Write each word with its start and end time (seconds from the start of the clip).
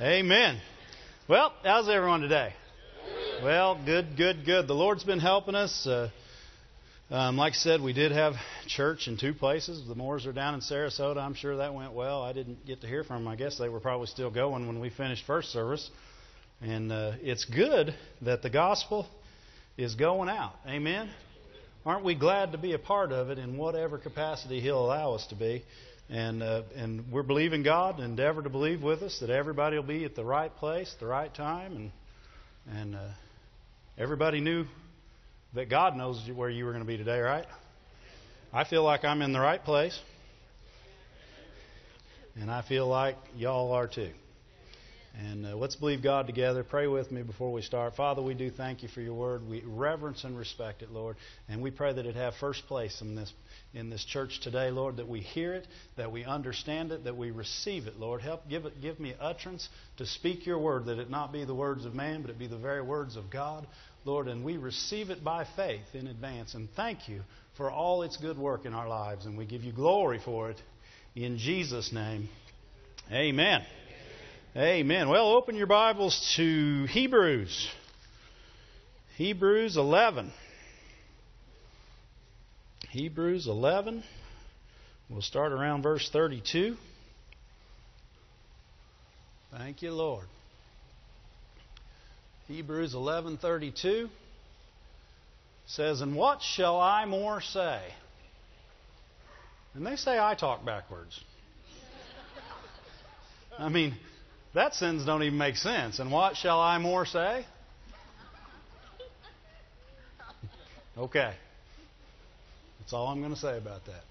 Amen. 0.00 0.60
Well, 1.28 1.52
how's 1.64 1.88
everyone 1.88 2.20
today? 2.20 2.54
Well, 3.42 3.82
good, 3.84 4.16
good, 4.16 4.46
good. 4.46 4.68
The 4.68 4.74
Lord's 4.74 5.02
been 5.02 5.18
helping 5.18 5.56
us. 5.56 5.84
Uh, 5.84 6.10
um, 7.10 7.36
like 7.36 7.54
I 7.54 7.56
said, 7.56 7.80
we 7.80 7.92
did 7.92 8.12
have 8.12 8.34
church 8.68 9.08
in 9.08 9.18
two 9.18 9.34
places. 9.34 9.84
The 9.88 9.96
Moores 9.96 10.26
are 10.26 10.32
down 10.32 10.54
in 10.54 10.60
Sarasota. 10.60 11.16
I'm 11.16 11.34
sure 11.34 11.56
that 11.56 11.74
went 11.74 11.92
well. 11.92 12.22
I 12.22 12.32
didn't 12.32 12.64
get 12.66 12.82
to 12.82 12.86
hear 12.86 13.02
from 13.02 13.24
them. 13.24 13.32
I 13.32 13.34
guess 13.34 13.58
they 13.58 13.68
were 13.68 13.80
probably 13.80 14.06
still 14.06 14.30
going 14.30 14.68
when 14.68 14.78
we 14.78 14.90
finished 14.90 15.26
first 15.26 15.50
service. 15.50 15.90
And 16.60 16.92
uh, 16.92 17.14
it's 17.20 17.44
good 17.46 17.96
that 18.22 18.42
the 18.42 18.50
gospel 18.50 19.08
is 19.76 19.96
going 19.96 20.28
out. 20.28 20.52
Amen. 20.68 21.10
Aren't 21.84 22.04
we 22.04 22.14
glad 22.14 22.52
to 22.52 22.58
be 22.58 22.74
a 22.74 22.78
part 22.78 23.10
of 23.10 23.30
it 23.30 23.40
in 23.40 23.56
whatever 23.56 23.98
capacity 23.98 24.60
He'll 24.60 24.86
allow 24.86 25.14
us 25.14 25.26
to 25.30 25.34
be? 25.34 25.64
And, 26.10 26.42
uh, 26.42 26.62
and 26.76 27.10
we're 27.10 27.22
believing 27.22 27.62
God 27.62 27.96
and 27.96 28.04
endeavor 28.04 28.42
to 28.42 28.50
believe 28.50 28.82
with 28.82 29.02
us 29.02 29.18
that 29.20 29.30
everybody 29.30 29.76
will 29.76 29.84
be 29.84 30.04
at 30.04 30.14
the 30.14 30.24
right 30.24 30.54
place, 30.54 30.90
at 30.92 31.00
the 31.00 31.06
right 31.06 31.34
time. 31.34 31.76
And, 31.76 32.78
and 32.78 32.94
uh, 32.94 33.08
everybody 33.96 34.40
knew 34.40 34.66
that 35.54 35.70
God 35.70 35.96
knows 35.96 36.20
where 36.34 36.50
you 36.50 36.64
were 36.64 36.72
going 36.72 36.84
to 36.84 36.88
be 36.88 36.98
today, 36.98 37.20
right? 37.20 37.46
I 38.52 38.64
feel 38.64 38.84
like 38.84 39.04
I'm 39.04 39.22
in 39.22 39.32
the 39.32 39.40
right 39.40 39.62
place. 39.62 39.98
And 42.36 42.50
I 42.50 42.62
feel 42.62 42.86
like 42.86 43.16
y'all 43.36 43.72
are 43.72 43.86
too. 43.86 44.10
And 45.16 45.46
uh, 45.46 45.56
let's 45.56 45.76
believe 45.76 46.02
God 46.02 46.26
together. 46.26 46.64
Pray 46.64 46.88
with 46.88 47.12
me 47.12 47.22
before 47.22 47.52
we 47.52 47.62
start. 47.62 47.94
Father, 47.94 48.20
we 48.20 48.34
do 48.34 48.50
thank 48.50 48.82
you 48.82 48.88
for 48.88 49.00
your 49.00 49.14
word. 49.14 49.48
We 49.48 49.62
reverence 49.64 50.24
and 50.24 50.36
respect 50.36 50.82
it, 50.82 50.90
Lord. 50.90 51.16
And 51.48 51.62
we 51.62 51.70
pray 51.70 51.92
that 51.92 52.04
it 52.04 52.16
have 52.16 52.34
first 52.40 52.66
place 52.66 53.00
in 53.00 53.14
this 53.14 53.32
in 53.74 53.90
this 53.90 54.04
church 54.04 54.40
today, 54.42 54.70
Lord, 54.70 54.96
that 54.96 55.08
we 55.08 55.20
hear 55.20 55.54
it, 55.54 55.68
that 55.96 56.10
we 56.10 56.24
understand 56.24 56.90
it, 56.90 57.04
that 57.04 57.16
we 57.16 57.30
receive 57.30 57.86
it, 57.86 57.96
Lord. 57.96 58.22
Help 58.22 58.48
give 58.48 58.64
it 58.66 58.80
give 58.80 58.98
me 58.98 59.14
utterance 59.20 59.68
to 59.98 60.06
speak 60.06 60.46
your 60.46 60.58
word, 60.58 60.86
that 60.86 60.98
it 60.98 61.10
not 61.10 61.32
be 61.32 61.44
the 61.44 61.54
words 61.54 61.84
of 61.84 61.94
man, 61.94 62.22
but 62.22 62.30
it 62.30 62.38
be 62.38 62.48
the 62.48 62.58
very 62.58 62.82
words 62.82 63.16
of 63.16 63.30
God, 63.30 63.68
Lord, 64.04 64.26
and 64.26 64.44
we 64.44 64.56
receive 64.56 65.10
it 65.10 65.22
by 65.22 65.46
faith 65.54 65.94
in 65.94 66.08
advance. 66.08 66.54
And 66.54 66.68
thank 66.74 67.08
you 67.08 67.22
for 67.56 67.70
all 67.70 68.02
its 68.02 68.16
good 68.16 68.36
work 68.36 68.64
in 68.64 68.74
our 68.74 68.88
lives, 68.88 69.26
and 69.26 69.38
we 69.38 69.46
give 69.46 69.62
you 69.62 69.72
glory 69.72 70.20
for 70.24 70.50
it 70.50 70.60
in 71.14 71.38
Jesus' 71.38 71.92
name. 71.92 72.28
Amen. 73.12 73.64
Amen. 74.56 75.08
Well, 75.08 75.32
open 75.32 75.56
your 75.56 75.66
Bibles 75.66 76.32
to 76.36 76.84
Hebrews. 76.84 77.68
Hebrews 79.16 79.76
11. 79.76 80.30
Hebrews 82.90 83.48
11. 83.48 84.04
We'll 85.10 85.22
start 85.22 85.50
around 85.50 85.82
verse 85.82 86.08
32. 86.08 86.76
Thank 89.50 89.82
you, 89.82 89.90
Lord. 89.90 90.26
Hebrews 92.46 92.94
11:32 92.94 94.08
says, 95.66 96.00
"And 96.00 96.14
what 96.14 96.42
shall 96.42 96.80
I 96.80 97.06
more 97.06 97.40
say?" 97.40 97.92
And 99.74 99.84
they 99.84 99.96
say 99.96 100.16
I 100.16 100.36
talk 100.36 100.64
backwards. 100.64 101.18
I 103.58 103.68
mean, 103.68 103.96
that 104.54 104.74
sentence 104.74 105.04
don't 105.04 105.22
even 105.22 105.38
make 105.38 105.56
sense. 105.56 105.98
And 105.98 106.10
what 106.10 106.36
shall 106.36 106.60
I 106.60 106.78
more 106.78 107.04
say? 107.04 107.44
Okay. 110.96 111.34
That's 112.78 112.92
all 112.92 113.08
I'm 113.08 113.20
going 113.20 113.34
to 113.34 113.40
say 113.40 113.58
about 113.58 113.84
that. 113.86 114.02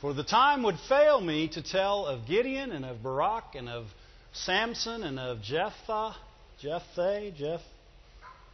For 0.00 0.12
the 0.12 0.24
time 0.24 0.62
would 0.64 0.78
fail 0.88 1.20
me 1.20 1.48
to 1.48 1.62
tell 1.62 2.06
of 2.06 2.26
Gideon 2.26 2.72
and 2.72 2.84
of 2.84 3.02
Barak 3.02 3.54
and 3.54 3.68
of 3.68 3.86
Samson 4.32 5.04
and 5.04 5.18
of 5.18 5.40
Jephthah, 5.42 6.16
Jephthah, 6.60 7.30
Jeff, 7.36 7.60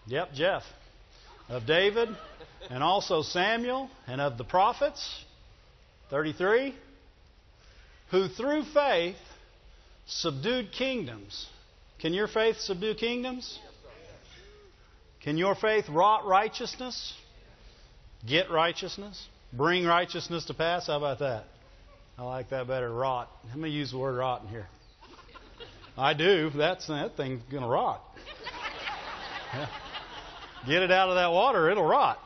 yep, 0.06 0.32
Jeff, 0.34 0.62
of 1.48 1.66
David 1.66 2.10
and 2.70 2.82
also 2.82 3.22
Samuel 3.22 3.88
and 4.06 4.20
of 4.20 4.38
the 4.38 4.44
prophets, 4.44 5.24
33, 6.10 6.74
who 8.10 8.28
through 8.28 8.64
faith 8.74 9.16
subdued 10.08 10.72
kingdoms. 10.72 11.46
Can 12.00 12.12
your 12.12 12.26
faith 12.26 12.56
subdue 12.58 12.94
kingdoms? 12.94 13.58
Can 15.22 15.36
your 15.36 15.54
faith 15.54 15.88
wrought 15.88 16.26
righteousness? 16.26 17.14
Get 18.26 18.50
righteousness? 18.50 19.28
Bring 19.52 19.84
righteousness 19.84 20.46
to 20.46 20.54
pass? 20.54 20.86
How 20.86 20.96
about 20.96 21.20
that? 21.20 21.44
I 22.16 22.22
like 22.22 22.50
that 22.50 22.66
better. 22.66 22.92
Rot. 22.92 23.30
Let 23.48 23.58
me 23.58 23.70
use 23.70 23.92
the 23.92 23.98
word 23.98 24.16
rot 24.16 24.42
in 24.42 24.48
here. 24.48 24.66
I 25.96 26.14
do. 26.14 26.50
That's 26.50 26.86
that 26.88 27.16
thing's 27.16 27.42
going 27.50 27.62
to 27.62 27.68
rot. 27.68 28.00
Get 30.66 30.82
it 30.82 30.90
out 30.90 31.08
of 31.08 31.16
that 31.16 31.30
water, 31.32 31.70
it'll 31.70 31.84
rot. 31.84 32.18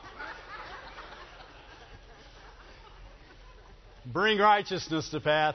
Bring 4.05 4.39
righteousness 4.39 5.09
to 5.11 5.21
path 5.21 5.55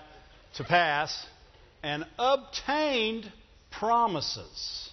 to 0.56 0.64
pass 0.64 1.26
and 1.84 2.06
obtained 2.18 3.32
promises. 3.72 4.90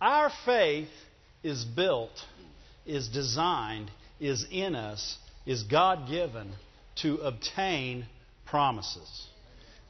Our 0.00 0.30
faith 0.44 0.88
is 1.42 1.64
built, 1.64 2.10
is 2.86 3.08
designed, 3.08 3.90
is 4.20 4.46
in 4.50 4.74
us, 4.74 5.16
is 5.46 5.62
God 5.62 6.08
given 6.08 6.52
to 7.02 7.16
obtain 7.18 8.06
promises. 8.46 9.26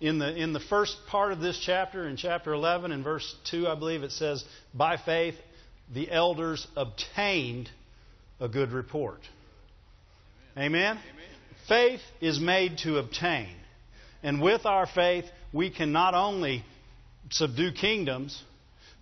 In 0.00 0.18
the, 0.18 0.34
in 0.34 0.52
the 0.52 0.60
first 0.60 0.96
part 1.08 1.32
of 1.32 1.40
this 1.40 1.60
chapter, 1.64 2.08
in 2.08 2.16
chapter 2.16 2.52
11, 2.52 2.90
in 2.92 3.04
verse 3.04 3.34
2, 3.50 3.68
I 3.68 3.74
believe 3.74 4.02
it 4.02 4.12
says, 4.12 4.44
By 4.74 4.96
faith 4.96 5.36
the 5.92 6.10
elders 6.10 6.66
obtained 6.76 7.70
a 8.40 8.48
good 8.48 8.72
report. 8.72 9.20
Amen? 10.56 10.98
Amen? 10.98 10.98
Faith 11.68 12.00
is 12.20 12.40
made 12.40 12.78
to 12.78 12.98
obtain. 12.98 13.54
And 14.22 14.42
with 14.42 14.66
our 14.66 14.86
faith, 14.86 15.24
we 15.52 15.70
can 15.70 15.92
not 15.92 16.14
only 16.14 16.64
subdue 17.30 17.72
kingdoms, 17.72 18.42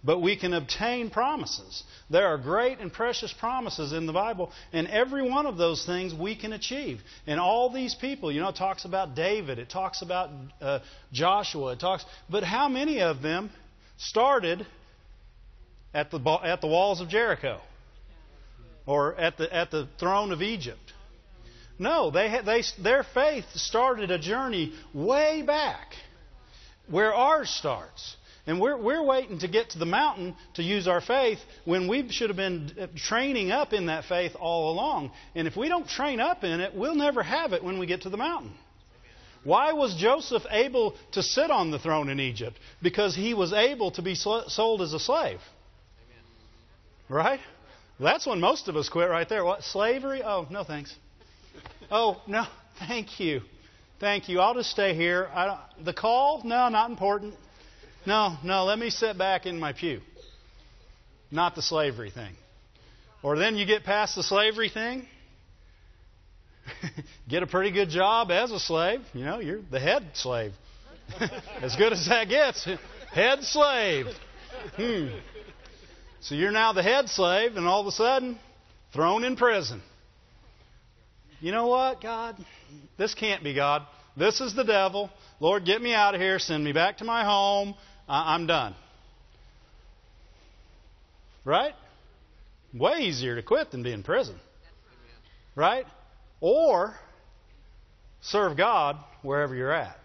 but 0.02 0.20
we 0.20 0.36
can 0.36 0.54
obtain 0.54 1.10
promises. 1.10 1.82
There 2.08 2.26
are 2.28 2.38
great 2.38 2.78
and 2.78 2.92
precious 2.92 3.32
promises 3.32 3.92
in 3.92 4.06
the 4.06 4.12
Bible, 4.12 4.50
and 4.72 4.88
every 4.88 5.28
one 5.28 5.46
of 5.46 5.56
those 5.56 5.84
things 5.84 6.14
we 6.14 6.34
can 6.34 6.52
achieve. 6.52 7.00
And 7.26 7.38
all 7.38 7.70
these 7.70 7.94
people, 7.94 8.32
you 8.32 8.40
know, 8.40 8.48
it 8.48 8.56
talks 8.56 8.84
about 8.84 9.14
David, 9.14 9.58
it 9.58 9.68
talks 9.68 10.02
about 10.02 10.30
uh, 10.60 10.80
Joshua, 11.12 11.72
it 11.72 11.80
talks, 11.80 12.04
but 12.30 12.42
how 12.42 12.68
many 12.68 13.02
of 13.02 13.20
them 13.20 13.50
started 13.98 14.66
at 15.92 16.10
the 16.10 16.18
at 16.44 16.60
the 16.60 16.66
walls 16.66 17.00
of 17.00 17.08
Jericho 17.08 17.60
or 18.86 19.14
at 19.16 19.36
the 19.36 19.54
at 19.54 19.70
the 19.70 19.86
throne 19.98 20.32
of 20.32 20.40
Egypt? 20.40 20.80
No, 21.78 22.10
they, 22.10 22.40
they, 22.44 22.62
their 22.82 23.02
faith 23.14 23.46
started 23.54 24.10
a 24.10 24.18
journey 24.18 24.74
way 24.92 25.40
back 25.40 25.94
where 26.90 27.14
ours 27.14 27.48
starts. 27.50 28.16
And 28.46 28.60
we're, 28.60 28.76
we're 28.76 29.02
waiting 29.02 29.38
to 29.40 29.48
get 29.48 29.70
to 29.70 29.78
the 29.78 29.86
mountain 29.86 30.34
to 30.54 30.62
use 30.62 30.88
our 30.88 31.00
faith 31.00 31.38
when 31.64 31.88
we 31.88 32.10
should 32.10 32.30
have 32.30 32.36
been 32.36 32.72
uh, 32.80 32.86
training 32.96 33.52
up 33.52 33.72
in 33.72 33.86
that 33.86 34.06
faith 34.06 34.32
all 34.38 34.72
along. 34.72 35.12
And 35.34 35.46
if 35.46 35.56
we 35.56 35.68
don't 35.68 35.86
train 35.86 36.20
up 36.20 36.42
in 36.42 36.60
it, 36.60 36.74
we'll 36.74 36.94
never 36.94 37.22
have 37.22 37.52
it 37.52 37.62
when 37.62 37.78
we 37.78 37.86
get 37.86 38.02
to 38.02 38.10
the 38.10 38.16
mountain. 38.16 38.52
Why 39.44 39.72
was 39.72 39.94
Joseph 39.94 40.42
able 40.50 40.96
to 41.12 41.22
sit 41.22 41.50
on 41.50 41.70
the 41.70 41.78
throne 41.78 42.08
in 42.08 42.20
Egypt? 42.20 42.58
Because 42.82 43.14
he 43.14 43.34
was 43.34 43.52
able 43.52 43.90
to 43.92 44.02
be 44.02 44.14
sold 44.14 44.82
as 44.82 44.92
a 44.92 45.00
slave. 45.00 45.40
Right? 47.08 47.40
That's 47.98 48.26
when 48.26 48.40
most 48.40 48.68
of 48.68 48.76
us 48.76 48.88
quit 48.88 49.08
right 49.08 49.28
there. 49.28 49.44
What? 49.44 49.62
Slavery? 49.62 50.22
Oh, 50.22 50.46
no 50.50 50.64
thanks. 50.64 50.94
Oh, 51.90 52.20
no, 52.26 52.46
thank 52.78 53.20
you. 53.20 53.42
Thank 54.00 54.30
you. 54.30 54.40
I'll 54.40 54.54
just 54.54 54.70
stay 54.70 54.94
here. 54.94 55.28
the 55.84 55.92
call? 55.92 56.40
No, 56.42 56.70
not 56.70 56.88
important. 56.88 57.34
No, 58.06 58.36
no, 58.42 58.64
let 58.64 58.78
me 58.78 58.88
sit 58.88 59.18
back 59.18 59.44
in 59.44 59.60
my 59.60 59.74
pew. 59.74 60.00
Not 61.30 61.54
the 61.54 61.60
slavery 61.60 62.10
thing. 62.10 62.34
Or 63.22 63.38
then 63.38 63.56
you 63.56 63.66
get 63.66 63.84
past 63.84 64.16
the 64.16 64.22
slavery 64.22 64.70
thing, 64.70 65.06
get 67.28 67.42
a 67.42 67.46
pretty 67.46 67.70
good 67.70 67.90
job 67.90 68.30
as 68.30 68.50
a 68.50 68.58
slave. 68.58 69.00
You 69.12 69.24
know, 69.24 69.38
you're 69.38 69.60
the 69.70 69.78
head 69.78 70.10
slave. 70.14 70.52
as 71.60 71.76
good 71.76 71.92
as 71.92 72.06
that 72.06 72.28
gets. 72.28 72.66
Head 73.12 73.42
slave. 73.42 74.06
Hmm. 74.76 75.08
So 76.20 76.34
you're 76.34 76.52
now 76.52 76.72
the 76.72 76.82
head 76.82 77.10
slave, 77.10 77.56
and 77.56 77.66
all 77.66 77.80
of 77.80 77.86
a 77.86 77.92
sudden, 77.92 78.38
thrown 78.94 79.24
in 79.24 79.36
prison. 79.36 79.82
You 81.40 81.52
know 81.52 81.66
what, 81.66 82.00
God? 82.00 82.36
This 82.96 83.14
can't 83.14 83.42
be 83.42 83.54
God. 83.54 83.86
This 84.20 84.42
is 84.42 84.54
the 84.54 84.64
devil. 84.64 85.10
Lord, 85.40 85.64
get 85.64 85.80
me 85.80 85.94
out 85.94 86.14
of 86.14 86.20
here. 86.20 86.38
Send 86.38 86.62
me 86.62 86.72
back 86.72 86.98
to 86.98 87.04
my 87.04 87.24
home. 87.24 87.74
I'm 88.06 88.46
done. 88.46 88.74
Right? 91.42 91.72
Way 92.74 92.98
easier 93.00 93.36
to 93.36 93.42
quit 93.42 93.70
than 93.70 93.82
be 93.82 93.92
in 93.92 94.02
prison. 94.02 94.36
Right? 95.56 95.86
Or 96.42 96.94
serve 98.20 98.58
God 98.58 98.96
wherever 99.22 99.54
you're 99.54 99.72
at. 99.72 99.96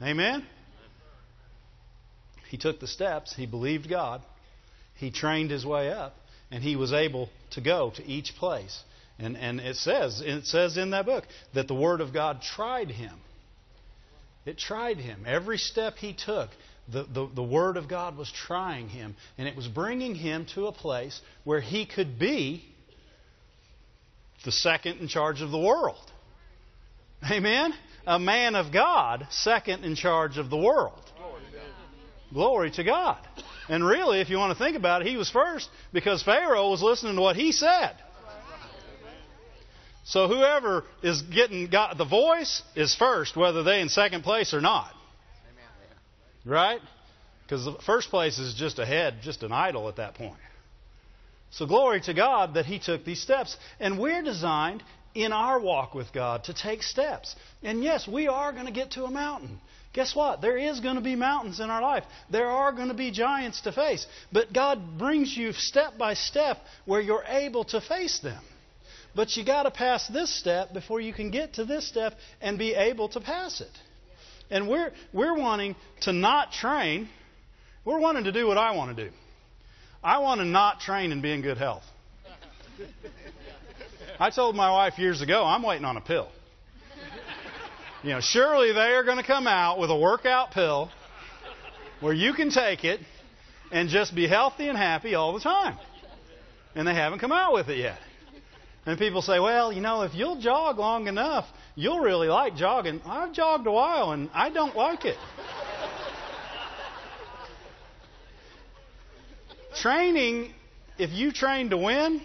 Amen? 0.00 0.46
he 2.48 2.56
took 2.56 2.78
the 2.78 2.86
steps, 2.86 3.34
he 3.34 3.44
believed 3.44 3.88
God, 3.88 4.22
he 4.94 5.10
trained 5.10 5.50
his 5.50 5.66
way 5.66 5.90
up, 5.90 6.14
and 6.50 6.62
he 6.62 6.76
was 6.76 6.92
able 6.92 7.28
to 7.50 7.60
go 7.60 7.90
to 7.96 8.06
each 8.06 8.36
place. 8.36 8.84
And, 9.18 9.36
and 9.36 9.60
it 9.60 9.76
says 9.76 10.22
it 10.24 10.44
says 10.46 10.76
in 10.76 10.90
that 10.90 11.06
book 11.06 11.24
that 11.54 11.68
the 11.68 11.74
Word 11.74 12.00
of 12.00 12.12
God 12.12 12.42
tried 12.42 12.90
him. 12.90 13.18
It 14.44 14.58
tried 14.58 14.98
him. 14.98 15.24
Every 15.26 15.58
step 15.58 15.96
he 15.96 16.12
took, 16.12 16.50
the, 16.88 17.04
the, 17.04 17.28
the 17.34 17.42
Word 17.42 17.76
of 17.76 17.88
God 17.88 18.16
was 18.16 18.30
trying 18.30 18.88
him. 18.88 19.16
And 19.38 19.48
it 19.48 19.56
was 19.56 19.66
bringing 19.66 20.14
him 20.14 20.46
to 20.54 20.66
a 20.66 20.72
place 20.72 21.20
where 21.44 21.60
he 21.60 21.86
could 21.86 22.18
be 22.18 22.64
the 24.44 24.52
second 24.52 25.00
in 25.00 25.08
charge 25.08 25.40
of 25.42 25.50
the 25.50 25.58
world. 25.58 26.10
Amen? 27.30 27.72
A 28.06 28.18
man 28.18 28.54
of 28.54 28.72
God, 28.72 29.26
second 29.30 29.84
in 29.84 29.96
charge 29.96 30.38
of 30.38 30.48
the 30.50 30.56
world. 30.56 31.00
Glory 32.32 32.70
to 32.72 32.84
God. 32.84 33.18
And 33.68 33.84
really, 33.84 34.20
if 34.20 34.30
you 34.30 34.36
want 34.36 34.56
to 34.56 34.64
think 34.64 34.76
about 34.76 35.02
it, 35.02 35.08
he 35.08 35.16
was 35.16 35.30
first 35.30 35.68
because 35.92 36.22
Pharaoh 36.22 36.70
was 36.70 36.82
listening 36.82 37.16
to 37.16 37.22
what 37.22 37.34
he 37.34 37.50
said. 37.50 37.96
So 40.06 40.28
whoever 40.28 40.84
is 41.02 41.20
getting 41.22 41.66
got 41.66 41.98
the 41.98 42.04
voice 42.04 42.62
is 42.76 42.94
first, 42.94 43.36
whether 43.36 43.64
they 43.64 43.80
in 43.80 43.88
second 43.88 44.22
place 44.22 44.54
or 44.54 44.60
not. 44.60 44.92
Right? 46.44 46.80
Because 47.42 47.64
the 47.64 47.74
first 47.84 48.10
place 48.10 48.38
is 48.38 48.54
just 48.54 48.78
a 48.78 48.86
head, 48.86 49.16
just 49.22 49.42
an 49.42 49.50
idol 49.50 49.88
at 49.88 49.96
that 49.96 50.14
point. 50.14 50.38
So 51.50 51.66
glory 51.66 52.00
to 52.02 52.14
God 52.14 52.54
that 52.54 52.66
He 52.66 52.78
took 52.78 53.04
these 53.04 53.20
steps. 53.20 53.56
And 53.80 53.98
we're 53.98 54.22
designed 54.22 54.84
in 55.12 55.32
our 55.32 55.58
walk 55.58 55.92
with 55.92 56.12
God 56.12 56.44
to 56.44 56.54
take 56.54 56.84
steps. 56.84 57.34
And 57.64 57.82
yes, 57.82 58.06
we 58.06 58.28
are 58.28 58.52
going 58.52 58.66
to 58.66 58.72
get 58.72 58.92
to 58.92 59.04
a 59.04 59.10
mountain. 59.10 59.58
Guess 59.92 60.14
what? 60.14 60.40
There 60.40 60.56
is 60.56 60.78
going 60.78 60.96
to 60.96 61.00
be 61.00 61.16
mountains 61.16 61.58
in 61.58 61.68
our 61.68 61.82
life. 61.82 62.04
There 62.30 62.48
are 62.48 62.70
going 62.70 62.88
to 62.88 62.94
be 62.94 63.10
giants 63.10 63.62
to 63.62 63.72
face. 63.72 64.06
But 64.30 64.52
God 64.52 64.98
brings 64.98 65.36
you 65.36 65.52
step 65.52 65.98
by 65.98 66.14
step 66.14 66.58
where 66.84 67.00
you're 67.00 67.24
able 67.26 67.64
to 67.64 67.80
face 67.80 68.20
them. 68.20 68.42
But 69.16 69.34
you 69.34 69.44
got 69.46 69.62
to 69.62 69.70
pass 69.70 70.06
this 70.06 70.32
step 70.32 70.74
before 70.74 71.00
you 71.00 71.14
can 71.14 71.30
get 71.30 71.54
to 71.54 71.64
this 71.64 71.88
step 71.88 72.12
and 72.42 72.58
be 72.58 72.74
able 72.74 73.08
to 73.08 73.20
pass 73.20 73.62
it. 73.62 73.70
And 74.50 74.68
we're, 74.68 74.92
we're 75.10 75.34
wanting 75.34 75.74
to 76.02 76.12
not 76.12 76.52
train. 76.52 77.08
We're 77.86 77.98
wanting 77.98 78.24
to 78.24 78.32
do 78.32 78.46
what 78.46 78.58
I 78.58 78.76
want 78.76 78.94
to 78.94 79.08
do. 79.08 79.10
I 80.04 80.18
want 80.18 80.40
to 80.40 80.44
not 80.44 80.80
train 80.80 81.12
and 81.12 81.22
be 81.22 81.32
in 81.32 81.40
good 81.40 81.56
health. 81.56 81.82
I 84.20 84.28
told 84.28 84.54
my 84.54 84.70
wife 84.70 84.98
years 84.98 85.22
ago, 85.22 85.44
I'm 85.44 85.62
waiting 85.62 85.86
on 85.86 85.96
a 85.96 86.02
pill. 86.02 86.28
You 88.02 88.10
know, 88.10 88.20
surely 88.20 88.72
they 88.72 88.92
are 88.92 89.02
going 89.02 89.16
to 89.16 89.24
come 89.26 89.46
out 89.46 89.78
with 89.78 89.90
a 89.90 89.96
workout 89.96 90.50
pill 90.50 90.90
where 92.00 92.12
you 92.12 92.34
can 92.34 92.50
take 92.50 92.84
it 92.84 93.00
and 93.72 93.88
just 93.88 94.14
be 94.14 94.28
healthy 94.28 94.68
and 94.68 94.76
happy 94.76 95.14
all 95.14 95.32
the 95.32 95.40
time. 95.40 95.78
And 96.74 96.86
they 96.86 96.94
haven't 96.94 97.20
come 97.20 97.32
out 97.32 97.54
with 97.54 97.70
it 97.70 97.78
yet. 97.78 97.98
And 98.86 98.98
people 98.98 99.20
say, 99.20 99.40
well, 99.40 99.72
you 99.72 99.80
know, 99.80 100.02
if 100.02 100.14
you'll 100.14 100.40
jog 100.40 100.78
long 100.78 101.08
enough, 101.08 101.44
you'll 101.74 101.98
really 101.98 102.28
like 102.28 102.54
jogging. 102.54 103.00
I've 103.04 103.32
jogged 103.32 103.66
a 103.66 103.72
while 103.72 104.12
and 104.12 104.30
I 104.32 104.48
don't 104.48 104.76
like 104.76 105.04
it. 105.04 105.18
Training, 109.82 110.54
if 110.98 111.10
you 111.10 111.32
train 111.32 111.70
to 111.70 111.76
win, 111.76 112.22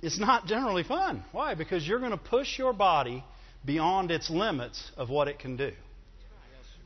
it's 0.00 0.20
not 0.20 0.46
generally 0.46 0.84
fun. 0.84 1.24
Why? 1.32 1.56
Because 1.56 1.86
you're 1.86 1.98
going 1.98 2.12
to 2.12 2.16
push 2.16 2.56
your 2.56 2.72
body 2.72 3.24
beyond 3.64 4.12
its 4.12 4.30
limits 4.30 4.90
of 4.96 5.10
what 5.10 5.26
it 5.26 5.40
can 5.40 5.56
do. 5.56 5.72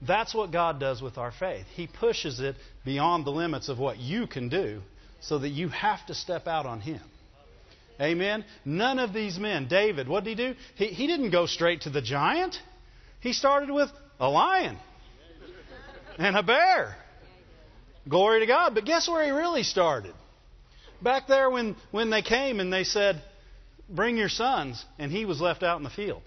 That's 0.02 0.34
what 0.34 0.52
God 0.52 0.80
does 0.80 1.02
with 1.02 1.18
our 1.18 1.32
faith. 1.32 1.66
He 1.74 1.86
pushes 1.86 2.40
it 2.40 2.56
beyond 2.84 3.26
the 3.26 3.30
limits 3.30 3.68
of 3.68 3.78
what 3.78 3.98
you 3.98 4.26
can 4.26 4.48
do 4.48 4.80
so 5.20 5.38
that 5.38 5.48
you 5.50 5.68
have 5.68 6.04
to 6.06 6.14
step 6.14 6.46
out 6.46 6.66
on 6.66 6.80
Him. 6.80 7.00
Amen. 8.00 8.44
None 8.64 8.98
of 8.98 9.12
these 9.12 9.38
men, 9.38 9.69
David, 9.69 10.08
what 10.08 10.25
did 10.25 10.38
he 10.38 10.48
do? 10.48 10.54
He, 10.75 10.87
he 10.87 11.06
didn't 11.06 11.31
go 11.31 11.46
straight 11.46 11.82
to 11.82 11.90
the 11.90 12.02
giant. 12.02 12.58
He 13.20 13.32
started 13.32 13.70
with 13.70 13.90
a 14.20 14.28
lion 14.28 14.78
and 16.19 16.37
a 16.37 16.43
bear. 16.43 16.96
Glory 18.08 18.40
to 18.40 18.46
God. 18.46 18.75
But 18.75 18.84
guess 18.84 19.08
where 19.08 19.25
he 19.25 19.31
really 19.31 19.62
started? 19.62 20.14
Back 21.02 21.26
there 21.26 21.50
when, 21.50 21.76
when 21.90 22.10
they 22.10 22.22
came 22.22 22.60
and 22.60 22.72
they 22.72 22.84
said, 22.84 23.22
Bring 23.88 24.16
your 24.16 24.28
sons, 24.28 24.84
and 24.99 25.12
he 25.12 25.25
was 25.25 25.40
left 25.40 25.62
out 25.62 25.78
in 25.78 25.84
the 25.84 25.90
field. 25.90 26.22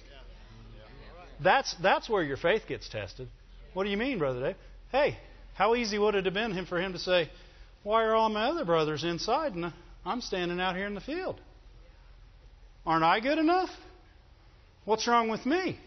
That's, 1.43 1.75
that's 1.81 2.09
where 2.09 2.23
your 2.23 2.37
faith 2.37 2.63
gets 2.67 2.87
tested. 2.87 3.27
What 3.73 3.83
do 3.83 3.89
you 3.89 3.97
mean, 3.97 4.17
Brother 4.17 4.39
Dave? 4.39 4.55
Hey, 4.91 5.17
how 5.55 5.75
easy 5.75 5.97
would 5.97 6.15
it 6.15 6.25
have 6.25 6.33
been 6.33 6.65
for 6.65 6.79
him 6.79 6.93
to 6.93 6.99
say, 6.99 7.29
Why 7.83 8.03
are 8.03 8.15
all 8.15 8.29
my 8.29 8.49
other 8.49 8.65
brothers 8.65 9.03
inside 9.03 9.55
and 9.55 9.73
I'm 10.05 10.21
standing 10.21 10.59
out 10.59 10.75
here 10.75 10.87
in 10.87 10.95
the 10.95 11.01
field? 11.01 11.39
Aren't 12.89 13.03
I 13.03 13.19
good 13.19 13.37
enough? 13.37 13.69
What's 14.83 15.07
wrong 15.07 15.29
with 15.29 15.45
me? 15.45 15.79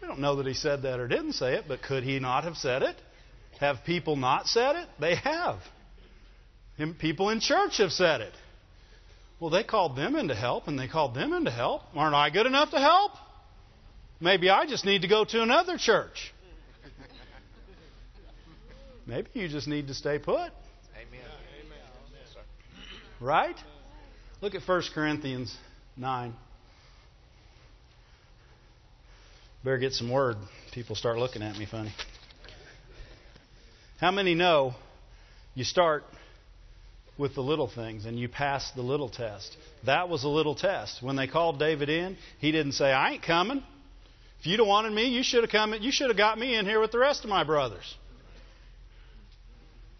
We 0.00 0.06
don't 0.06 0.20
know 0.20 0.36
that 0.36 0.46
he 0.46 0.54
said 0.54 0.82
that 0.82 1.00
or 1.00 1.08
didn't 1.08 1.32
say 1.32 1.54
it, 1.54 1.64
but 1.66 1.82
could 1.82 2.04
he 2.04 2.20
not 2.20 2.44
have 2.44 2.56
said 2.56 2.84
it? 2.84 2.94
Have 3.58 3.78
people 3.84 4.14
not 4.14 4.46
said 4.46 4.76
it? 4.76 4.88
They 5.00 5.16
have. 5.16 5.58
People 7.00 7.30
in 7.30 7.40
church 7.40 7.78
have 7.78 7.90
said 7.90 8.20
it. 8.20 8.32
Well, 9.40 9.50
they 9.50 9.64
called 9.64 9.96
them 9.96 10.14
into 10.14 10.36
help 10.36 10.68
and 10.68 10.78
they 10.78 10.86
called 10.86 11.16
them 11.16 11.32
into 11.32 11.50
help. 11.50 11.82
Aren't 11.96 12.14
I 12.14 12.30
good 12.30 12.46
enough 12.46 12.70
to 12.70 12.78
help? 12.78 13.10
Maybe 14.20 14.50
I 14.50 14.66
just 14.66 14.84
need 14.84 15.02
to 15.02 15.08
go 15.08 15.24
to 15.24 15.42
another 15.42 15.78
church. 15.78 16.32
Maybe 19.04 19.30
you 19.34 19.48
just 19.48 19.66
need 19.66 19.88
to 19.88 19.94
stay 19.94 20.20
put. 20.20 20.36
Amen. 20.38 21.26
Right? 23.18 23.56
Look 24.40 24.54
at 24.54 24.66
1 24.66 24.82
Corinthians 24.94 25.54
9. 25.98 26.34
Better 29.62 29.78
get 29.78 29.92
some 29.92 30.10
word. 30.10 30.36
People 30.72 30.96
start 30.96 31.18
looking 31.18 31.42
at 31.42 31.56
me 31.58 31.66
funny. 31.66 31.92
How 34.00 34.10
many 34.10 34.34
know 34.34 34.74
you 35.54 35.64
start 35.64 36.04
with 37.18 37.34
the 37.34 37.42
little 37.42 37.68
things 37.68 38.06
and 38.06 38.18
you 38.18 38.30
pass 38.30 38.70
the 38.74 38.80
little 38.80 39.10
test? 39.10 39.54
That 39.84 40.08
was 40.08 40.24
a 40.24 40.28
little 40.28 40.54
test. 40.54 41.02
When 41.02 41.16
they 41.16 41.26
called 41.26 41.58
David 41.58 41.90
in, 41.90 42.16
he 42.38 42.50
didn't 42.50 42.72
say, 42.72 42.86
I 42.86 43.12
ain't 43.12 43.22
coming. 43.22 43.62
If 44.38 44.46
you'd 44.46 44.60
have 44.60 44.66
wanted 44.66 44.92
me, 44.94 45.10
you 45.10 45.22
should 45.22 45.42
have 45.42 45.50
come 45.50 45.74
you 45.74 45.92
should 45.92 46.08
have 46.08 46.16
got 46.16 46.38
me 46.38 46.56
in 46.56 46.64
here 46.64 46.80
with 46.80 46.92
the 46.92 46.98
rest 46.98 47.24
of 47.24 47.28
my 47.28 47.44
brothers. 47.44 47.94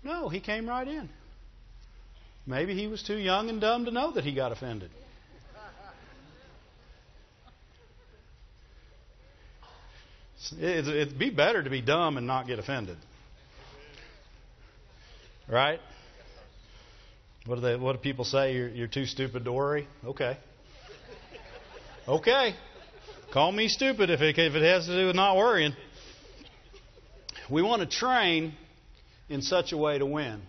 No, 0.02 0.30
he 0.30 0.40
came 0.40 0.66
right 0.66 0.88
in. 0.88 1.10
Maybe 2.50 2.74
he 2.74 2.88
was 2.88 3.00
too 3.04 3.16
young 3.16 3.48
and 3.48 3.60
dumb 3.60 3.84
to 3.84 3.92
know 3.92 4.10
that 4.10 4.24
he 4.24 4.34
got 4.34 4.50
offended. 4.50 4.90
It'd 10.60 11.16
be 11.16 11.30
better 11.30 11.62
to 11.62 11.70
be 11.70 11.80
dumb 11.80 12.16
and 12.16 12.26
not 12.26 12.48
get 12.48 12.58
offended. 12.58 12.96
Right? 15.48 15.78
What 17.46 17.54
do, 17.56 17.60
they, 17.60 17.76
what 17.76 17.92
do 17.92 17.98
people 17.98 18.24
say? 18.24 18.56
You're, 18.56 18.68
you're 18.68 18.88
too 18.88 19.06
stupid 19.06 19.44
to 19.44 19.52
worry? 19.52 19.86
Okay. 20.04 20.36
Okay. 22.08 22.54
Call 23.32 23.52
me 23.52 23.68
stupid 23.68 24.10
if 24.10 24.20
it, 24.22 24.36
if 24.36 24.54
it 24.56 24.62
has 24.62 24.86
to 24.86 24.96
do 24.96 25.06
with 25.06 25.16
not 25.16 25.36
worrying. 25.36 25.76
We 27.48 27.62
want 27.62 27.82
to 27.82 27.86
train 27.86 28.54
in 29.28 29.40
such 29.40 29.70
a 29.70 29.76
way 29.76 29.98
to 29.98 30.06
win. 30.06 30.42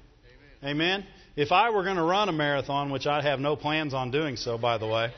Amen? 0.64 1.04
Amen? 1.04 1.08
If 1.36 1.54
I 1.54 1.70
were 1.70 1.84
going 1.84 1.96
to 1.96 2.04
run 2.04 2.28
a 2.28 2.34
marathon, 2.34 2.92
which 2.92 3.08
I 3.08 3.22
have 3.22 3.40
no 3.40 3.56
plans 3.56 3.94
on 3.94 4.12
doing 4.12 4.36
so, 4.36 4.58
by 4.58 4.78
the 4.78 4.88
way, 4.88 5.14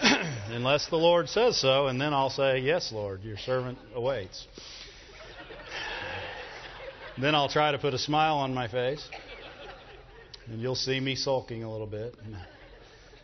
unless 0.48 0.88
the 0.88 0.96
Lord 0.96 1.28
says 1.28 1.56
so, 1.60 1.86
and 1.86 2.00
then 2.00 2.12
I'll 2.12 2.30
say, 2.30 2.58
Yes, 2.58 2.90
Lord, 2.90 3.22
your 3.22 3.36
servant 3.36 3.78
awaits. 3.94 4.48
then 7.18 7.36
I'll 7.36 7.48
try 7.48 7.70
to 7.70 7.78
put 7.78 7.94
a 7.94 7.98
smile 7.98 8.38
on 8.38 8.52
my 8.52 8.66
face, 8.66 9.08
and 10.48 10.60
you'll 10.60 10.74
see 10.74 10.98
me 10.98 11.14
sulking 11.14 11.62
a 11.62 11.70
little 11.70 11.86
bit. 11.86 12.16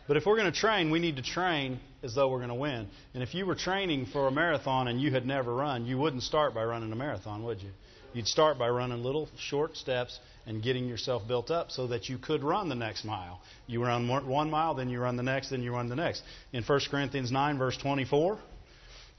But 0.07 0.15
if 0.15 0.25
we're 0.25 0.37
going 0.37 0.51
to 0.51 0.57
train, 0.57 0.91
we 0.91 0.99
need 0.99 1.17
to 1.17 1.23
train 1.23 1.81
as 2.01 2.15
though 2.15 2.29
we're 2.29 2.37
going 2.37 2.49
to 2.49 2.55
win. 2.55 2.87
And 3.13 3.23
if 3.23 3.33
you 3.33 3.45
were 3.45 3.55
training 3.55 4.05
for 4.05 4.27
a 4.27 4.31
marathon 4.31 4.87
and 4.87 5.01
you 5.01 5.11
had 5.11 5.25
never 5.25 5.53
run, 5.53 5.85
you 5.85 5.97
wouldn't 5.97 6.23
start 6.23 6.53
by 6.53 6.63
running 6.63 6.93
a 6.93 6.95
marathon, 6.95 7.43
would 7.43 7.61
you? 7.61 7.71
You'd 8.15 8.29
start 8.29 8.57
by 8.57 8.69
running 8.69 9.03
little 9.03 9.27
short 9.37 9.75
steps 9.75 10.17
and 10.45 10.63
getting 10.63 10.87
yourself 10.87 11.27
built 11.27 11.51
up 11.51 11.69
so 11.69 11.87
that 11.87 12.07
you 12.07 12.17
could 12.17 12.45
run 12.45 12.69
the 12.69 12.75
next 12.75 13.03
mile. 13.03 13.41
You 13.67 13.83
run 13.83 14.07
one 14.07 14.49
mile, 14.49 14.73
then 14.73 14.87
you 14.87 15.01
run 15.01 15.17
the 15.17 15.23
next, 15.23 15.49
then 15.49 15.61
you 15.61 15.73
run 15.73 15.89
the 15.89 15.97
next. 15.97 16.23
In 16.53 16.63
1 16.63 16.79
Corinthians 16.89 17.29
9, 17.29 17.57
verse 17.57 17.75
24, 17.75 18.39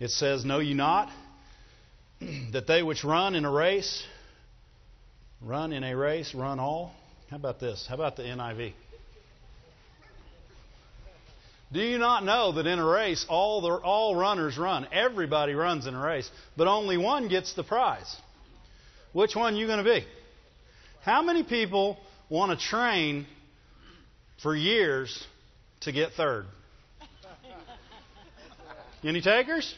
it 0.00 0.09
says, 0.09 0.47
Know 0.47 0.61
you 0.61 0.75
not 0.75 1.11
that 2.53 2.67
they 2.67 2.83
which 2.83 3.05
run 3.05 3.35
in 3.35 3.45
a 3.45 3.50
race, 3.50 4.03
run 5.43 5.75
in 5.75 5.85
a 5.85 5.95
race, 5.95 6.35
run 6.35 6.59
all? 6.59 6.95
How 7.31 7.37
about 7.37 7.61
this? 7.61 7.85
How 7.87 7.97
about 7.97 8.17
the 8.17 8.23
NIV? 8.23 8.73
Do 11.71 11.81
you 11.81 11.99
not 11.99 12.25
know 12.25 12.53
that 12.53 12.67
in 12.67 12.79
a 12.79 12.87
race 12.87 13.26
all 13.29 13.61
the, 13.61 13.73
all 13.73 14.17
runners 14.17 14.57
run? 14.57 14.88
Everybody 14.91 15.53
runs 15.53 15.87
in 15.87 15.95
a 15.95 16.00
race, 16.00 16.31
but 16.57 16.67
only 16.67 16.97
one 16.97 17.29
gets 17.29 17.53
the 17.53 17.62
prize. 17.62 18.17
Which 19.16 19.35
one 19.35 19.54
are 19.54 19.56
you 19.56 19.66
going 19.66 19.82
to 19.82 19.90
be? 19.90 20.04
How 21.02 21.23
many 21.23 21.42
people 21.42 21.96
want 22.28 22.52
to 22.52 22.66
train 22.66 23.26
for 24.42 24.54
years 24.54 25.26
to 25.80 25.90
get 25.90 26.12
third? 26.12 26.44
Any 29.02 29.23
takers? 29.23 29.75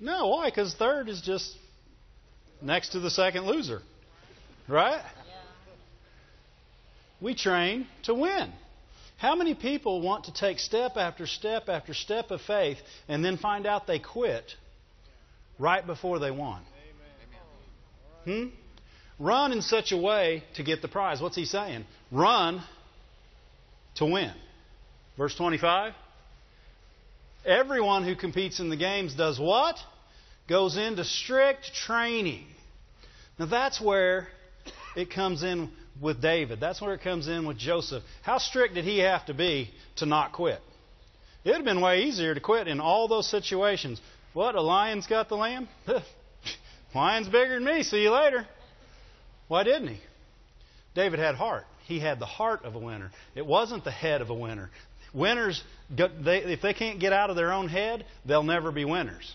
No, 0.00 0.30
why? 0.30 0.50
Because 0.50 0.74
third 0.74 1.08
is 1.08 1.20
just 1.20 1.54
next 2.60 2.88
to 2.88 2.98
the 2.98 3.08
second 3.08 3.46
loser. 3.46 3.82
Right? 4.66 5.00
We 7.20 7.36
train 7.36 7.86
to 8.02 8.14
win. 8.14 8.52
How 9.18 9.36
many 9.36 9.54
people 9.54 10.00
want 10.00 10.24
to 10.24 10.32
take 10.32 10.58
step 10.58 10.96
after 10.96 11.24
step 11.24 11.68
after 11.68 11.94
step 11.94 12.32
of 12.32 12.40
faith 12.40 12.78
and 13.06 13.24
then 13.24 13.36
find 13.36 13.64
out 13.64 13.86
they 13.86 14.00
quit 14.00 14.56
right 15.60 15.86
before 15.86 16.18
they 16.18 16.32
won? 16.32 16.62
Hmm? 18.24 18.46
Run 19.18 19.52
in 19.52 19.62
such 19.62 19.92
a 19.92 19.96
way 19.96 20.44
to 20.54 20.62
get 20.62 20.80
the 20.80 20.88
prize. 20.88 21.20
What's 21.20 21.36
he 21.36 21.44
saying? 21.44 21.84
Run 22.12 22.62
to 23.96 24.06
win. 24.06 24.32
Verse 25.16 25.34
25. 25.34 25.92
Everyone 27.44 28.04
who 28.04 28.14
competes 28.14 28.60
in 28.60 28.68
the 28.68 28.76
games 28.76 29.14
does 29.14 29.38
what? 29.38 29.76
Goes 30.48 30.76
into 30.76 31.04
strict 31.04 31.72
training. 31.74 32.46
Now 33.38 33.46
that's 33.46 33.80
where 33.80 34.28
it 34.96 35.10
comes 35.10 35.42
in 35.42 35.70
with 36.00 36.22
David. 36.22 36.60
That's 36.60 36.80
where 36.80 36.94
it 36.94 37.02
comes 37.02 37.26
in 37.26 37.46
with 37.46 37.58
Joseph. 37.58 38.02
How 38.22 38.38
strict 38.38 38.74
did 38.74 38.84
he 38.84 38.98
have 38.98 39.26
to 39.26 39.34
be 39.34 39.70
to 39.96 40.06
not 40.06 40.32
quit? 40.32 40.60
It 41.44 41.50
would 41.50 41.56
have 41.56 41.64
been 41.64 41.80
way 41.80 42.02
easier 42.02 42.34
to 42.34 42.40
quit 42.40 42.68
in 42.68 42.80
all 42.80 43.08
those 43.08 43.28
situations. 43.28 44.00
What? 44.32 44.54
A 44.54 44.60
lion's 44.60 45.06
got 45.06 45.28
the 45.28 45.36
lamb? 45.36 45.68
lion's 46.94 47.28
bigger 47.28 47.54
than 47.54 47.64
me. 47.64 47.82
See 47.82 48.02
you 48.02 48.12
later. 48.12 48.46
Why 49.48 49.64
didn't 49.64 49.88
he? 49.88 50.00
David 50.94 51.18
had 51.18 51.34
heart. 51.34 51.64
He 51.86 52.00
had 52.00 52.18
the 52.18 52.26
heart 52.26 52.64
of 52.64 52.74
a 52.74 52.78
winner. 52.78 53.10
It 53.34 53.46
wasn't 53.46 53.84
the 53.84 53.90
head 53.90 54.20
of 54.20 54.30
a 54.30 54.34
winner. 54.34 54.70
Winners, 55.14 55.62
if 55.96 56.60
they 56.60 56.74
can't 56.74 57.00
get 57.00 57.12
out 57.12 57.30
of 57.30 57.36
their 57.36 57.52
own 57.52 57.68
head, 57.68 58.04
they'll 58.26 58.42
never 58.42 58.70
be 58.70 58.84
winners. 58.84 59.34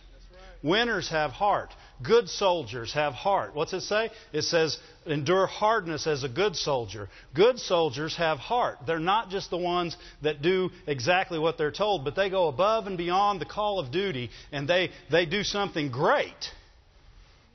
Winners 0.62 1.10
have 1.10 1.32
heart. 1.32 1.72
Good 2.02 2.30
soldiers 2.30 2.94
have 2.94 3.14
heart. 3.14 3.54
What's 3.54 3.74
it 3.74 3.82
say? 3.82 4.12
It 4.32 4.44
says, 4.44 4.78
endure 5.06 5.46
hardness 5.46 6.08
as 6.08 6.24
a 6.24 6.30
good 6.30 6.56
soldier. 6.56 7.10
Good 7.34 7.60
soldiers 7.60 8.16
have 8.18 8.38
heart. 8.38 8.78
They're 8.86 9.00
not 9.00 9.30
just 9.30 9.50
the 9.50 9.58
ones 9.58 9.98
that 10.22 10.42
do 10.42 10.70
exactly 10.88 11.38
what 11.38 11.58
they're 11.58 11.72
told, 11.72 12.06
but 12.06 12.16
they 12.16 12.30
go 12.30 12.48
above 12.48 12.88
and 12.88 12.98
beyond 12.98 13.42
the 13.42 13.46
call 13.46 13.80
of 13.80 13.92
duty 13.92 14.30
and 14.52 14.68
they, 14.68 14.92
they 15.12 15.26
do 15.26 15.44
something 15.44 15.92
great. 15.92 16.52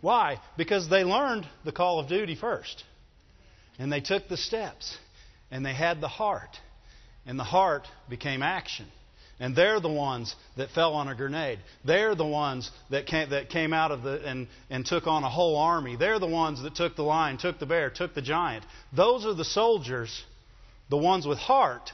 Why? 0.00 0.40
Because 0.56 0.88
they 0.88 1.04
learned 1.04 1.46
the 1.64 1.72
call 1.72 1.98
of 1.98 2.08
duty 2.08 2.36
first. 2.36 2.84
And 3.78 3.92
they 3.92 4.00
took 4.00 4.28
the 4.28 4.36
steps. 4.36 4.96
And 5.50 5.64
they 5.64 5.74
had 5.74 6.00
the 6.00 6.08
heart. 6.08 6.56
And 7.26 7.38
the 7.38 7.44
heart 7.44 7.86
became 8.08 8.42
action. 8.42 8.86
And 9.40 9.54
they're 9.54 9.80
the 9.80 9.88
ones 9.88 10.34
that 10.56 10.70
fell 10.70 10.94
on 10.94 11.06
a 11.08 11.14
grenade. 11.14 11.60
They're 11.84 12.16
the 12.16 12.26
ones 12.26 12.70
that 12.90 13.06
came, 13.06 13.30
that 13.30 13.50
came 13.50 13.72
out 13.72 13.92
of 13.92 14.02
the 14.02 14.26
and, 14.26 14.48
and 14.68 14.84
took 14.84 15.06
on 15.06 15.22
a 15.22 15.30
whole 15.30 15.56
army. 15.56 15.94
They're 15.94 16.18
the 16.18 16.26
ones 16.26 16.62
that 16.62 16.74
took 16.74 16.96
the 16.96 17.04
lion, 17.04 17.38
took 17.38 17.60
the 17.60 17.66
bear, 17.66 17.88
took 17.88 18.14
the 18.14 18.22
giant. 18.22 18.64
Those 18.92 19.24
are 19.24 19.34
the 19.34 19.44
soldiers, 19.44 20.24
the 20.90 20.96
ones 20.96 21.24
with 21.24 21.38
heart, 21.38 21.92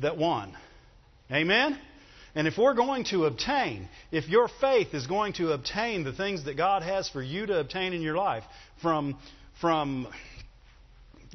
that 0.00 0.16
won. 0.16 0.56
Amen? 1.30 1.78
And 2.34 2.46
if 2.46 2.58
we're 2.58 2.74
going 2.74 3.04
to 3.04 3.24
obtain, 3.24 3.88
if 4.12 4.28
your 4.28 4.48
faith 4.60 4.94
is 4.94 5.06
going 5.06 5.32
to 5.34 5.52
obtain 5.52 6.04
the 6.04 6.12
things 6.12 6.44
that 6.44 6.56
God 6.56 6.82
has 6.82 7.08
for 7.08 7.22
you 7.22 7.46
to 7.46 7.58
obtain 7.60 7.92
in 7.92 8.02
your 8.02 8.16
life, 8.16 8.44
from, 8.80 9.18
from 9.60 10.08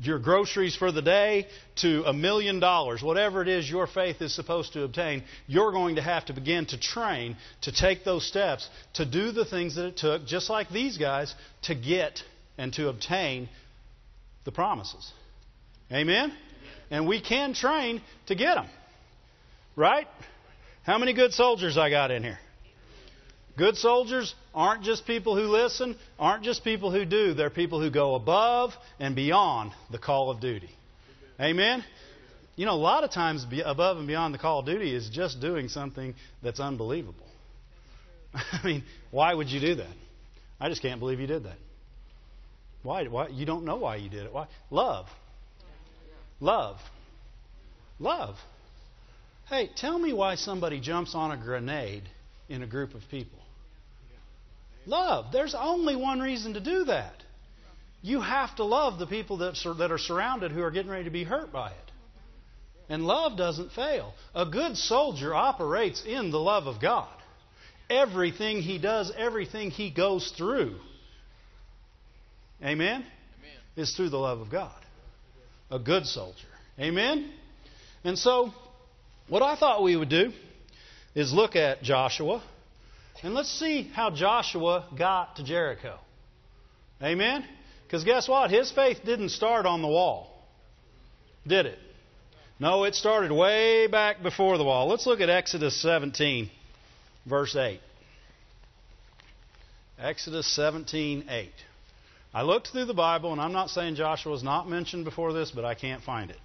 your 0.02 0.20
groceries 0.20 0.76
for 0.76 0.92
the 0.92 1.02
day 1.02 1.48
to 1.78 2.04
a 2.06 2.14
million 2.14 2.60
dollars, 2.60 3.02
whatever 3.02 3.42
it 3.42 3.48
is 3.48 3.70
your 3.70 3.88
faith 3.88 4.22
is 4.22 4.34
supposed 4.34 4.74
to 4.74 4.84
obtain, 4.84 5.24
you're 5.48 5.72
going 5.72 5.96
to 5.96 6.02
have 6.02 6.26
to 6.26 6.34
begin 6.34 6.66
to 6.68 6.80
train 6.80 7.38
to 7.62 7.72
take 7.72 8.04
those 8.04 8.26
steps 8.26 8.68
to 8.94 9.06
do 9.06 9.32
the 9.32 9.46
things 9.46 9.76
that 9.76 9.86
it 9.86 9.98
took, 9.98 10.26
just 10.26 10.50
like 10.50 10.70
these 10.70 10.98
guys, 10.98 11.34
to 11.64 11.76
get 11.76 12.22
and 12.58 12.74
to 12.74 12.90
obtain 12.90 13.50
the 14.46 14.52
promises. 14.52 15.12
Amen? 15.92 16.34
And 16.90 17.08
we 17.08 17.22
can 17.22 17.54
train 17.54 18.02
to 18.28 18.36
get 18.36 18.56
them. 18.56 18.68
Right? 19.76 20.08
How 20.84 20.98
many 20.98 21.14
good 21.14 21.34
soldiers 21.34 21.78
I 21.78 21.90
got 21.90 22.12
in 22.12 22.24
here? 22.24 22.40
Good 23.58 23.78
soldiers 23.78 24.34
aren't 24.54 24.84
just 24.84 25.06
people 25.06 25.36
who 25.36 25.44
listen, 25.44 25.96
aren't 26.20 26.44
just 26.44 26.64
people 26.64 26.92
who 26.92 27.06
do. 27.06 27.34
They're 27.34 27.50
people 27.50 27.80
who 27.80 27.90
go 27.90 28.16
above 28.16 28.72
and 29.00 29.16
beyond 29.16 29.72
the 29.92 30.00
call 30.00 30.30
of 30.30 30.42
duty. 30.42 30.70
Amen? 31.40 31.84
You 32.56 32.66
know, 32.66 32.74
a 32.74 32.76
lot 32.76 33.04
of 33.04 33.12
times 33.12 33.46
above 33.64 33.98
and 33.98 34.08
beyond 34.08 34.34
the 34.34 34.40
call 34.40 34.60
of 34.60 34.66
duty 34.66 34.94
is 34.94 35.10
just 35.10 35.40
doing 35.40 35.70
something 35.70 36.16
that's 36.42 36.60
unbelievable. 36.60 37.28
I 38.34 38.60
mean, 38.64 38.84
why 39.12 39.34
would 39.34 39.50
you 39.50 39.60
do 39.60 39.76
that? 39.76 39.96
I 40.60 40.70
just 40.70 40.82
can't 40.82 41.00
believe 41.00 41.20
you 41.20 41.28
did 41.28 41.44
that. 41.44 41.58
Why? 42.82 43.06
Why? 43.06 43.30
You 43.30 43.46
don't 43.46 43.66
know 43.66 43.78
why 43.78 43.96
you 43.98 44.10
did 44.10 44.26
it. 44.26 44.34
Why? 44.34 44.48
Love. 44.70 45.08
Love. 46.40 46.78
Love. 48.00 48.36
Hey, 49.50 49.70
tell 49.76 50.00
me 50.00 50.14
why 50.14 50.36
somebody 50.36 50.80
jumps 50.80 51.16
on 51.16 51.32
a 51.32 51.38
grenade 51.38 52.04
in 52.50 52.64
a 52.64 52.68
group 52.68 52.94
of 52.94 53.02
people. 53.10 53.40
Love. 54.86 55.32
There's 55.32 55.56
only 55.58 55.96
one 55.96 56.20
reason 56.20 56.54
to 56.54 56.60
do 56.60 56.86
that. 56.86 57.14
You 58.02 58.20
have 58.20 58.56
to 58.58 58.66
love 58.66 59.00
the 59.00 59.08
people 59.08 59.38
that, 59.38 59.56
that 59.78 59.92
are 59.92 59.98
surrounded 59.98 60.52
who 60.52 60.62
are 60.62 60.72
getting 60.72 60.92
ready 60.92 61.06
to 61.06 61.10
be 61.10 61.24
hurt 61.24 61.52
by 61.54 61.72
it. 61.72 61.92
And 62.90 63.06
love 63.06 63.38
doesn't 63.38 63.72
fail. 63.72 64.14
A 64.36 64.46
good 64.46 64.78
soldier 64.78 65.34
operates 65.34 66.04
in 66.06 66.32
the 66.32 66.40
love 66.40 66.68
of 66.68 66.82
God. 66.82 67.08
Everything 67.90 68.62
he 68.62 68.78
does, 68.78 69.12
everything 69.18 69.72
he 69.72 69.90
goes 69.90 70.34
through, 70.38 70.76
amen, 72.62 73.02
amen. 73.02 73.06
is 73.78 73.96
through 73.96 74.10
the 74.10 74.18
love 74.18 74.40
of 74.40 74.50
God. 74.50 74.76
A 75.72 75.80
good 75.80 76.06
soldier. 76.06 76.48
Amen? 76.80 77.32
And 78.04 78.18
so, 78.18 78.54
what 79.28 79.42
I 79.42 79.56
thought 79.56 79.84
we 79.84 79.96
would 79.96 80.10
do 80.10 80.32
is 81.16 81.34
look 81.34 81.56
at 81.56 81.84
Joshua 81.84 82.42
and 83.24 83.34
let's 83.34 83.50
see 83.50 83.84
how 83.84 84.10
Joshua 84.10 84.86
got 84.98 85.38
to 85.38 85.44
Jericho. 85.44 85.98
Amen? 87.02 87.46
Because 87.86 88.04
guess 88.04 88.28
what? 88.28 88.52
His 88.52 88.72
faith 88.72 89.00
didn't 89.06 89.30
start 89.30 89.66
on 89.66 89.82
the 89.82 89.88
wall, 89.88 90.44
did 91.48 91.66
it? 91.66 91.80
No, 92.60 92.84
it 92.84 92.96
started 92.96 93.32
way 93.32 93.88
back 93.88 94.22
before 94.24 94.58
the 94.58 94.64
wall. 94.64 94.88
Let's 94.88 95.06
look 95.06 95.22
at 95.22 95.30
Exodus 95.30 95.82
17, 95.82 96.50
verse 97.26 97.56
8. 97.56 97.80
Exodus 100.00 100.48
17, 100.54 101.26
8. 101.30 101.50
I 102.34 102.42
looked 102.42 102.70
through 102.70 102.86
the 102.86 102.94
Bible, 102.94 103.32
and 103.32 103.40
I'm 103.40 103.54
not 103.54 103.70
saying 103.70 103.96
Joshua 103.96 104.32
was 104.32 104.44
not 104.44 104.68
mentioned 104.68 105.06
before 105.06 105.34
this, 105.34 105.52
but 105.52 105.66
I 105.66 105.76
can't 105.76 106.04
find 106.04 106.30
it. 106.32 106.40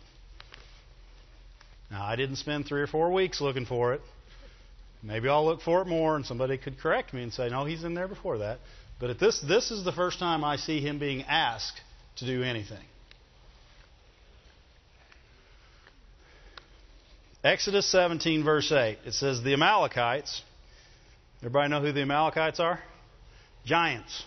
Now, 1.91 2.05
I 2.05 2.17
didn't 2.17 2.37
spend 2.37 2.67
three 2.67 2.83
or 2.83 2.87
four 2.87 3.13
weeks 3.13 3.41
looking 3.41 3.67
for 3.67 3.95
it. 3.95 4.01
Maybe 5.03 5.29
I'll 5.29 5.45
look 5.45 5.63
for 5.63 5.83
it 5.83 5.87
more, 5.87 6.17
and 6.17 6.27
somebody 6.27 6.59
could 6.59 6.79
correct 6.79 7.15
me 7.15 7.23
and 7.23 7.33
say, 7.33 7.49
no, 7.49 7.65
he's 7.65 7.85
in 7.85 7.95
there 7.95 8.09
before 8.09 8.39
that. 8.39 8.59
But 9.01 9.11
at 9.11 9.21
this, 9.21 9.41
this 9.41 9.71
is 9.71 9.85
the 9.85 9.93
first 9.93 10.19
time 10.19 10.43
I 10.43 10.57
see 10.57 10.81
him 10.81 10.99
being 10.99 11.23
asked 11.23 11.81
to 12.17 12.27
do 12.27 12.43
anything. 12.43 12.85
Exodus 17.45 17.91
17, 17.93 18.43
verse 18.45 18.73
8. 18.73 18.99
It 19.07 19.15
says, 19.15 19.43
The 19.43 19.53
Amalekites. 19.53 20.43
Everybody 21.41 21.71
know 21.71 21.81
who 21.81 21.93
the 21.93 22.03
Amalekites 22.03 22.59
are? 22.59 22.81
Giants. 23.65 24.25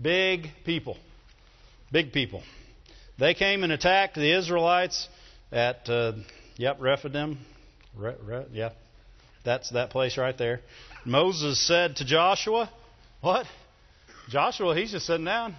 Big 0.00 0.48
people. 0.64 0.96
Big 1.92 2.12
people. 2.12 2.42
They 3.18 3.34
came 3.34 3.62
and 3.64 3.72
attacked 3.72 4.14
the 4.14 4.36
Israelites 4.36 5.06
at, 5.52 5.86
uh, 5.90 6.12
yep, 6.62 6.76
Rephidim. 6.80 7.38
Re, 7.96 8.14
re, 8.22 8.44
yeah, 8.52 8.70
that's 9.44 9.70
that 9.70 9.90
place 9.90 10.16
right 10.16 10.36
there. 10.38 10.60
Moses 11.04 11.66
said 11.66 11.96
to 11.96 12.04
Joshua, 12.04 12.70
What? 13.20 13.46
Joshua, 14.30 14.76
he's 14.76 14.92
just 14.92 15.06
sitting 15.06 15.24
down. 15.24 15.56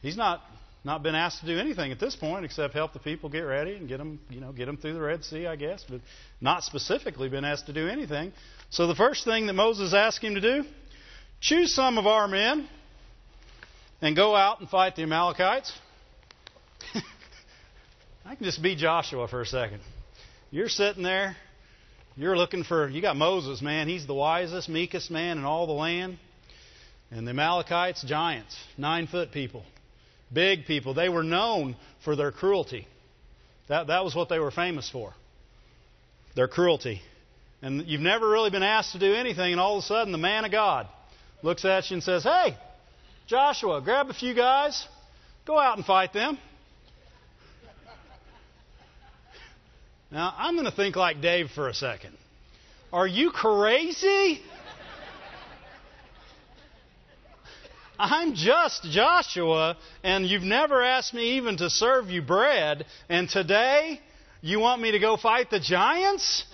He's 0.00 0.16
not 0.16 0.40
not 0.82 1.02
been 1.02 1.14
asked 1.14 1.40
to 1.40 1.46
do 1.46 1.58
anything 1.60 1.92
at 1.92 2.00
this 2.00 2.16
point 2.16 2.44
except 2.44 2.74
help 2.74 2.92
the 2.94 2.98
people 2.98 3.28
get 3.28 3.42
ready 3.42 3.76
and 3.76 3.86
get 3.86 3.98
them, 3.98 4.18
you 4.30 4.40
know, 4.40 4.50
get 4.50 4.64
them 4.64 4.78
through 4.78 4.94
the 4.94 5.00
Red 5.00 5.24
Sea, 5.24 5.46
I 5.46 5.54
guess, 5.56 5.84
but 5.88 6.00
not 6.40 6.64
specifically 6.64 7.28
been 7.28 7.44
asked 7.44 7.66
to 7.66 7.72
do 7.72 7.86
anything. 7.86 8.32
So 8.70 8.88
the 8.88 8.94
first 8.94 9.24
thing 9.24 9.46
that 9.46 9.52
Moses 9.52 9.94
asked 9.94 10.24
him 10.24 10.34
to 10.34 10.40
do, 10.40 10.64
choose 11.40 11.72
some 11.72 11.98
of 11.98 12.06
our 12.06 12.26
men 12.26 12.66
and 14.00 14.16
go 14.16 14.34
out 14.34 14.58
and 14.58 14.68
fight 14.68 14.96
the 14.96 15.02
Amalekites. 15.02 15.72
I 18.24 18.34
can 18.34 18.44
just 18.44 18.62
be 18.62 18.76
Joshua 18.76 19.28
for 19.28 19.40
a 19.40 19.46
second. 19.46 19.80
You're 20.50 20.68
sitting 20.68 21.02
there 21.02 21.36
you're 22.16 22.36
looking 22.36 22.62
for, 22.64 22.88
you 22.88 23.00
got 23.00 23.16
Moses, 23.16 23.62
man. 23.62 23.88
He's 23.88 24.06
the 24.06 24.14
wisest, 24.14 24.68
meekest 24.68 25.10
man 25.10 25.38
in 25.38 25.44
all 25.44 25.66
the 25.66 25.72
land. 25.72 26.18
And 27.10 27.26
the 27.26 27.30
Amalekites, 27.30 28.02
giants, 28.04 28.56
nine 28.76 29.06
foot 29.06 29.32
people, 29.32 29.64
big 30.32 30.66
people. 30.66 30.94
They 30.94 31.08
were 31.08 31.22
known 31.22 31.76
for 32.04 32.16
their 32.16 32.32
cruelty. 32.32 32.86
That, 33.68 33.86
that 33.86 34.04
was 34.04 34.14
what 34.14 34.28
they 34.28 34.38
were 34.38 34.50
famous 34.50 34.88
for 34.90 35.14
their 36.34 36.48
cruelty. 36.48 37.02
And 37.60 37.86
you've 37.86 38.00
never 38.00 38.28
really 38.28 38.50
been 38.50 38.62
asked 38.62 38.92
to 38.92 38.98
do 38.98 39.14
anything, 39.14 39.52
and 39.52 39.60
all 39.60 39.78
of 39.78 39.84
a 39.84 39.86
sudden 39.86 40.12
the 40.12 40.18
man 40.18 40.44
of 40.44 40.50
God 40.50 40.88
looks 41.42 41.64
at 41.64 41.90
you 41.90 41.94
and 41.94 42.02
says, 42.02 42.24
Hey, 42.24 42.56
Joshua, 43.26 43.80
grab 43.82 44.08
a 44.08 44.14
few 44.14 44.34
guys, 44.34 44.86
go 45.46 45.58
out 45.58 45.76
and 45.76 45.86
fight 45.86 46.12
them. 46.12 46.38
Now, 50.12 50.34
I'm 50.36 50.56
going 50.56 50.66
to 50.66 50.76
think 50.76 50.94
like 50.94 51.22
Dave 51.22 51.50
for 51.54 51.68
a 51.68 51.74
second. 51.74 52.14
Are 52.92 53.06
you 53.06 53.30
crazy? 53.30 54.42
I'm 57.98 58.34
just 58.34 58.82
Joshua, 58.90 59.78
and 60.02 60.26
you've 60.26 60.42
never 60.42 60.82
asked 60.82 61.14
me 61.14 61.38
even 61.38 61.56
to 61.58 61.70
serve 61.70 62.10
you 62.10 62.20
bread, 62.20 62.84
and 63.08 63.26
today 63.26 64.00
you 64.42 64.58
want 64.60 64.82
me 64.82 64.90
to 64.90 64.98
go 64.98 65.16
fight 65.16 65.48
the 65.50 65.60
giants? 65.60 66.44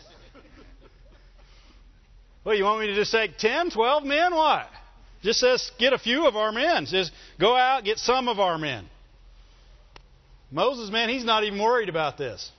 Well, 2.45 2.55
you 2.55 2.63
want 2.63 2.81
me 2.81 2.87
to 2.89 2.95
just 2.95 3.11
take 3.11 3.39
10, 3.39 3.71
12 3.71 4.05
men? 4.05 4.37
What? 4.37 4.69
Just 5.23 5.41
says 5.41 5.69
get 5.81 5.93
a 5.93 5.99
few 5.99 6.29
of 6.29 6.37
our 6.37 6.53
men. 6.53 6.87
Just 6.87 7.11
go 7.41 7.57
out, 7.57 7.83
get 7.83 7.99
some 7.99 8.29
of 8.29 8.39
our 8.39 8.57
men. 8.57 8.85
Moses, 10.53 10.91
man, 10.91 11.09
he's 11.09 11.25
not 11.25 11.43
even 11.43 11.61
worried 11.61 11.89
about 11.89 12.17
this. 12.17 12.53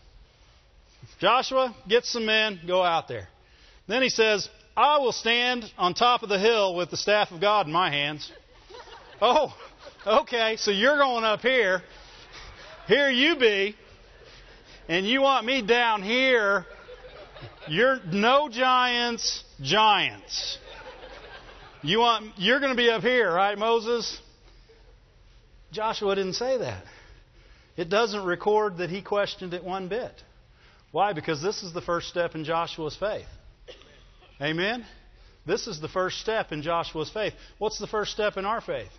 Joshua, 1.20 1.76
get 1.88 2.06
some 2.06 2.26
men, 2.26 2.62
go 2.66 2.84
out 2.84 3.08
there. 3.08 3.28
Then 3.88 4.02
he 4.02 4.10
says, 4.10 4.48
I 4.78 5.00
will 5.00 5.12
stand 5.12 5.66
on 5.78 5.94
top 5.94 6.24
of 6.24 6.30
the 6.30 6.40
hill 6.40 6.76
with 6.76 6.90
the 6.92 6.98
staff 6.98 7.32
of 7.32 7.42
God 7.42 7.68
in 7.68 7.74
my 7.74 7.92
hands. 7.92 8.32
Oh, 9.22 9.54
okay, 10.08 10.56
so 10.58 10.72
you're 10.72 10.98
going 10.98 11.26
up 11.26 11.42
here. 11.42 11.82
Here 12.88 13.10
you 13.10 13.36
be. 13.36 13.76
And 14.88 15.06
you 15.06 15.22
want 15.22 15.46
me 15.46 15.62
down 15.62 16.02
here. 16.02 16.66
You're 17.68 18.00
no 18.06 18.50
giants, 18.50 19.44
giants. 19.62 20.58
You 21.82 22.00
want 22.00 22.34
you're 22.38 22.60
going 22.60 22.72
to 22.72 22.78
be 22.78 22.90
up 22.90 23.02
here, 23.02 23.32
right, 23.32 23.58
Moses? 23.58 24.20
Joshua 25.72 26.16
didn't 26.16 26.34
say 26.34 26.58
that. 26.58 26.84
It 27.78 27.90
doesn't 27.90 28.26
record 28.26 28.78
that 28.78 28.90
he 28.90 29.02
questioned 29.02 29.54
it 29.54 29.64
one 29.64 29.88
bit. 29.88 30.12
Why? 30.92 31.14
Because 31.14 31.42
this 31.42 31.64
is 31.64 31.74
the 31.74 31.82
first 31.82 32.08
step 32.10 32.36
in 32.36 32.44
Joshua's 32.44 32.96
faith. 32.96 33.28
Amen? 34.42 34.86
This 35.46 35.68
is 35.68 35.80
the 35.80 35.88
first 35.88 36.20
step 36.20 36.52
in 36.52 36.62
Joshua's 36.62 37.10
faith. 37.10 37.34
What's 37.58 37.80
the 37.80 37.88
first 37.88 38.12
step 38.12 38.38
in 38.38 38.46
our 38.46 38.62
faith? 38.62 38.92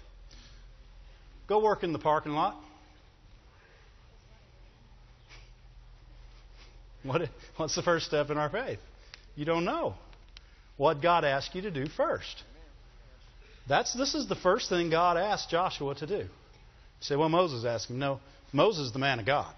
Go 1.48 1.62
work 1.62 1.82
in 1.82 1.92
the 1.92 1.98
parking 1.98 2.32
lot. 2.32 2.56
What, 7.02 7.22
what's 7.56 7.74
the 7.74 7.82
first 7.82 8.06
step 8.06 8.30
in 8.30 8.36
our 8.36 8.50
faith? 8.50 8.78
You 9.34 9.44
don't 9.44 9.64
know 9.64 9.94
what 10.76 11.00
God 11.00 11.24
asked 11.24 11.54
you 11.54 11.62
to 11.62 11.70
do 11.70 11.86
first. 11.86 12.42
That's, 13.68 13.94
this 13.94 14.14
is 14.14 14.28
the 14.28 14.36
first 14.36 14.68
thing 14.68 14.90
God 14.90 15.16
asked 15.16 15.50
Joshua 15.50 15.94
to 15.96 16.06
do. 16.06 16.14
You 16.14 16.28
say, 17.00 17.16
well, 17.16 17.28
Moses 17.28 17.64
asked 17.64 17.88
him. 17.88 17.98
No, 17.98 18.20
Moses 18.52 18.86
is 18.86 18.92
the 18.92 18.98
man 18.98 19.18
of 19.20 19.26
God. 19.26 19.52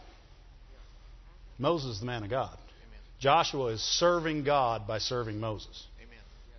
Moses 1.63 1.95
is 1.95 2.01
the 2.01 2.07
man 2.07 2.25
of 2.25 2.31
God. 2.31 2.51
Amen. 2.51 3.01
Joshua 3.21 3.67
is 3.67 3.81
serving 3.81 4.43
God 4.43 4.87
by 4.87 4.99
serving 4.99 5.39
Moses. 5.39 5.87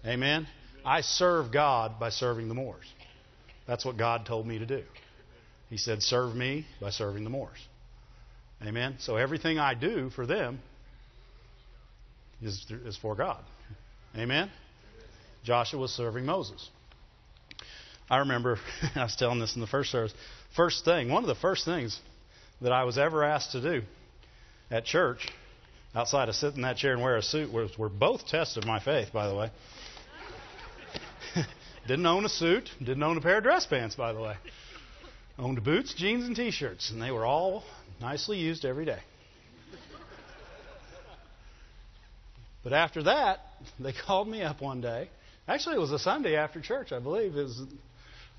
Amen. 0.03 0.13
Amen. 0.13 0.47
I 0.85 1.01
serve 1.01 1.51
God 1.51 1.99
by 1.99 2.09
serving 2.09 2.47
the 2.47 2.53
Moores. 2.53 2.85
That's 3.67 3.85
what 3.85 3.97
God 3.97 4.25
told 4.25 4.47
me 4.47 4.59
to 4.59 4.65
do. 4.65 4.81
He 5.69 5.77
said, 5.77 6.01
Serve 6.01 6.35
me 6.35 6.65
by 6.79 6.89
serving 6.89 7.23
the 7.25 7.29
Moores. 7.29 7.59
Amen. 8.65 8.95
So 8.99 9.17
everything 9.17 9.59
I 9.59 9.73
do 9.73 10.09
for 10.09 10.25
them 10.25 10.59
is, 12.41 12.65
is 12.85 12.97
for 12.97 13.15
God. 13.15 13.43
Amen. 14.15 14.49
Joshua 15.43 15.79
was 15.79 15.91
serving 15.91 16.25
Moses. 16.25 16.69
I 18.09 18.19
remember 18.19 18.57
I 18.95 19.03
was 19.03 19.15
telling 19.17 19.39
this 19.39 19.55
in 19.55 19.61
the 19.61 19.67
first 19.67 19.91
service. 19.91 20.13
First 20.55 20.85
thing, 20.85 21.09
one 21.09 21.23
of 21.23 21.27
the 21.27 21.35
first 21.35 21.65
things 21.65 21.99
that 22.61 22.71
I 22.71 22.85
was 22.85 22.97
ever 22.97 23.23
asked 23.23 23.51
to 23.51 23.61
do 23.61 23.85
at 24.73 24.85
church, 24.85 25.29
outside 25.93 26.29
of 26.29 26.35
sitting 26.35 26.57
in 26.57 26.61
that 26.63 26.77
chair 26.77 26.93
and 26.93 27.01
wear 27.01 27.15
a 27.15 27.21
suit, 27.21 27.53
were 27.53 27.89
both 27.89 28.25
tests 28.27 28.57
of 28.57 28.65
my 28.65 28.79
faith, 28.79 29.13
by 29.13 29.27
the 29.27 29.35
way. 29.35 29.51
didn't 31.87 32.05
own 32.07 32.25
a 32.25 32.29
suit, 32.29 32.71
didn't 32.79 33.03
own 33.03 33.15
a 33.17 33.21
pair 33.21 33.37
of 33.37 33.43
dress 33.43 33.67
pants, 33.67 33.95
by 33.95 34.13
the 34.13 34.19
way. 34.19 34.35
Owned 35.37 35.63
boots, 35.63 35.93
jeans, 35.93 36.25
and 36.25 36.35
t-shirts, 36.35 36.89
and 36.89 36.99
they 36.99 37.11
were 37.11 37.23
all 37.23 37.63
nicely 38.01 38.39
used 38.39 38.65
every 38.65 38.85
day. 38.85 38.99
But 42.63 42.73
after 42.73 43.03
that, 43.03 43.41
they 43.79 43.93
called 43.93 44.27
me 44.27 44.41
up 44.41 44.59
one 44.61 44.81
day. 44.81 45.09
Actually, 45.47 45.75
it 45.75 45.79
was 45.79 45.91
a 45.91 45.99
Sunday 45.99 46.35
after 46.35 46.61
church, 46.61 46.91
I 46.91 46.99
believe. 46.99 47.35
It 47.35 47.43
was, 47.43 47.61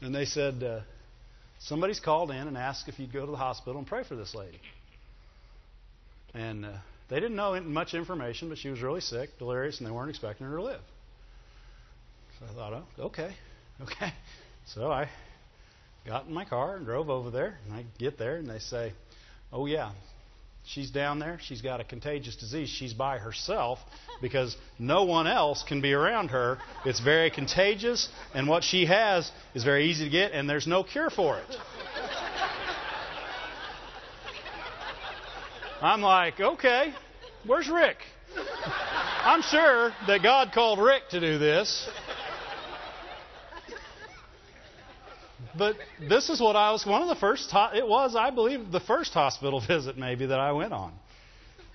and 0.00 0.14
they 0.14 0.24
said, 0.24 0.62
uh, 0.62 0.80
somebody's 1.60 2.00
called 2.00 2.30
in 2.30 2.48
and 2.48 2.56
asked 2.56 2.88
if 2.88 2.98
you'd 2.98 3.12
go 3.12 3.24
to 3.24 3.30
the 3.30 3.36
hospital 3.36 3.78
and 3.78 3.86
pray 3.86 4.02
for 4.02 4.16
this 4.16 4.34
lady. 4.34 4.58
And 6.34 6.64
uh, 6.64 6.72
they 7.08 7.16
didn't 7.16 7.36
know 7.36 7.60
much 7.60 7.94
information, 7.94 8.48
but 8.48 8.58
she 8.58 8.68
was 8.68 8.82
really 8.82 9.00
sick, 9.00 9.38
delirious, 9.38 9.78
and 9.78 9.86
they 9.86 9.92
weren't 9.92 10.10
expecting 10.10 10.46
her 10.46 10.56
to 10.56 10.62
live. 10.62 10.80
So 12.38 12.46
I 12.50 12.54
thought, 12.54 12.72
oh, 12.72 13.04
okay, 13.04 13.34
okay. 13.82 14.12
So 14.66 14.90
I 14.90 15.08
got 16.06 16.26
in 16.26 16.34
my 16.34 16.44
car 16.44 16.76
and 16.76 16.84
drove 16.84 17.08
over 17.10 17.30
there. 17.30 17.58
And 17.66 17.74
I 17.74 17.84
get 17.98 18.18
there, 18.18 18.36
and 18.36 18.48
they 18.48 18.58
say, 18.58 18.92
"Oh 19.52 19.66
yeah, 19.66 19.92
she's 20.66 20.90
down 20.90 21.18
there. 21.18 21.38
She's 21.40 21.62
got 21.62 21.80
a 21.80 21.84
contagious 21.84 22.36
disease. 22.36 22.68
She's 22.68 22.94
by 22.94 23.18
herself 23.18 23.78
because 24.20 24.56
no 24.78 25.04
one 25.04 25.26
else 25.26 25.62
can 25.62 25.80
be 25.80 25.92
around 25.92 26.28
her. 26.28 26.58
It's 26.84 27.00
very 27.00 27.30
contagious, 27.30 28.08
and 28.34 28.48
what 28.48 28.64
she 28.64 28.86
has 28.86 29.30
is 29.54 29.62
very 29.64 29.90
easy 29.90 30.04
to 30.04 30.10
get, 30.10 30.32
and 30.32 30.48
there's 30.48 30.66
no 30.66 30.82
cure 30.82 31.10
for 31.10 31.38
it." 31.38 31.56
I'm 35.80 36.00
like, 36.00 36.40
okay, 36.40 36.94
where's 37.46 37.68
Rick? 37.68 37.96
I'm 38.36 39.42
sure 39.42 39.92
that 40.06 40.22
God 40.22 40.52
called 40.52 40.78
Rick 40.78 41.10
to 41.10 41.20
do 41.20 41.38
this. 41.38 41.88
But 45.56 45.76
this 46.08 46.30
is 46.30 46.40
what 46.40 46.56
I 46.56 46.72
was, 46.72 46.84
one 46.84 47.02
of 47.02 47.08
the 47.08 47.14
first, 47.14 47.52
it 47.74 47.86
was, 47.86 48.16
I 48.16 48.30
believe, 48.30 48.72
the 48.72 48.80
first 48.80 49.12
hospital 49.12 49.60
visit 49.66 49.96
maybe 49.96 50.26
that 50.26 50.40
I 50.40 50.52
went 50.52 50.72
on. 50.72 50.92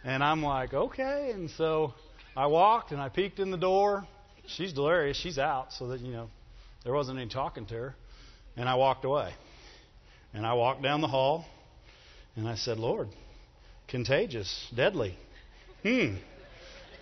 And 0.04 0.24
I'm 0.24 0.42
like, 0.42 0.74
okay. 0.74 1.32
And 1.34 1.50
so 1.52 1.94
I 2.36 2.48
walked 2.48 2.92
and 2.92 3.02
I 3.02 3.10
peeked 3.10 3.40
in 3.40 3.52
the 3.52 3.58
door. 3.58 4.06
She's 4.48 4.74
delirious. 4.74 5.18
She's 5.18 5.38
out 5.38 5.74
so 5.74 5.88
that, 5.90 6.00
you 6.02 6.12
know, 6.12 6.30
there 6.84 6.94
wasn't 6.94 7.20
any 7.20 7.30
talking 7.30 7.66
to 7.68 7.76
her. 7.76 7.96
And 8.58 8.68
I 8.68 8.76
walked 8.76 9.06
away. 9.06 9.34
And 10.34 10.46
I 10.46 10.54
walked 10.54 10.82
down 10.82 11.02
the 11.02 11.08
hall 11.08 11.46
and 12.36 12.48
I 12.48 12.56
said, 12.56 12.80
Lord, 12.80 13.10
contagious, 13.90 14.68
deadly. 14.76 15.18
Hmm. 15.84 16.16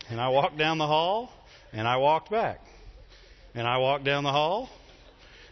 And 0.10 0.22
I 0.22 0.30
walked 0.30 0.58
down 0.58 0.78
the 0.78 0.88
hall 0.88 1.32
and 1.74 1.88
I 1.88 1.98
walked 1.98 2.32
back. 2.32 2.60
And 3.54 3.68
I 3.68 3.78
walked 3.78 4.04
down 4.04 4.24
the 4.24 4.32
hall 4.32 4.70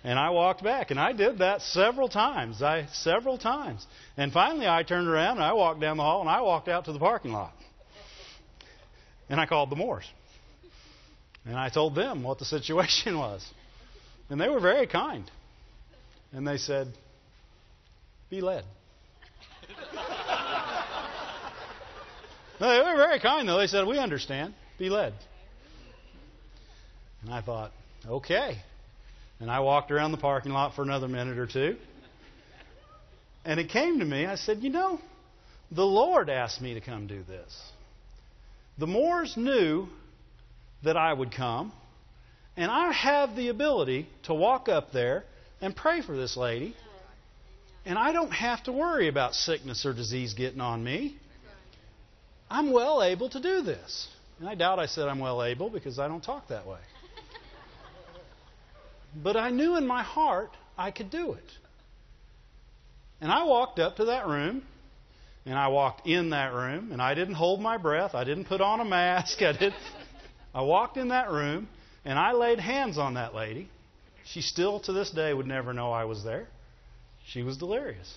and 0.05 0.19
I 0.19 0.29
walked 0.29 0.63
back, 0.63 0.91
and 0.91 0.99
I 0.99 1.13
did 1.13 1.39
that 1.39 1.63
several 1.63 2.07
times. 2.07 2.61
I 2.61 2.85
several 2.93 3.39
times. 3.39 3.83
And 4.17 4.31
finally, 4.31 4.67
I 4.67 4.83
turned 4.83 5.07
around 5.07 5.37
and 5.37 5.43
I 5.43 5.53
walked 5.53 5.81
down 5.81 5.97
the 5.97 6.03
hall 6.03 6.21
and 6.21 6.29
I 6.29 6.41
walked 6.41 6.67
out 6.67 6.85
to 6.85 6.93
the 6.93 6.99
parking 6.99 7.31
lot. 7.31 7.53
And 9.27 9.41
I 9.41 9.47
called 9.47 9.71
the 9.71 9.75
Moores. 9.75 10.05
And 11.43 11.57
I 11.57 11.69
told 11.69 11.95
them 11.95 12.21
what 12.21 12.37
the 12.37 12.45
situation 12.57 13.17
was. 13.17 13.43
And 14.29 14.39
they 14.39 14.47
were 14.47 14.59
very 14.59 14.85
kind. 14.85 15.29
And 16.31 16.47
they 16.47 16.57
said, 16.57 16.93
Be 18.29 18.41
led. 18.41 18.63
They 22.59 22.65
were 22.65 22.95
very 22.95 23.19
kind, 23.19 23.47
though. 23.47 23.57
They 23.57 23.67
said, 23.67 23.85
We 23.85 23.97
understand. 23.97 24.53
Be 24.77 24.89
led. 24.89 25.13
And 27.21 27.33
I 27.33 27.41
thought, 27.41 27.71
Okay. 28.07 28.57
And 29.39 29.51
I 29.51 29.59
walked 29.59 29.91
around 29.91 30.11
the 30.11 30.17
parking 30.17 30.51
lot 30.51 30.75
for 30.75 30.81
another 30.81 31.07
minute 31.07 31.37
or 31.37 31.47
two. 31.47 31.75
And 33.43 33.59
it 33.59 33.69
came 33.69 33.99
to 33.99 34.05
me, 34.05 34.25
I 34.25 34.35
said, 34.35 34.59
You 34.61 34.69
know, 34.69 34.99
the 35.71 35.85
Lord 35.85 36.29
asked 36.29 36.61
me 36.61 36.73
to 36.75 36.81
come 36.81 37.07
do 37.07 37.23
this. 37.23 37.71
The 38.77 38.87
Moores 38.87 39.35
knew 39.37 39.87
that 40.83 40.97
I 40.97 41.11
would 41.11 41.31
come, 41.31 41.71
and 42.57 42.69
I 42.69 42.91
have 42.91 43.35
the 43.35 43.49
ability 43.49 44.07
to 44.23 44.33
walk 44.33 44.69
up 44.69 44.91
there 44.91 45.23
and 45.61 45.75
pray 45.75 46.01
for 46.01 46.15
this 46.15 46.35
lady, 46.35 46.75
and 47.85 47.97
I 47.97 48.11
don't 48.11 48.31
have 48.31 48.63
to 48.63 48.71
worry 48.71 49.07
about 49.07 49.33
sickness 49.33 49.85
or 49.85 49.93
disease 49.93 50.33
getting 50.33 50.61
on 50.61 50.83
me. 50.83 51.17
I'm 52.55 52.71
well 52.71 53.03
able 53.03 53.29
to 53.31 53.41
do 53.41 53.63
this. 53.63 54.07
And 54.39 54.47
I 54.47 54.55
doubt 54.55 54.79
I 54.79 54.85
said 54.85 55.09
I'm 55.09 55.19
well 55.19 55.43
able 55.43 55.69
because 55.69 55.99
I 55.99 56.07
don't 56.07 56.23
talk 56.23 56.47
that 56.47 56.65
way. 56.65 56.79
but 59.23 59.35
I 59.35 59.49
knew 59.49 59.75
in 59.75 59.85
my 59.85 60.03
heart 60.03 60.51
I 60.77 60.91
could 60.91 61.11
do 61.11 61.33
it. 61.33 61.51
And 63.19 63.29
I 63.29 63.43
walked 63.43 63.79
up 63.79 63.97
to 63.97 64.05
that 64.05 64.27
room, 64.27 64.63
and 65.45 65.55
I 65.59 65.67
walked 65.67 66.07
in 66.07 66.29
that 66.29 66.53
room, 66.53 66.93
and 66.93 67.01
I 67.01 67.13
didn't 67.13 67.33
hold 67.33 67.59
my 67.59 67.77
breath. 67.77 68.15
I 68.15 68.23
didn't 68.23 68.45
put 68.45 68.61
on 68.61 68.79
a 68.79 68.85
mask. 68.85 69.41
I 69.41 69.51
did. 69.51 69.73
I 70.53 70.61
walked 70.61 70.95
in 70.95 71.09
that 71.09 71.29
room, 71.29 71.67
and 72.05 72.17
I 72.17 72.31
laid 72.31 72.61
hands 72.61 72.97
on 72.97 73.15
that 73.15 73.35
lady. 73.35 73.67
She 74.23 74.41
still, 74.41 74.79
to 74.81 74.93
this 74.93 75.11
day, 75.11 75.33
would 75.33 75.47
never 75.47 75.73
know 75.73 75.91
I 75.91 76.05
was 76.05 76.23
there. 76.23 76.47
She 77.27 77.43
was 77.43 77.57
delirious. 77.57 78.13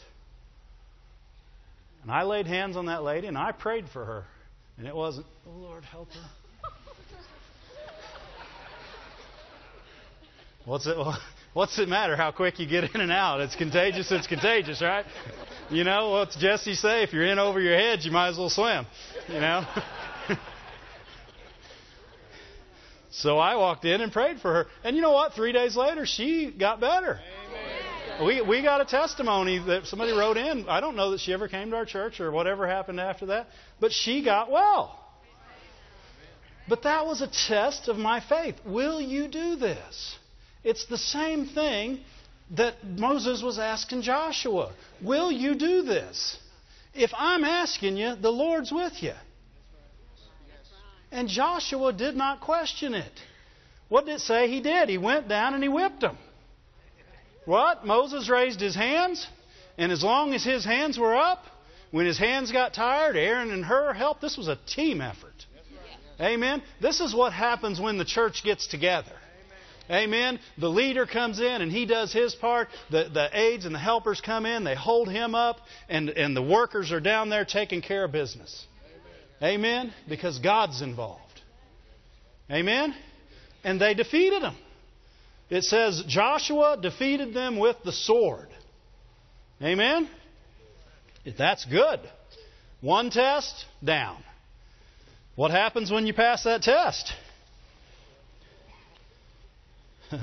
And 2.09 2.17
I 2.17 2.23
laid 2.23 2.47
hands 2.47 2.79
on 2.79 2.87
that 2.87 3.03
lady, 3.03 3.27
and 3.27 3.37
I 3.37 3.53
prayed 3.53 3.85
for 3.93 4.03
her. 4.03 4.25
And 4.79 4.87
it 4.87 4.97
wasn't, 4.97 5.27
oh 5.47 5.51
Lord, 5.51 5.85
help 5.85 6.11
her. 6.13 6.25
What's 10.65 10.87
it? 10.87 10.97
What's 11.53 11.79
it 11.79 11.87
matter 11.87 12.17
how 12.17 12.33
quick 12.33 12.61
you 12.61 12.67
get 12.67 12.85
in 12.95 13.03
and 13.03 13.13
out? 13.13 13.43
It's 13.43 13.57
contagious. 13.57 14.11
It's 14.11 14.27
contagious, 14.27 14.81
right? 14.81 15.05
You 15.69 15.85
know 15.85 16.09
what's 16.11 16.35
Jesse 16.37 16.75
say? 16.75 17.03
If 17.03 17.13
you're 17.13 17.27
in 17.27 17.39
over 17.39 17.61
your 17.61 17.77
head, 17.77 18.03
you 18.05 18.11
might 18.11 18.29
as 18.29 18.39
well 18.39 18.49
swim. 18.49 18.87
You 19.29 19.41
know. 19.41 19.67
so 23.11 23.39
I 23.39 23.57
walked 23.57 23.85
in 23.85 24.01
and 24.01 24.11
prayed 24.13 24.41
for 24.41 24.51
her, 24.53 24.67
and 24.83 24.97
you 24.97 25.03
know 25.03 25.13
what? 25.13 25.35
Three 25.35 25.53
days 25.53 25.77
later, 25.77 26.07
she 26.07 26.51
got 26.51 26.81
better. 26.81 27.21
Amen. 27.21 27.78
We 28.25 28.43
we 28.43 28.63
got 28.63 28.81
a 28.81 28.85
testimony 28.85 29.59
that 29.59 29.87
somebody 29.87 30.13
wrote 30.13 30.37
in. 30.37 30.69
I 30.69 30.81
don't 30.81 30.97
know 30.97 31.13
that 31.13 31.21
she 31.21 31.33
ever 31.33 31.47
came 31.47 31.71
to 31.71 31.77
our 31.77 31.85
church 31.85 32.21
or 32.21 32.33
whatever 32.33 32.67
happened 32.67 33.01
after 33.01 33.27
that, 33.27 33.47
but 33.79 33.93
she 33.93 34.25
got 34.25 34.51
well. 34.51 34.99
But 36.69 36.83
that 36.83 37.07
was 37.07 37.23
a 37.23 37.29
test 37.29 37.89
of 37.89 37.97
my 37.97 38.21
faith. 38.21 38.57
Will 38.65 39.01
you 39.01 39.29
do 39.29 39.57
this? 39.57 40.19
It's 40.65 40.87
the 40.87 40.99
same 40.99 41.47
thing 41.47 42.01
that 42.57 42.85
Moses 42.85 43.43
was 43.43 43.59
asking 43.59 44.03
Joshua. 44.03 44.73
Will 45.01 45.31
you 45.31 45.55
do 45.55 45.83
this? 45.83 46.39
If 46.95 47.13
I'm 47.17 47.45
asking 47.45 47.97
you, 47.97 48.17
the 48.17 48.33
Lord's 48.33 48.73
with 48.73 49.03
you. 49.03 49.15
And 51.11 51.29
Joshua 51.29 51.93
did 51.93 52.17
not 52.17 52.41
question 52.41 52.95
it. 52.95 53.13
What 53.89 54.05
did 54.05 54.17
it 54.17 54.21
say 54.21 54.51
he 54.51 54.61
did? 54.61 54.89
He 54.89 54.99
went 54.99 55.29
down 55.29 55.55
and 55.55 55.63
he 55.63 55.69
whipped 55.69 56.01
them. 56.01 56.19
What? 57.49 57.87
Moses 57.87 58.29
raised 58.29 58.61
his 58.61 58.75
hands, 58.75 59.27
and 59.79 59.91
as 59.91 60.03
long 60.03 60.35
as 60.35 60.45
his 60.45 60.67
hands 60.67 60.99
were 60.99 61.17
up, 61.17 61.47
when 61.91 62.05
his 62.05 62.19
hands 62.19 62.53
got 62.53 62.75
tired, 62.75 63.17
Aaron 63.17 63.51
and 63.51 63.65
Hur 63.65 63.95
helped. 63.95 64.21
This 64.21 64.37
was 64.37 64.49
a 64.49 64.59
team 64.67 65.01
effort. 65.01 65.47
Amen. 66.21 66.63
This 66.83 67.01
is 67.01 67.15
what 67.15 67.33
happens 67.33 67.81
when 67.81 67.97
the 67.97 68.05
church 68.05 68.45
gets 68.45 68.67
together. 68.67 69.13
Amen. 69.91 70.39
The 70.59 70.69
leader 70.69 71.07
comes 71.07 71.41
in 71.41 71.63
and 71.63 71.73
he 71.73 71.87
does 71.87 72.13
his 72.13 72.35
part. 72.35 72.69
The, 72.91 73.09
the 73.11 73.31
aides 73.33 73.65
and 73.65 73.75
the 73.75 73.79
helpers 73.79 74.21
come 74.21 74.45
in, 74.45 74.65
they 74.65 74.75
hold 74.75 75.09
him 75.09 75.35
up, 75.35 75.61
and, 75.89 76.11
and 76.11 76.37
the 76.37 76.43
workers 76.43 76.93
are 76.93 77.01
down 77.01 77.31
there 77.31 77.47
taking 77.47 77.81
care 77.81 78.05
of 78.05 78.13
business. 78.13 78.67
Amen. 79.43 79.95
Because 80.07 80.39
God's 80.39 80.83
involved. 80.83 81.41
Amen. 82.51 82.95
And 83.65 83.81
they 83.81 83.95
defeated 83.95 84.43
them. 84.43 84.57
It 85.51 85.65
says 85.65 86.03
Joshua 86.07 86.79
defeated 86.81 87.33
them 87.35 87.59
with 87.59 87.77
the 87.85 87.93
sword. 87.93 88.49
Amen. 89.63 90.09
That's 91.37 91.65
good. 91.65 92.01
One 92.81 93.11
test, 93.11 93.65
down. 93.83 94.23
What 95.35 95.51
happens 95.51 95.91
when 95.91 96.07
you 96.07 96.15
pass 96.15 96.45
that 96.45 96.63
test? 96.63 97.13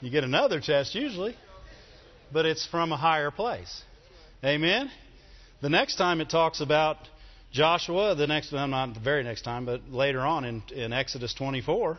you 0.00 0.10
get 0.10 0.24
another 0.24 0.60
test 0.60 0.94
usually, 0.94 1.36
but 2.32 2.46
it's 2.46 2.66
from 2.66 2.92
a 2.92 2.96
higher 2.96 3.30
place. 3.30 3.82
Amen? 4.44 4.90
The 5.60 5.68
next 5.68 5.96
time 5.96 6.20
it 6.20 6.30
talks 6.30 6.60
about 6.60 6.96
Joshua, 7.52 8.14
the 8.14 8.26
next, 8.26 8.52
well, 8.52 8.68
not 8.68 8.94
the 8.94 9.00
very 9.00 9.24
next 9.24 9.42
time, 9.42 9.64
but 9.64 9.88
later 9.90 10.20
on 10.20 10.44
in, 10.44 10.62
in 10.74 10.92
Exodus 10.92 11.34
24, 11.34 11.98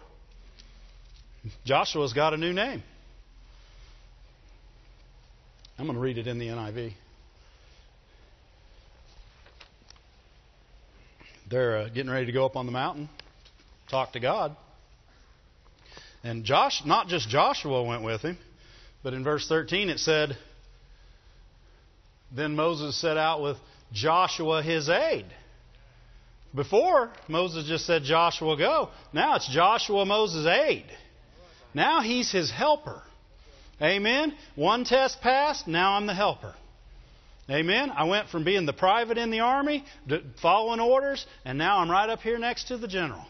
Joshua's 1.65 2.13
got 2.13 2.33
a 2.33 2.37
new 2.37 2.53
name. 2.53 2.83
I'm 5.77 5.85
going 5.85 5.95
to 5.95 6.01
read 6.01 6.17
it 6.17 6.27
in 6.27 6.39
the 6.39 6.47
NIV. 6.47 6.93
They're 11.49 11.77
uh, 11.77 11.89
getting 11.89 12.11
ready 12.11 12.25
to 12.27 12.31
go 12.31 12.45
up 12.45 12.55
on 12.55 12.65
the 12.65 12.71
mountain, 12.71 13.09
talk 13.89 14.13
to 14.13 14.19
God. 14.19 14.55
And 16.23 16.43
Josh, 16.43 16.83
not 16.85 17.07
just 17.07 17.29
Joshua 17.29 17.83
went 17.83 18.03
with 18.03 18.21
him, 18.21 18.37
but 19.03 19.13
in 19.13 19.23
verse 19.23 19.47
13 19.47 19.89
it 19.89 19.99
said, 19.99 20.37
Then 22.35 22.55
Moses 22.55 22.99
set 22.99 23.17
out 23.17 23.41
with 23.41 23.57
Joshua 23.93 24.61
his 24.61 24.89
aide. 24.89 25.33
Before, 26.53 27.11
Moses 27.27 27.67
just 27.67 27.85
said, 27.85 28.03
Joshua 28.03 28.57
go. 28.57 28.89
Now 29.13 29.35
it's 29.35 29.47
Joshua 29.49 30.05
Moses' 30.05 30.45
aide. 30.45 30.85
Now 31.73 32.01
he's 32.01 32.31
his 32.31 32.51
helper. 32.51 33.01
Amen. 33.81 34.33
One 34.55 34.83
test 34.83 35.21
passed, 35.21 35.67
now 35.67 35.93
I'm 35.93 36.05
the 36.05 36.13
helper. 36.13 36.53
Amen. 37.49 37.89
I 37.89 38.03
went 38.03 38.29
from 38.29 38.43
being 38.43 38.65
the 38.65 38.73
private 38.73 39.17
in 39.17 39.31
the 39.31 39.39
army, 39.39 39.83
following 40.41 40.79
orders, 40.79 41.25
and 41.45 41.57
now 41.57 41.79
I'm 41.79 41.89
right 41.89 42.09
up 42.09 42.19
here 42.19 42.37
next 42.37 42.67
to 42.67 42.77
the 42.77 42.87
general. 42.87 43.25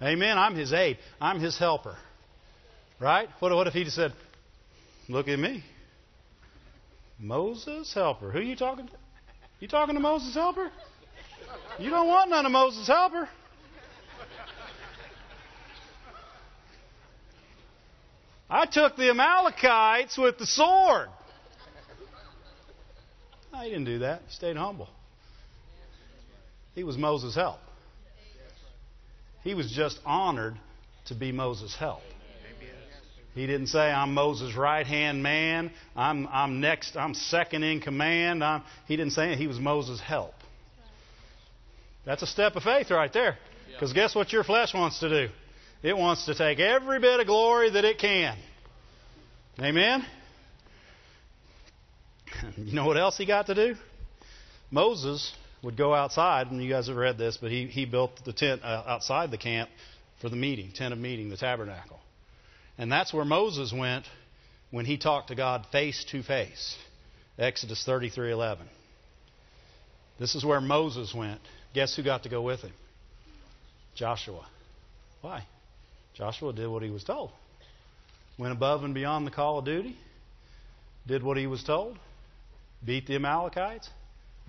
Amen. 0.00 0.38
I'm 0.38 0.54
his 0.54 0.72
aide. 0.72 0.98
I'm 1.20 1.40
his 1.40 1.58
helper. 1.58 1.96
Right? 3.00 3.28
What, 3.40 3.52
what 3.54 3.66
if 3.66 3.72
he 3.72 3.84
just 3.84 3.96
said, 3.96 4.12
Look 5.08 5.28
at 5.28 5.38
me. 5.38 5.62
Moses' 7.18 7.92
helper. 7.92 8.30
Who 8.30 8.38
are 8.38 8.42
you 8.42 8.56
talking 8.56 8.86
to? 8.86 8.92
You 9.60 9.68
talking 9.68 9.94
to 9.94 10.00
Moses' 10.00 10.34
helper? 10.34 10.70
You 11.78 11.90
don't 11.90 12.08
want 12.08 12.30
none 12.30 12.46
of 12.46 12.52
Moses' 12.52 12.86
helper. 12.86 13.28
I 18.48 18.66
took 18.66 18.96
the 18.96 19.10
Amalekites 19.10 20.18
with 20.18 20.38
the 20.38 20.46
sword. 20.46 21.08
No, 23.52 23.60
he 23.60 23.70
didn't 23.70 23.84
do 23.84 23.98
that. 24.00 24.22
He 24.26 24.34
stayed 24.34 24.56
humble. 24.56 24.88
He 26.74 26.84
was 26.84 26.98
Moses' 26.98 27.34
help. 27.34 27.58
He 29.42 29.54
was 29.54 29.70
just 29.70 30.00
honored 30.04 30.54
to 31.06 31.14
be 31.14 31.30
Moses' 31.30 31.74
help. 31.76 32.02
He 33.34 33.46
didn't 33.46 33.66
say, 33.66 33.90
I'm 33.90 34.14
Moses' 34.14 34.54
right 34.56 34.86
hand 34.86 35.22
man. 35.22 35.72
I'm, 35.96 36.28
I'm 36.28 36.60
next, 36.60 36.96
I'm 36.96 37.14
second 37.14 37.64
in 37.64 37.80
command. 37.80 38.44
I'm, 38.44 38.62
he 38.86 38.96
didn't 38.96 39.12
say 39.12 39.32
it. 39.32 39.38
He 39.38 39.48
was 39.48 39.58
Moses' 39.58 40.00
help. 40.00 40.34
That's 42.06 42.22
a 42.22 42.26
step 42.26 42.54
of 42.54 42.62
faith 42.62 42.90
right 42.90 43.12
there. 43.12 43.36
Because 43.72 43.92
guess 43.92 44.14
what 44.14 44.32
your 44.32 44.44
flesh 44.44 44.72
wants 44.72 45.00
to 45.00 45.08
do? 45.08 45.32
It 45.84 45.94
wants 45.94 46.24
to 46.24 46.34
take 46.34 46.60
every 46.60 46.98
bit 46.98 47.20
of 47.20 47.26
glory 47.26 47.68
that 47.68 47.84
it 47.84 47.98
can. 47.98 48.36
Amen? 49.60 50.04
You 52.56 52.74
know 52.74 52.84
what 52.84 52.96
else 52.96 53.16
he 53.16 53.26
got 53.26 53.46
to 53.46 53.54
do? 53.54 53.76
Moses 54.70 55.32
would 55.62 55.76
go 55.76 55.94
outside, 55.94 56.50
and 56.50 56.62
you 56.62 56.68
guys 56.68 56.88
have 56.88 56.96
read 56.96 57.16
this, 57.16 57.38
but 57.40 57.50
he, 57.50 57.66
he 57.66 57.84
built 57.84 58.10
the 58.24 58.32
tent 58.32 58.62
uh, 58.64 58.82
outside 58.86 59.30
the 59.30 59.38
camp 59.38 59.70
for 60.20 60.28
the 60.28 60.36
meeting, 60.36 60.72
tent 60.72 60.92
of 60.92 60.98
meeting, 60.98 61.30
the 61.30 61.36
tabernacle. 61.36 62.00
And 62.76 62.90
that's 62.90 63.14
where 63.14 63.24
Moses 63.24 63.72
went 63.72 64.04
when 64.72 64.84
he 64.84 64.98
talked 64.98 65.28
to 65.28 65.36
God 65.36 65.64
face 65.70 66.04
to 66.10 66.22
face. 66.22 66.76
Exodus 67.38 67.84
33:11. 67.86 68.58
This 70.18 70.34
is 70.34 70.44
where 70.44 70.60
Moses 70.60 71.14
went. 71.14 71.40
Guess 71.72 71.94
who 71.96 72.02
got 72.02 72.24
to 72.24 72.28
go 72.28 72.42
with 72.42 72.60
him? 72.60 72.72
Joshua. 73.94 74.46
Why? 75.20 75.46
Joshua 76.14 76.52
did 76.52 76.68
what 76.68 76.82
he 76.82 76.90
was 76.90 77.04
told. 77.04 77.30
Went 78.38 78.52
above 78.52 78.84
and 78.84 78.94
beyond 78.94 79.26
the 79.26 79.30
call 79.30 79.58
of 79.58 79.64
duty. 79.64 79.96
Did 81.06 81.22
what 81.22 81.36
he 81.36 81.46
was 81.46 81.62
told. 81.62 81.98
Beat 82.84 83.06
the 83.06 83.16
Amalekites. 83.16 83.88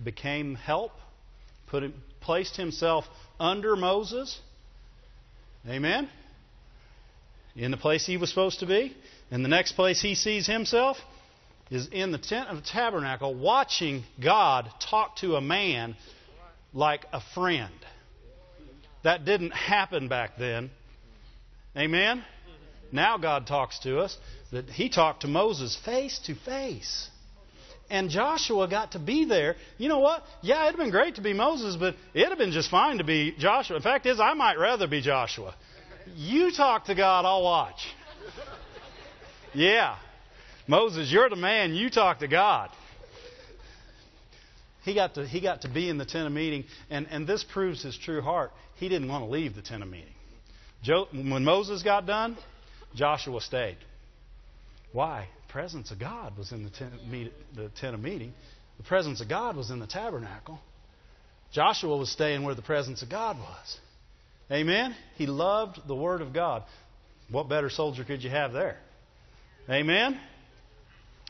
Became 0.02 0.54
help 0.54 0.92
put 1.66 1.82
him, 1.82 1.94
placed 2.20 2.56
himself 2.56 3.04
under 3.38 3.76
Moses. 3.76 4.38
Amen? 5.68 6.08
In 7.54 7.70
the 7.70 7.76
place 7.76 8.06
he 8.06 8.16
was 8.16 8.28
supposed 8.28 8.60
to 8.60 8.66
be. 8.66 8.96
And 9.30 9.44
the 9.44 9.48
next 9.48 9.72
place 9.72 10.00
he 10.00 10.14
sees 10.14 10.46
himself 10.46 10.98
is 11.70 11.88
in 11.88 12.12
the 12.12 12.18
tent 12.18 12.48
of 12.48 12.56
the 12.56 12.62
tabernacle, 12.62 13.34
watching 13.34 14.04
God 14.22 14.70
talk 14.78 15.16
to 15.16 15.34
a 15.34 15.40
man 15.40 15.96
like 16.72 17.04
a 17.12 17.20
friend. 17.34 17.74
That 19.02 19.24
didn't 19.24 19.50
happen 19.50 20.08
back 20.08 20.36
then. 20.38 20.70
Amen? 21.76 22.24
Now 22.92 23.18
God 23.18 23.46
talks 23.46 23.78
to 23.80 23.98
us. 24.00 24.16
That 24.52 24.70
He 24.70 24.88
talked 24.88 25.22
to 25.22 25.28
Moses 25.28 25.76
face 25.84 26.18
to 26.26 26.34
face 26.34 27.10
and 27.90 28.10
Joshua 28.10 28.68
got 28.68 28.92
to 28.92 28.98
be 28.98 29.24
there. 29.24 29.56
You 29.78 29.88
know 29.88 30.00
what? 30.00 30.24
Yeah, 30.42 30.62
it'd 30.64 30.72
have 30.72 30.78
been 30.78 30.90
great 30.90 31.16
to 31.16 31.20
be 31.20 31.32
Moses, 31.32 31.76
but 31.76 31.94
it'd 32.14 32.28
have 32.28 32.38
been 32.38 32.52
just 32.52 32.70
fine 32.70 32.98
to 32.98 33.04
be 33.04 33.34
Joshua. 33.38 33.76
In 33.76 33.82
fact, 33.82 34.06
is 34.06 34.20
I 34.20 34.34
might 34.34 34.58
rather 34.58 34.86
be 34.86 35.00
Joshua. 35.00 35.54
You 36.14 36.52
talk 36.52 36.86
to 36.86 36.94
God, 36.94 37.24
I'll 37.24 37.42
watch. 37.42 37.86
Yeah. 39.54 39.96
Moses, 40.66 41.10
you're 41.10 41.28
the 41.28 41.36
man. 41.36 41.74
You 41.74 41.90
talk 41.90 42.20
to 42.20 42.28
God. 42.28 42.70
He 44.82 44.94
got 44.94 45.14
to, 45.14 45.26
he 45.26 45.40
got 45.40 45.62
to 45.62 45.68
be 45.68 45.88
in 45.88 45.98
the 45.98 46.04
tent 46.04 46.26
of 46.26 46.32
meeting, 46.32 46.64
and, 46.90 47.06
and 47.10 47.26
this 47.26 47.42
proves 47.42 47.82
his 47.82 47.96
true 47.96 48.20
heart. 48.20 48.52
He 48.76 48.88
didn't 48.88 49.08
want 49.08 49.24
to 49.24 49.30
leave 49.30 49.56
the 49.56 49.62
tent 49.62 49.82
of 49.82 49.88
meeting. 49.88 50.14
When 50.88 51.44
Moses 51.44 51.82
got 51.82 52.06
done, 52.06 52.36
Joshua 52.94 53.40
stayed. 53.40 53.76
Why? 54.92 55.28
The 55.46 55.52
presence 55.52 55.90
of 55.90 55.98
God 55.98 56.36
was 56.36 56.52
in 56.52 56.64
the 56.64 56.70
tent, 56.70 56.92
meet, 57.08 57.32
the 57.54 57.68
tent 57.80 57.94
of 57.94 58.00
meeting. 58.00 58.32
The 58.78 58.84
presence 58.84 59.20
of 59.20 59.28
God 59.28 59.56
was 59.56 59.70
in 59.70 59.78
the 59.78 59.86
tabernacle. 59.86 60.58
Joshua 61.52 61.96
was 61.96 62.10
staying 62.10 62.42
where 62.42 62.54
the 62.54 62.62
presence 62.62 63.02
of 63.02 63.10
God 63.10 63.38
was. 63.38 63.78
Amen? 64.50 64.94
He 65.16 65.26
loved 65.26 65.80
the 65.86 65.94
Word 65.94 66.20
of 66.20 66.32
God. 66.32 66.62
What 67.30 67.48
better 67.48 67.70
soldier 67.70 68.04
could 68.04 68.22
you 68.22 68.30
have 68.30 68.52
there? 68.52 68.78
Amen? 69.68 70.20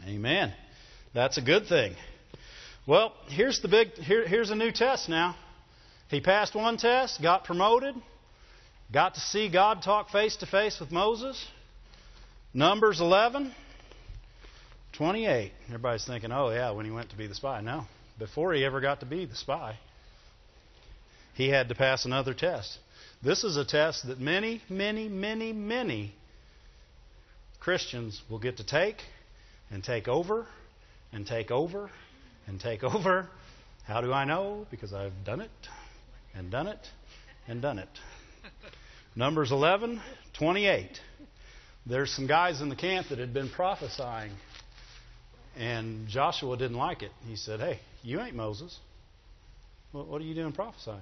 Amen. 0.06 0.52
That's 1.14 1.38
a 1.38 1.42
good 1.42 1.66
thing. 1.66 1.94
Well, 2.86 3.14
here's 3.28 3.60
the 3.60 3.68
big 3.68 3.94
here, 3.94 4.26
here's 4.28 4.50
a 4.50 4.54
new 4.54 4.70
test 4.70 5.08
now. 5.08 5.34
He 6.08 6.20
passed 6.20 6.54
one 6.54 6.76
test, 6.76 7.22
got 7.22 7.44
promoted, 7.44 7.94
got 8.92 9.14
to 9.14 9.20
see 9.20 9.48
God 9.48 9.82
talk 9.82 10.10
face 10.10 10.36
to 10.36 10.46
face 10.46 10.78
with 10.80 10.90
Moses. 10.90 11.44
Numbers 12.54 13.00
11, 13.00 13.52
28. 14.92 15.52
Everybody's 15.66 16.06
thinking, 16.06 16.32
oh, 16.32 16.50
yeah, 16.50 16.70
when 16.70 16.86
he 16.86 16.90
went 16.90 17.10
to 17.10 17.16
be 17.16 17.26
the 17.26 17.34
spy. 17.34 17.60
No, 17.60 17.84
before 18.18 18.54
he 18.54 18.64
ever 18.64 18.80
got 18.80 19.00
to 19.00 19.06
be 19.06 19.26
the 19.26 19.36
spy, 19.36 19.76
he 21.34 21.48
had 21.48 21.68
to 21.68 21.74
pass 21.74 22.04
another 22.04 22.32
test. 22.32 22.78
This 23.22 23.44
is 23.44 23.56
a 23.56 23.64
test 23.64 24.06
that 24.06 24.20
many, 24.20 24.62
many, 24.68 25.08
many, 25.08 25.52
many 25.52 26.14
Christians 27.60 28.22
will 28.30 28.38
get 28.38 28.58
to 28.58 28.64
take 28.64 29.02
and 29.70 29.82
take 29.82 30.08
over 30.08 30.46
and 31.12 31.26
take 31.26 31.50
over 31.50 31.90
and 32.46 32.60
take 32.60 32.84
over. 32.94 33.28
How 33.86 34.00
do 34.00 34.12
I 34.12 34.24
know? 34.24 34.66
Because 34.70 34.92
I've 34.92 35.24
done 35.24 35.40
it 35.40 35.50
and 36.34 36.50
done 36.50 36.66
it 36.68 36.88
and 37.48 37.60
done 37.60 37.78
it. 37.78 37.88
Numbers 39.16 39.50
11, 39.50 40.00
28. 40.38 41.00
There's 41.86 42.12
some 42.12 42.26
guys 42.26 42.60
in 42.60 42.68
the 42.68 42.76
camp 42.76 43.08
that 43.08 43.18
had 43.18 43.32
been 43.32 43.48
prophesying, 43.48 44.32
and 45.56 46.06
Joshua 46.06 46.56
didn't 46.58 46.76
like 46.76 47.02
it. 47.02 47.12
He 47.26 47.36
said, 47.36 47.60
Hey, 47.60 47.80
you 48.02 48.20
ain't 48.20 48.36
Moses. 48.36 48.78
What 49.92 50.20
are 50.20 50.24
you 50.24 50.34
doing 50.34 50.52
prophesying? 50.52 51.00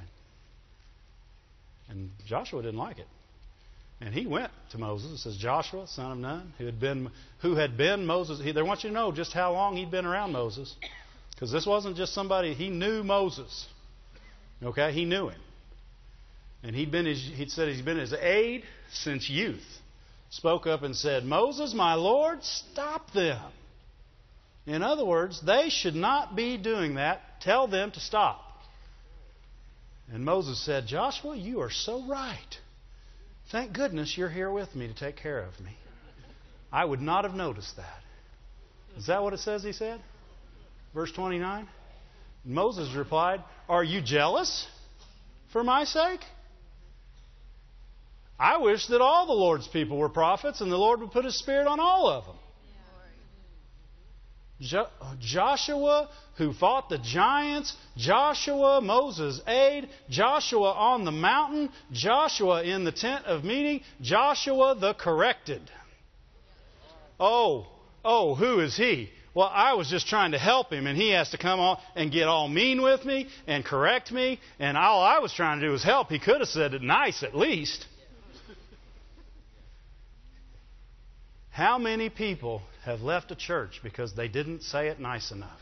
And 1.89 2.11
Joshua 2.27 2.63
didn't 2.63 2.79
like 2.79 2.99
it. 2.99 3.09
And 4.01 4.15
he 4.15 4.27
went 4.27 4.53
to 4.71 4.79
Moses. 4.79 5.13
It 5.13 5.19
says 5.19 5.37
Joshua, 5.37 5.87
son 5.89 6.13
of 6.13 6.19
Nun, 6.19 6.53
who 6.59 6.67
had 6.67 6.79
been 6.79 7.11
who 7.41 7.57
had 7.57 7.77
been 7.77 8.07
Moses. 8.07 8.41
He, 8.41 8.53
they 8.53 8.63
want 8.63 8.85
you 8.85 8.91
to 8.91 8.95
know 8.95 9.11
just 9.11 9.33
how 9.33 9.53
long 9.53 9.77
he'd 9.77 9.91
been 9.91 10.05
around 10.05 10.33
Moses, 10.33 10.75
because 11.35 11.51
this 11.51 11.67
wasn't 11.67 11.97
just 11.97 12.15
somebody. 12.15 12.55
He 12.55 12.69
knew 12.69 13.03
Moses. 13.03 13.67
Okay, 14.63 14.93
he 14.93 15.05
knew 15.05 15.29
him, 15.29 15.41
and 16.65 16.75
he'd 16.75 16.91
been 16.91 17.05
his, 17.05 17.23
he 17.23 17.47
said 17.49 17.69
he's 17.69 17.83
been 17.83 17.99
his 17.99 18.15
aide 18.15 18.65
since 18.91 19.29
youth. 19.29 19.63
Spoke 20.31 20.67
up 20.67 20.83
and 20.83 20.97
said, 20.97 21.25
Moses, 21.25 21.75
my 21.75 21.95
Lord, 21.95 22.43
stop 22.43 23.13
them. 23.13 23.53
In 24.67 24.83
other 24.83 25.05
words, 25.05 25.43
they 25.45 25.69
should 25.69 25.95
not 25.95 26.35
be 26.35 26.57
doing 26.57 26.95
that. 26.95 27.21
Tell 27.43 27.69
them 27.69 27.91
to 27.93 28.01
stop. 28.01 28.41
And 30.11 30.25
Moses 30.25 30.59
said, 30.65 30.87
Joshua, 30.87 31.37
you 31.37 31.61
are 31.61 31.71
so 31.71 32.03
right. 32.07 32.59
Thank 33.53 33.75
goodness 33.75 34.17
you're 34.17 34.31
here 34.31 34.51
with 34.51 34.75
me 34.75 34.89
to 34.89 34.95
take 34.95 35.17
care 35.17 35.41
of 35.41 35.61
me. 35.61 35.77
I 36.73 36.85
would 36.85 37.03
not 37.03 37.25
have 37.25 37.35
noticed 37.35 37.77
that. 37.77 38.01
Is 38.97 39.07
that 39.07 39.23
what 39.23 39.35
it 39.35 39.41
says 39.41 39.63
he 39.63 39.73
said? 39.73 40.01
Verse 40.95 41.13
29. 41.13 41.69
Moses 42.45 42.95
replied, 42.97 43.45
Are 43.69 43.85
you 43.85 44.01
jealous 44.01 44.67
for 45.53 45.63
my 45.63 45.85
sake? 45.85 46.21
I 48.39 48.59
wish 48.59 48.87
that 48.89 49.01
all 49.01 49.27
the 49.27 49.33
Lord's 49.33 49.69
people 49.69 49.97
were 49.97 50.09
prophets 50.09 50.61
and 50.61 50.71
the 50.71 50.77
Lord 50.77 51.01
would 51.01 51.13
put 51.13 51.25
his 51.25 51.39
spirit 51.39 51.67
on 51.67 51.81
all 51.81 52.09
of 52.09 52.25
them. 52.25 52.37
Jo- 54.61 54.89
uh, 55.01 55.15
Joshua 55.21 56.09
who 56.37 56.53
fought 56.53 56.89
the 56.89 56.99
giants, 56.99 57.77
Joshua, 57.97 58.81
Moses' 58.81 59.41
aide, 59.47 59.89
Joshua 60.09 60.73
on 60.73 61.05
the 61.05 61.13
mountain, 61.13 61.71
Joshua 61.93 62.63
in 62.65 62.85
the 62.85 62.93
tent 62.93 63.25
of 63.27 63.45
meeting, 63.45 63.83
Joshua 64.01 64.75
the 64.75 64.95
corrected. 64.95 65.63
Oh, 67.21 67.67
oh, 68.05 68.35
who 68.35 68.61
is 68.61 68.77
he? 68.77 69.11
Well, 69.35 69.51
I 69.53 69.75
was 69.75 69.89
just 69.89 70.07
trying 70.07 70.33
to 70.33 70.39
help 70.39 70.73
him, 70.73 70.87
and 70.87 70.97
he 70.97 71.11
has 71.11 71.31
to 71.31 71.39
come 71.39 71.59
on 71.59 71.79
and 71.97 72.11
get 72.11 72.29
all 72.29 72.49
mean 72.49 72.83
with 72.83 73.05
me 73.05 73.29
and 73.47 73.65
correct 73.65 74.13
me, 74.13 74.41
and 74.59 74.77
all 74.77 75.03
I 75.03 75.19
was 75.19 75.33
trying 75.33 75.61
to 75.61 75.67
do 75.67 75.73
was 75.73 75.83
help. 75.83 76.09
He 76.09 76.19
could 76.21 76.41
have 76.41 76.49
said 76.49 76.75
it 76.75 76.83
nice 76.83 77.23
at 77.23 77.37
least. 77.37 77.87
How 81.55 81.79
many 81.79 82.11
people 82.11 82.63
have 82.85 83.03
left 83.03 83.31
a 83.31 83.37
church 83.37 83.79
because 83.81 84.13
they 84.13 84.27
didn't 84.27 84.65
say 84.65 84.89
it 84.89 84.99
nice 84.99 85.31
enough? 85.31 85.61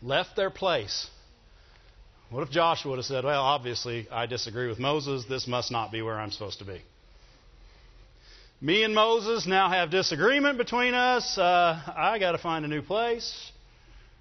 Left 0.00 0.34
their 0.34 0.48
place. 0.48 1.10
What 2.30 2.42
if 2.42 2.48
Joshua 2.48 2.92
would 2.92 2.96
have 2.96 3.04
said, 3.04 3.24
Well, 3.24 3.42
obviously, 3.42 4.08
I 4.10 4.24
disagree 4.24 4.66
with 4.66 4.78
Moses. 4.78 5.26
This 5.28 5.46
must 5.46 5.70
not 5.70 5.92
be 5.92 6.00
where 6.00 6.18
I'm 6.18 6.30
supposed 6.30 6.60
to 6.60 6.64
be? 6.64 6.80
Me 8.62 8.82
and 8.82 8.94
Moses 8.94 9.46
now 9.46 9.68
have 9.68 9.90
disagreement 9.90 10.56
between 10.56 10.94
us. 10.94 11.36
Uh, 11.36 11.78
I 11.94 12.18
got 12.18 12.32
to 12.32 12.38
find 12.38 12.64
a 12.64 12.68
new 12.68 12.80
place. 12.80 13.52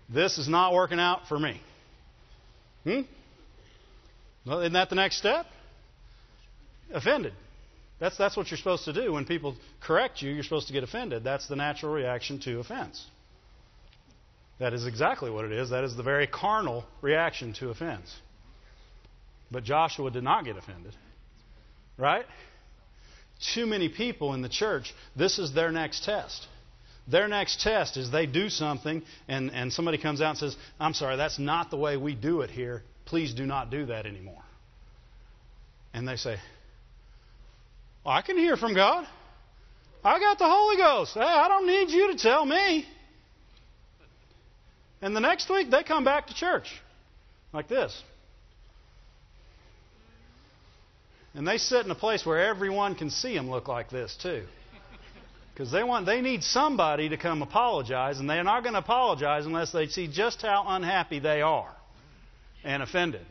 This 0.10 0.38
is 0.38 0.50
not 0.50 0.74
working 0.74 1.00
out 1.00 1.30
for 1.30 1.40
me. 1.40 1.62
Hmm? 2.84 3.02
Well, 4.46 4.60
isn't 4.60 4.74
that 4.74 4.90
the 4.90 4.96
next 4.96 5.18
step? 5.18 5.46
Offended. 6.92 7.32
That's, 8.00 8.18
that's 8.18 8.38
what 8.38 8.52
you're 8.52 8.58
supposed 8.58 8.86
to 8.86 8.94
do. 8.94 9.14
When 9.14 9.26
people 9.26 9.56
correct 9.82 10.22
you, 10.22 10.32
you're 10.32 10.44
supposed 10.44 10.68
to 10.68 10.74
get 10.74 10.84
offended. 10.84 11.24
That's 11.24 11.48
the 11.48 11.56
natural 11.56 11.92
reaction 11.92 12.40
to 12.42 12.60
offense. 12.60 13.04
That 14.60 14.74
is 14.74 14.86
exactly 14.86 15.30
what 15.30 15.46
it 15.46 15.52
is. 15.52 15.70
That 15.70 15.84
is 15.84 15.96
the 15.96 16.04
very 16.04 16.28
carnal 16.28 16.86
reaction 17.02 17.54
to 17.54 17.70
offense. 17.70 18.14
But 19.52 19.64
Joshua 19.64 20.12
did 20.12 20.24
not 20.24 20.46
get 20.46 20.58
offended. 20.58 20.96
Right? 21.98 22.26
Too 23.54 23.66
many 23.66 23.90
people 23.90 24.34
in 24.34 24.42
the 24.42 24.50
church, 24.50 24.94
this 25.16 25.40
is 25.40 25.54
their 25.54 25.72
next 25.72 26.04
test. 26.04 26.48
Their 27.08 27.28
next 27.28 27.62
test 27.62 27.98
is 27.98 28.12
they 28.12 28.26
do 28.26 28.50
something 28.50 29.02
and, 29.28 29.52
and 29.52 29.72
somebody 29.72 29.98
comes 29.98 30.22
out 30.22 30.32
and 30.32 30.38
says, 30.38 30.56
I'm 30.80 30.94
sorry, 30.94 31.18
that's 31.18 31.40
not 31.40 31.72
the 31.72 31.78
way 31.78 31.96
we 31.98 32.16
do 32.16 32.42
it 32.42 32.50
here. 32.50 32.84
Please 33.06 33.34
do 33.34 33.46
not 33.46 33.72
do 33.72 33.86
that 33.86 34.06
anymore. 34.06 34.44
And 35.94 36.08
they 36.08 36.18
say, 36.18 36.38
I 38.08 38.22
can 38.22 38.38
hear 38.38 38.56
from 38.56 38.74
God. 38.74 39.06
I 40.02 40.20
got 40.20 40.40
the 40.40 40.48
Holy 40.48 40.78
Ghost. 40.78 41.14
Hey, 41.14 41.20
I 41.20 41.50
don't 41.50 41.68
need 41.68 41.90
you 41.90 42.14
to 42.14 42.18
tell 42.18 42.46
me. 42.46 42.86
And 45.02 45.14
the 45.14 45.20
next 45.20 45.50
week, 45.50 45.70
they 45.70 45.84
come 45.84 46.06
back 46.06 46.28
to 46.28 46.34
church 46.34 46.68
like 47.52 47.68
this. 47.68 48.02
And 51.34 51.46
they 51.46 51.58
sit 51.58 51.86
in 51.86 51.92
a 51.92 51.96
place 51.96 52.26
where 52.26 52.48
everyone 52.48 52.96
can 52.96 53.10
see 53.10 53.36
them 53.36 53.50
look 53.50 53.68
like 53.68 53.90
this, 53.90 54.18
too. 54.24 54.44
Because 55.54 55.72
they 55.72 55.84
want 55.84 56.06
they 56.06 56.22
need 56.22 56.44
somebody 56.44 57.10
to 57.10 57.18
come 57.18 57.42
apologize, 57.42 58.20
and 58.20 58.30
they're 58.30 58.44
not 58.44 58.64
going 58.64 58.74
to 58.74 58.80
apologize 58.80 59.46
unless 59.46 59.72
they 59.72 59.88
see 59.88 60.08
just 60.08 60.42
how 60.42 60.64
unhappy 60.68 61.20
they 61.20 61.42
are 61.42 61.72
and 62.64 62.82
offended. 62.82 63.26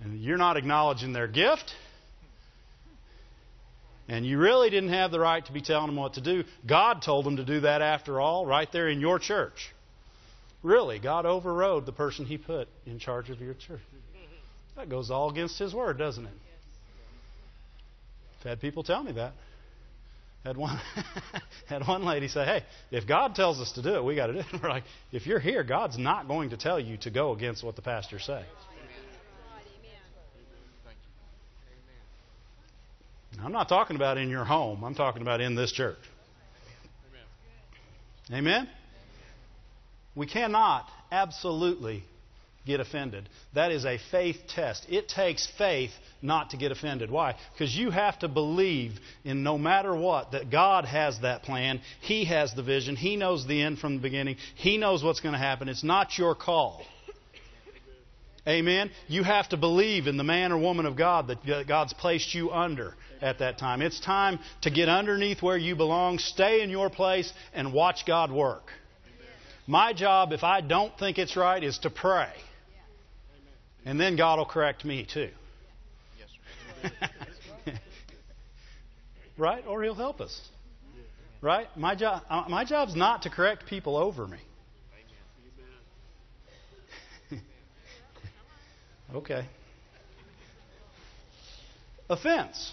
And 0.00 0.20
you're 0.20 0.36
not 0.36 0.56
acknowledging 0.56 1.12
their 1.12 1.26
gift. 1.26 1.74
And 4.08 4.24
you 4.24 4.38
really 4.38 4.70
didn't 4.70 4.90
have 4.90 5.10
the 5.10 5.18
right 5.18 5.44
to 5.46 5.52
be 5.52 5.60
telling 5.60 5.88
them 5.88 5.96
what 5.96 6.14
to 6.14 6.20
do. 6.20 6.44
God 6.66 7.02
told 7.02 7.26
them 7.26 7.36
to 7.36 7.44
do 7.44 7.60
that 7.60 7.82
after 7.82 8.20
all, 8.20 8.46
right 8.46 8.70
there 8.72 8.88
in 8.88 9.00
your 9.00 9.18
church. 9.18 9.72
Really, 10.62 10.98
God 10.98 11.26
overrode 11.26 11.86
the 11.86 11.92
person 11.92 12.24
He 12.24 12.38
put 12.38 12.68
in 12.86 12.98
charge 12.98 13.30
of 13.30 13.40
your 13.40 13.54
church. 13.54 13.80
That 14.76 14.88
goes 14.88 15.10
all 15.10 15.30
against 15.30 15.58
His 15.58 15.74
word, 15.74 15.98
doesn't 15.98 16.24
it? 16.24 16.32
I've 18.40 18.46
had 18.50 18.60
people 18.60 18.82
tell 18.82 19.02
me 19.02 19.12
that. 19.12 19.32
Had 20.44 20.56
one, 20.56 20.78
had 21.66 21.86
one 21.86 22.04
lady 22.04 22.28
say, 22.28 22.44
"Hey, 22.44 22.62
if 22.92 23.06
God 23.06 23.34
tells 23.34 23.58
us 23.60 23.72
to 23.72 23.82
do 23.82 23.96
it, 23.96 24.04
we 24.04 24.14
got 24.14 24.28
to 24.28 24.34
do 24.34 24.38
it." 24.38 24.46
We're 24.62 24.68
like, 24.68 24.84
"If 25.10 25.26
you're 25.26 25.40
here, 25.40 25.64
God's 25.64 25.98
not 25.98 26.28
going 26.28 26.50
to 26.50 26.56
tell 26.56 26.78
you 26.78 26.96
to 26.98 27.10
go 27.10 27.32
against 27.32 27.64
what 27.64 27.74
the 27.74 27.82
pastor 27.82 28.20
says." 28.20 28.44
I'm 33.42 33.52
not 33.52 33.68
talking 33.68 33.96
about 33.96 34.18
in 34.18 34.28
your 34.28 34.44
home. 34.44 34.82
I'm 34.84 34.94
talking 34.94 35.22
about 35.22 35.40
in 35.40 35.54
this 35.54 35.72
church. 35.72 35.98
Amen? 38.30 38.44
Amen? 38.44 38.68
We 40.14 40.26
cannot 40.26 40.86
absolutely 41.12 42.02
get 42.66 42.80
offended. 42.80 43.28
That 43.54 43.70
is 43.70 43.84
a 43.84 43.98
faith 44.10 44.38
test. 44.48 44.86
It 44.88 45.08
takes 45.08 45.46
faith 45.56 45.92
not 46.20 46.50
to 46.50 46.56
get 46.56 46.72
offended. 46.72 47.10
Why? 47.10 47.36
Because 47.52 47.74
you 47.74 47.90
have 47.90 48.18
to 48.18 48.28
believe 48.28 48.98
in 49.24 49.42
no 49.42 49.56
matter 49.56 49.94
what 49.94 50.32
that 50.32 50.50
God 50.50 50.84
has 50.84 51.20
that 51.20 51.44
plan. 51.44 51.80
He 52.00 52.24
has 52.24 52.52
the 52.54 52.62
vision. 52.62 52.96
He 52.96 53.16
knows 53.16 53.46
the 53.46 53.62
end 53.62 53.78
from 53.78 53.96
the 53.96 54.02
beginning. 54.02 54.36
He 54.56 54.78
knows 54.78 55.04
what's 55.04 55.20
going 55.20 55.34
to 55.34 55.38
happen. 55.38 55.68
It's 55.68 55.84
not 55.84 56.18
your 56.18 56.34
call. 56.34 56.82
Amen. 58.48 58.90
You 59.08 59.24
have 59.24 59.48
to 59.48 59.56
believe 59.56 60.06
in 60.06 60.16
the 60.16 60.24
man 60.24 60.52
or 60.52 60.58
woman 60.58 60.86
of 60.86 60.96
God 60.96 61.28
that 61.28 61.66
God's 61.66 61.92
placed 61.92 62.32
you 62.32 62.52
under 62.52 62.94
at 63.20 63.40
that 63.40 63.58
time. 63.58 63.82
It's 63.82 63.98
time 63.98 64.38
to 64.62 64.70
get 64.70 64.88
underneath 64.88 65.42
where 65.42 65.56
you 65.56 65.74
belong, 65.74 66.18
stay 66.18 66.62
in 66.62 66.70
your 66.70 66.88
place, 66.88 67.32
and 67.52 67.72
watch 67.72 68.06
God 68.06 68.30
work. 68.30 68.70
My 69.66 69.92
job, 69.92 70.32
if 70.32 70.44
I 70.44 70.60
don't 70.60 70.96
think 70.96 71.18
it's 71.18 71.36
right, 71.36 71.62
is 71.62 71.78
to 71.78 71.90
pray. 71.90 72.30
And 73.84 74.00
then 74.00 74.16
God 74.16 74.38
will 74.38 74.46
correct 74.46 74.84
me 74.84 75.06
too. 75.12 75.30
right? 79.36 79.64
Or 79.66 79.82
He'll 79.82 79.94
help 79.94 80.20
us. 80.20 80.40
Right? 81.40 81.66
My 81.76 81.96
job, 81.96 82.22
uh, 82.30 82.44
my 82.48 82.64
job's 82.64 82.94
not 82.94 83.22
to 83.22 83.30
correct 83.30 83.66
people 83.66 83.96
over 83.96 84.26
me. 84.26 84.38
Okay. 89.14 89.46
Offense. 92.08 92.72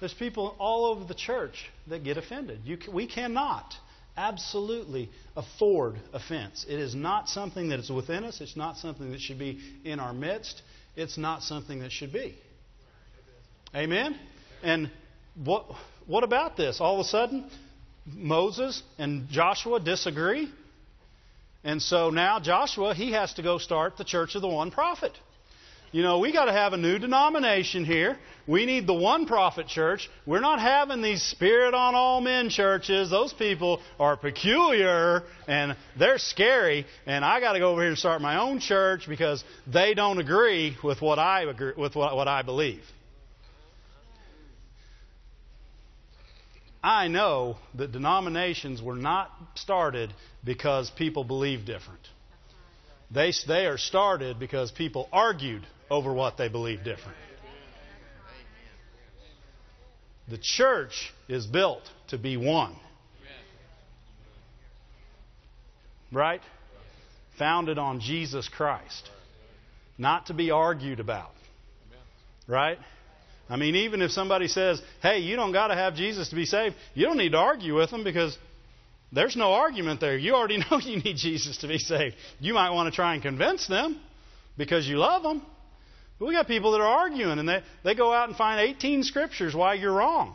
There's 0.00 0.14
people 0.14 0.54
all 0.58 0.86
over 0.86 1.04
the 1.04 1.14
church 1.14 1.70
that 1.88 2.04
get 2.04 2.16
offended. 2.16 2.60
You, 2.64 2.78
we 2.92 3.06
cannot 3.06 3.74
absolutely 4.16 5.10
afford 5.36 5.96
offense. 6.12 6.66
It 6.68 6.78
is 6.78 6.94
not 6.94 7.28
something 7.28 7.68
that 7.68 7.78
is 7.78 7.90
within 7.90 8.24
us. 8.24 8.40
It's 8.40 8.56
not 8.56 8.76
something 8.76 9.10
that 9.12 9.20
should 9.20 9.38
be 9.38 9.60
in 9.84 10.00
our 10.00 10.12
midst. 10.12 10.62
It's 10.96 11.16
not 11.16 11.42
something 11.42 11.80
that 11.80 11.92
should 11.92 12.12
be. 12.12 12.36
Amen? 13.74 14.18
And 14.62 14.90
what, 15.36 15.66
what 16.06 16.24
about 16.24 16.56
this? 16.56 16.80
All 16.80 16.94
of 16.94 17.06
a 17.06 17.08
sudden, 17.08 17.48
Moses 18.06 18.82
and 18.98 19.28
Joshua 19.28 19.78
disagree. 19.78 20.50
And 21.64 21.82
so 21.82 22.10
now 22.10 22.40
Joshua, 22.40 22.94
he 22.94 23.12
has 23.12 23.34
to 23.34 23.42
go 23.42 23.58
start 23.58 23.96
the 23.96 24.04
church 24.04 24.34
of 24.34 24.42
the 24.42 24.48
one 24.48 24.70
prophet. 24.70 25.12
You 25.90 26.02
know, 26.02 26.18
we 26.18 26.32
got 26.32 26.44
to 26.44 26.52
have 26.52 26.74
a 26.74 26.76
new 26.76 26.98
denomination 26.98 27.84
here. 27.84 28.18
We 28.46 28.66
need 28.66 28.86
the 28.86 28.94
one 28.94 29.24
prophet 29.26 29.68
church. 29.68 30.10
We're 30.26 30.40
not 30.40 30.60
having 30.60 31.00
these 31.00 31.22
spirit 31.22 31.72
on 31.72 31.94
all 31.94 32.20
men 32.20 32.50
churches. 32.50 33.08
Those 33.08 33.32
people 33.32 33.80
are 33.98 34.16
peculiar 34.16 35.22
and 35.46 35.76
they're 35.98 36.18
scary. 36.18 36.84
And 37.06 37.24
I 37.24 37.40
got 37.40 37.52
to 37.52 37.58
go 37.58 37.70
over 37.70 37.80
here 37.80 37.88
and 37.88 37.98
start 37.98 38.20
my 38.20 38.38
own 38.38 38.60
church 38.60 39.08
because 39.08 39.42
they 39.66 39.94
don't 39.94 40.18
agree 40.18 40.76
with 40.84 41.00
what 41.00 41.18
I 41.18 41.44
agree, 41.44 41.72
with 41.76 41.96
what, 41.96 42.14
what 42.14 42.28
I 42.28 42.42
believe. 42.42 42.82
I 46.82 47.08
know 47.08 47.56
that 47.74 47.92
denominations 47.92 48.80
were 48.80 48.96
not 48.96 49.30
started 49.56 50.12
because 50.44 50.90
people 50.90 51.24
believe 51.24 51.64
different. 51.64 52.06
They, 53.10 53.32
they 53.46 53.66
are 53.66 53.78
started 53.78 54.38
because 54.38 54.70
people 54.70 55.08
argued 55.12 55.66
over 55.90 56.12
what 56.12 56.36
they 56.36 56.48
believe 56.48 56.84
different. 56.84 57.16
The 60.28 60.38
church 60.38 61.12
is 61.26 61.46
built 61.46 61.82
to 62.08 62.18
be 62.18 62.36
one. 62.36 62.76
Right? 66.12 66.42
Founded 67.38 67.78
on 67.78 68.00
Jesus 68.00 68.48
Christ. 68.48 69.10
Not 69.96 70.26
to 70.26 70.34
be 70.34 70.50
argued 70.50 71.00
about. 71.00 71.32
Right? 72.46 72.78
I 73.50 73.56
mean, 73.56 73.76
even 73.76 74.02
if 74.02 74.10
somebody 74.10 74.46
says, 74.46 74.80
hey, 75.00 75.20
you 75.20 75.36
don't 75.36 75.52
got 75.52 75.68
to 75.68 75.74
have 75.74 75.94
Jesus 75.94 76.28
to 76.30 76.36
be 76.36 76.44
saved, 76.44 76.74
you 76.94 77.06
don't 77.06 77.16
need 77.16 77.32
to 77.32 77.38
argue 77.38 77.74
with 77.74 77.90
them 77.90 78.04
because 78.04 78.36
there's 79.10 79.36
no 79.36 79.52
argument 79.52 80.00
there. 80.00 80.16
You 80.18 80.34
already 80.34 80.58
know 80.70 80.78
you 80.82 80.98
need 80.98 81.16
Jesus 81.16 81.58
to 81.58 81.68
be 81.68 81.78
saved. 81.78 82.14
You 82.40 82.54
might 82.54 82.70
want 82.70 82.92
to 82.92 82.94
try 82.94 83.14
and 83.14 83.22
convince 83.22 83.66
them 83.66 84.00
because 84.56 84.86
you 84.86 84.98
love 84.98 85.22
them. 85.22 85.42
But 86.18 86.26
we 86.26 86.34
got 86.34 86.46
people 86.46 86.72
that 86.72 86.80
are 86.80 86.86
arguing 86.86 87.38
and 87.38 87.48
they, 87.48 87.62
they 87.84 87.94
go 87.94 88.12
out 88.12 88.28
and 88.28 88.36
find 88.36 88.60
18 88.60 89.04
scriptures 89.04 89.54
why 89.54 89.74
you're 89.74 89.92
wrong 89.92 90.34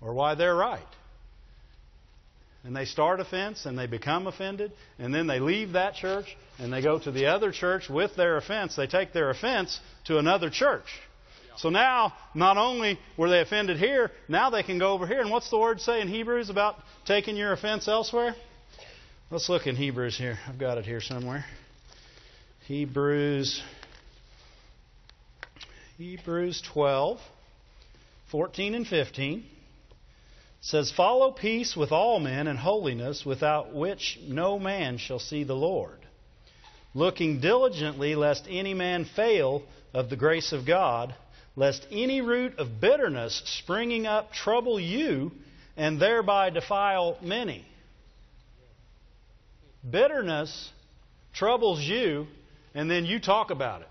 or 0.00 0.14
why 0.14 0.34
they're 0.34 0.56
right. 0.56 0.80
And 2.64 2.74
they 2.74 2.86
start 2.86 3.20
offense 3.20 3.64
and 3.66 3.78
they 3.78 3.86
become 3.86 4.26
offended 4.26 4.72
and 4.98 5.14
then 5.14 5.28
they 5.28 5.38
leave 5.38 5.72
that 5.72 5.94
church 5.94 6.36
and 6.58 6.72
they 6.72 6.82
go 6.82 6.98
to 6.98 7.12
the 7.12 7.26
other 7.26 7.52
church 7.52 7.88
with 7.88 8.16
their 8.16 8.38
offense. 8.38 8.74
They 8.74 8.86
take 8.86 9.12
their 9.12 9.30
offense 9.30 9.78
to 10.06 10.18
another 10.18 10.50
church. 10.50 10.86
So 11.58 11.70
now, 11.70 12.12
not 12.34 12.58
only 12.58 12.98
were 13.16 13.30
they 13.30 13.40
offended 13.40 13.78
here, 13.78 14.10
now 14.28 14.50
they 14.50 14.62
can 14.62 14.78
go 14.78 14.92
over 14.92 15.06
here. 15.06 15.20
And 15.20 15.30
what's 15.30 15.50
the 15.50 15.58
word 15.58 15.80
say 15.80 16.00
in 16.00 16.08
Hebrews 16.08 16.50
about 16.50 16.76
taking 17.06 17.36
your 17.36 17.52
offense 17.52 17.88
elsewhere? 17.88 18.34
Let's 19.30 19.48
look 19.48 19.66
in 19.66 19.74
Hebrews 19.74 20.18
here. 20.18 20.38
I've 20.46 20.58
got 20.58 20.78
it 20.78 20.84
here 20.84 21.00
somewhere. 21.00 21.44
Hebrews 22.66 23.62
Hebrews 25.98 26.62
12 26.72 27.18
14 28.30 28.74
and 28.74 28.86
15 28.86 29.44
says 30.60 30.92
follow 30.92 31.30
peace 31.30 31.74
with 31.74 31.90
all 31.90 32.20
men 32.20 32.48
and 32.48 32.58
holiness 32.58 33.24
without 33.24 33.72
which 33.74 34.18
no 34.26 34.58
man 34.58 34.98
shall 34.98 35.18
see 35.18 35.44
the 35.44 35.54
Lord 35.54 36.05
looking 36.96 37.40
diligently 37.40 38.14
lest 38.14 38.46
any 38.48 38.74
man 38.74 39.04
fail 39.04 39.62
of 39.92 40.08
the 40.08 40.16
grace 40.16 40.52
of 40.52 40.66
God 40.66 41.14
lest 41.54 41.86
any 41.90 42.20
root 42.20 42.58
of 42.58 42.80
bitterness 42.80 43.42
springing 43.44 44.06
up 44.06 44.32
trouble 44.32 44.80
you 44.80 45.30
and 45.76 46.00
thereby 46.00 46.50
defile 46.50 47.18
many 47.22 47.64
bitterness 49.88 50.70
troubles 51.34 51.80
you 51.80 52.26
and 52.74 52.90
then 52.90 53.04
you 53.04 53.20
talk 53.20 53.50
about 53.50 53.82
it. 53.82 53.88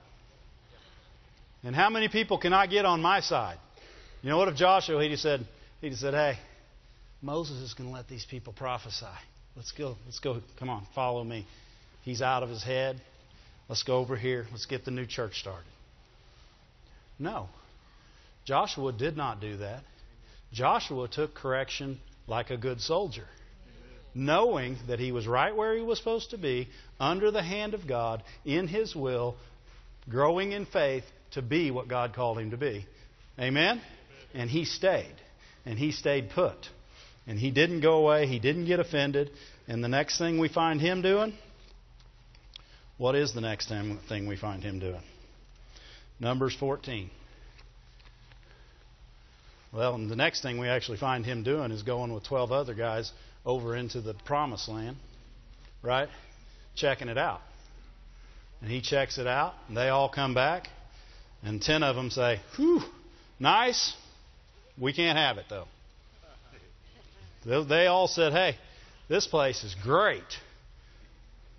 And 1.63 1.75
how 1.75 1.89
many 1.89 2.07
people 2.07 2.37
can 2.37 2.53
I 2.53 2.67
get 2.67 2.85
on 2.85 3.01
my 3.01 3.21
side? 3.21 3.57
You 4.21 4.29
know 4.29 4.37
what 4.37 4.47
if 4.47 4.55
Joshua 4.55 5.01
he 5.01 5.09
just 5.09 5.23
said 5.23 5.45
he 5.81 5.89
just 5.89 6.01
said, 6.01 6.13
Hey, 6.13 6.37
Moses 7.21 7.57
is 7.57 7.73
to 7.75 7.83
let 7.83 8.07
these 8.07 8.25
people 8.25 8.53
prophesy. 8.53 9.05
Let's 9.55 9.71
go. 9.71 9.95
Let's 10.05 10.19
go. 10.19 10.41
Come 10.59 10.69
on, 10.69 10.85
follow 10.93 11.23
me. 11.23 11.47
He's 12.05 12.21
out 12.21 12.41
of 12.41 12.49
his 12.49 12.63
head. 12.63 13.01
Let's 13.67 13.83
go 13.83 13.97
over 13.97 14.15
here. 14.15 14.47
Let's 14.51 14.65
get 14.65 14.85
the 14.85 14.91
new 14.91 15.05
church 15.05 15.39
started. 15.41 15.65
No. 17.19 17.49
Joshua 18.45 18.93
did 18.93 19.17
not 19.17 19.41
do 19.41 19.57
that. 19.57 19.81
Joshua 20.53 21.09
took 21.09 21.35
correction 21.35 21.99
like 22.27 22.49
a 22.49 22.57
good 22.57 22.79
soldier 22.79 23.27
knowing 24.15 24.77
that 24.87 24.97
he 24.97 25.11
was 25.11 25.27
right 25.27 25.55
where 25.55 25.75
he 25.75 25.83
was 25.83 25.99
supposed 25.99 26.29
to 26.31 26.37
be, 26.37 26.69
under 26.99 27.29
the 27.29 27.43
hand 27.43 27.73
of 27.73 27.85
God, 27.85 28.23
in 28.45 28.67
his 28.67 28.95
will, 28.95 29.35
growing 30.09 30.53
in 30.53 30.65
faith 30.65 31.03
to 31.31 31.41
be 31.41 31.69
what 31.69 31.89
God 31.89 32.15
called 32.15 32.39
him 32.39 32.51
to 32.51 32.57
be. 32.57 32.87
Amen? 33.37 33.81
And 34.33 34.49
he 34.49 34.63
stayed. 34.63 35.15
And 35.65 35.77
he 35.77 35.91
stayed 35.91 36.29
put. 36.29 36.55
And 37.27 37.37
he 37.37 37.51
didn't 37.51 37.81
go 37.81 37.95
away. 37.97 38.27
He 38.27 38.39
didn't 38.39 38.65
get 38.65 38.79
offended. 38.79 39.31
And 39.67 39.83
the 39.83 39.89
next 39.89 40.17
thing 40.17 40.39
we 40.39 40.47
find 40.47 40.79
him 40.79 41.01
doing, 41.01 41.33
what 42.97 43.15
is 43.15 43.33
the 43.33 43.41
next 43.41 43.69
thing 43.69 44.27
we 44.27 44.37
find 44.37 44.63
him 44.63 44.79
doing? 44.79 45.01
Numbers 46.19 46.55
14. 46.55 47.09
Well, 49.73 49.97
the 49.97 50.15
next 50.15 50.41
thing 50.41 50.57
we 50.57 50.69
actually 50.69 50.97
find 50.97 51.25
him 51.25 51.43
doing 51.43 51.71
is 51.71 51.83
going 51.83 52.13
with 52.13 52.23
12 52.23 52.53
other 52.53 52.73
guys 52.73 53.11
over 53.45 53.75
into 53.75 53.99
the 53.99 54.13
promised 54.13 54.69
land, 54.69 54.95
right? 55.83 56.07
Checking 56.75 57.09
it 57.09 57.17
out. 57.17 57.41
And 58.61 58.71
he 58.71 58.79
checks 58.79 59.17
it 59.17 59.27
out, 59.27 59.53
and 59.67 59.75
they 59.75 59.89
all 59.89 60.07
come 60.07 60.33
back, 60.33 60.69
and 61.43 61.61
10 61.61 61.83
of 61.83 61.97
them 61.97 62.09
say, 62.09 62.39
Whew, 62.55 62.81
nice. 63.37 63.93
We 64.79 64.93
can't 64.93 65.17
have 65.17 65.37
it, 65.37 65.45
though. 65.49 65.65
They 67.65 67.87
all 67.87 68.07
said, 68.07 68.31
Hey, 68.31 68.55
this 69.09 69.27
place 69.27 69.63
is 69.65 69.75
great. 69.83 70.23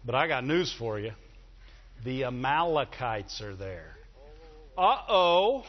But 0.07 0.15
I 0.15 0.27
got 0.27 0.45
news 0.45 0.75
for 0.77 0.99
you. 0.99 1.13
The 2.05 2.25
Amalekites 2.25 3.41
are 3.41 3.57
there. 3.57 3.97
Uh 4.77 4.99
oh. 5.09 5.65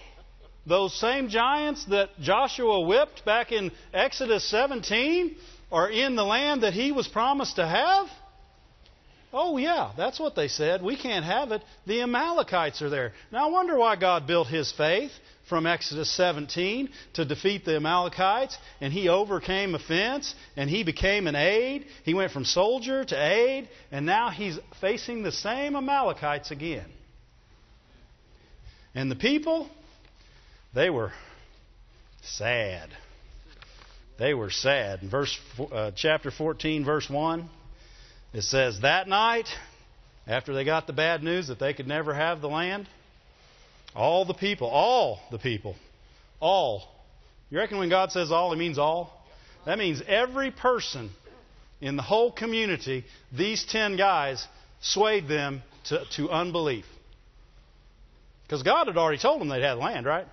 Those 0.65 0.93
same 0.99 1.29
giants 1.29 1.85
that 1.85 2.09
Joshua 2.19 2.81
whipped 2.81 3.23
back 3.23 3.53
in 3.53 3.71
Exodus 3.93 4.43
17 4.49 5.37
are 5.71 5.89
in 5.89 6.15
the 6.15 6.25
land 6.25 6.63
that 6.63 6.73
he 6.73 6.91
was 6.91 7.07
promised 7.07 7.55
to 7.55 7.65
have? 7.65 8.07
Oh, 9.31 9.57
yeah, 9.57 9.91
that's 9.95 10.19
what 10.19 10.35
they 10.35 10.47
said. 10.47 10.81
We 10.81 10.97
can't 10.97 11.25
have 11.25 11.51
it. 11.51 11.61
The 11.85 12.01
Amalekites 12.01 12.81
are 12.81 12.89
there. 12.89 13.13
Now, 13.31 13.47
I 13.47 13.51
wonder 13.51 13.77
why 13.77 13.95
God 13.95 14.27
built 14.27 14.47
his 14.47 14.71
faith 14.71 15.11
from 15.49 15.65
Exodus 15.65 16.11
17 16.11 16.89
to 17.13 17.25
defeat 17.25 17.65
the 17.65 17.77
Amalekites, 17.77 18.57
and 18.81 18.91
he 18.91 19.09
overcame 19.09 19.75
offense, 19.75 20.35
and 20.55 20.69
he 20.69 20.83
became 20.83 21.27
an 21.27 21.35
aide. 21.35 21.85
He 22.03 22.13
went 22.13 22.31
from 22.31 22.45
soldier 22.45 23.05
to 23.05 23.15
aide, 23.15 23.69
and 23.91 24.05
now 24.05 24.29
he's 24.29 24.59
facing 24.81 25.23
the 25.23 25.31
same 25.31 25.75
Amalekites 25.75 26.51
again. 26.51 26.89
And 28.93 29.11
the 29.11 29.15
people, 29.15 29.69
they 30.73 30.89
were 30.89 31.11
sad. 32.23 32.89
They 34.17 34.33
were 34.33 34.49
sad. 34.49 35.03
In 35.03 35.09
verse 35.09 35.37
uh, 35.71 35.91
chapter 35.95 36.31
14, 36.31 36.83
verse 36.83 37.09
1, 37.09 37.47
it 38.33 38.41
says, 38.41 38.81
That 38.81 39.07
night, 39.07 39.47
after 40.25 40.53
they 40.53 40.65
got 40.65 40.87
the 40.87 40.93
bad 40.93 41.23
news 41.23 41.47
that 41.47 41.59
they 41.59 41.73
could 41.73 41.87
never 41.87 42.13
have 42.13 42.41
the 42.41 42.49
land, 42.49 42.87
all 43.97 44.25
the 44.25 44.33
people, 44.35 44.67
all 44.67 45.19
the 45.31 45.39
people, 45.39 45.75
all. 46.39 46.83
You 47.49 47.57
reckon 47.57 47.79
when 47.79 47.89
God 47.89 48.11
says 48.11 48.31
all, 48.31 48.53
He 48.53 48.59
means 48.59 48.77
all? 48.77 49.11
That 49.65 49.79
means 49.79 50.01
every 50.07 50.51
person 50.51 51.09
in 51.81 51.97
the 51.97 52.03
whole 52.03 52.31
community, 52.31 53.05
these 53.35 53.65
ten 53.65 53.97
guys 53.97 54.47
swayed 54.81 55.27
them 55.27 55.63
to, 55.85 56.03
to 56.15 56.29
unbelief. 56.29 56.85
Because 58.43 58.63
God 58.63 58.87
had 58.87 58.97
already 58.97 59.17
told 59.17 59.41
them 59.41 59.49
they'd 59.49 59.63
have 59.63 59.79
land, 59.79 60.05
right? 60.05 60.27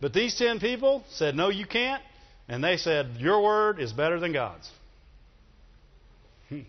But 0.00 0.12
these 0.12 0.36
ten 0.36 0.58
people 0.58 1.04
said, 1.10 1.34
No, 1.34 1.48
you 1.48 1.64
can't. 1.64 2.02
And 2.48 2.62
they 2.62 2.76
said, 2.76 3.16
Your 3.18 3.42
word 3.42 3.80
is 3.80 3.92
better 3.92 4.18
than 4.18 4.32
God's. 4.32 4.68
Hmm. 6.48 6.60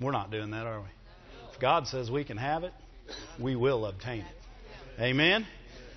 We're 0.00 0.10
not 0.10 0.30
doing 0.30 0.50
that, 0.50 0.66
are 0.66 0.80
we? 0.80 0.86
If 1.54 1.60
God 1.60 1.86
says 1.86 2.10
we 2.10 2.24
can 2.24 2.36
have 2.36 2.64
it, 2.64 2.72
we 3.40 3.56
will 3.56 3.86
obtain 3.86 4.20
it. 4.20 5.00
Amen? 5.00 5.46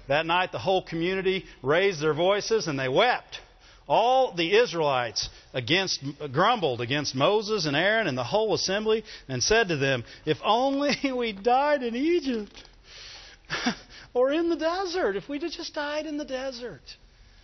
That 0.08 0.26
night, 0.26 0.52
the 0.52 0.60
whole 0.60 0.84
community 0.84 1.46
raised 1.64 2.02
their 2.02 2.14
voices 2.14 2.68
and 2.68 2.80
they 2.80 2.90
wept. 2.90 3.40
All 3.88 4.34
the 4.34 4.56
Israelites 4.58 5.30
against, 5.54 6.04
grumbled 6.32 6.82
against 6.82 7.14
Moses 7.14 7.66
and 7.66 7.76
Aaron 7.76 8.08
and 8.08 8.18
the 8.18 8.24
whole 8.24 8.54
assembly 8.54 9.04
and 9.28 9.44
said 9.44 9.68
to 9.68 9.78
them, 9.78 10.04
If 10.26 10.38
only 10.44 10.96
we 11.16 11.34
died 11.34 11.84
in 11.84 11.96
Egypt 11.96 12.64
or 14.14 14.32
in 14.32 14.50
the 14.50 14.56
desert, 14.56 15.16
if 15.16 15.30
we'd 15.30 15.42
just 15.42 15.74
died 15.74 16.06
in 16.06 16.18
the 16.18 16.26
desert. 16.26 16.82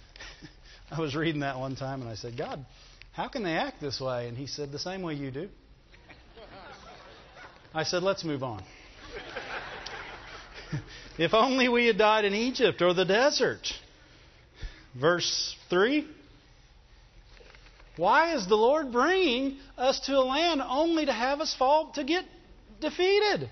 I 0.92 1.00
was 1.00 1.16
reading 1.16 1.42
that 1.42 1.60
one 1.60 1.76
time 1.76 2.02
and 2.02 2.10
I 2.10 2.16
said, 2.16 2.38
God, 2.38 2.66
how 3.12 3.28
can 3.28 3.44
they 3.44 3.54
act 3.54 3.82
this 3.82 4.00
way? 4.00 4.28
And 4.28 4.38
he 4.38 4.48
said, 4.48 4.72
The 4.72 4.80
same 4.80 5.02
way 5.02 5.14
you 5.16 5.32
do. 5.32 5.50
I 7.74 7.84
said, 7.84 8.04
Let's 8.04 8.24
move 8.24 8.42
on. 8.42 8.64
if 11.18 11.34
only 11.34 11.70
we 11.70 11.88
had 11.88 11.98
died 11.98 12.26
in 12.26 12.34
Egypt 12.34 12.82
or 12.82 12.94
the 12.94 13.06
desert. 13.06 13.68
Verse 15.00 15.56
3 15.70 16.08
Why 17.98 18.36
is 18.36 18.48
the 18.48 18.56
Lord 18.56 18.92
bringing 18.92 19.58
us 19.78 20.00
to 20.02 20.14
a 20.18 20.24
land 20.24 20.62
only 20.62 21.06
to 21.06 21.14
have 21.14 21.42
us 21.42 21.54
fall, 21.54 21.92
to 21.94 22.04
get 22.04 22.26
defeated? 22.80 23.50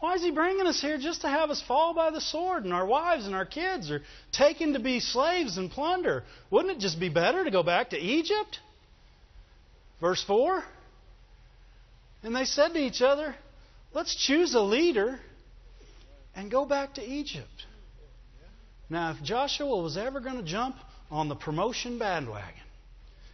Why 0.00 0.14
is 0.14 0.22
He 0.22 0.32
bringing 0.32 0.66
us 0.66 0.80
here 0.80 0.98
just 0.98 1.20
to 1.20 1.28
have 1.28 1.50
us 1.50 1.62
fall 1.62 1.94
by 1.94 2.10
the 2.10 2.20
sword 2.20 2.64
and 2.64 2.72
our 2.72 2.84
wives 2.84 3.26
and 3.26 3.36
our 3.36 3.46
kids 3.46 3.90
are 3.90 4.02
taken 4.32 4.72
to 4.72 4.80
be 4.80 4.98
slaves 4.98 5.58
and 5.58 5.70
plunder? 5.70 6.24
Wouldn't 6.50 6.76
it 6.76 6.80
just 6.80 6.98
be 6.98 7.08
better 7.08 7.44
to 7.44 7.50
go 7.52 7.62
back 7.62 7.90
to 7.90 7.98
Egypt? 7.98 8.58
Verse 10.00 10.22
4 10.24 10.64
And 12.24 12.34
they 12.34 12.44
said 12.44 12.70
to 12.70 12.80
each 12.80 13.00
other, 13.00 13.36
Let's 13.94 14.16
choose 14.16 14.54
a 14.54 14.60
leader 14.60 15.20
and 16.34 16.50
go 16.50 16.64
back 16.64 16.94
to 16.94 17.02
Egypt. 17.02 17.66
Now, 18.88 19.12
if 19.12 19.22
Joshua 19.22 19.80
was 19.80 19.96
ever 19.96 20.20
going 20.20 20.36
to 20.36 20.42
jump 20.42 20.76
on 21.10 21.28
the 21.28 21.34
promotion 21.34 21.98
bandwagon, 21.98 22.60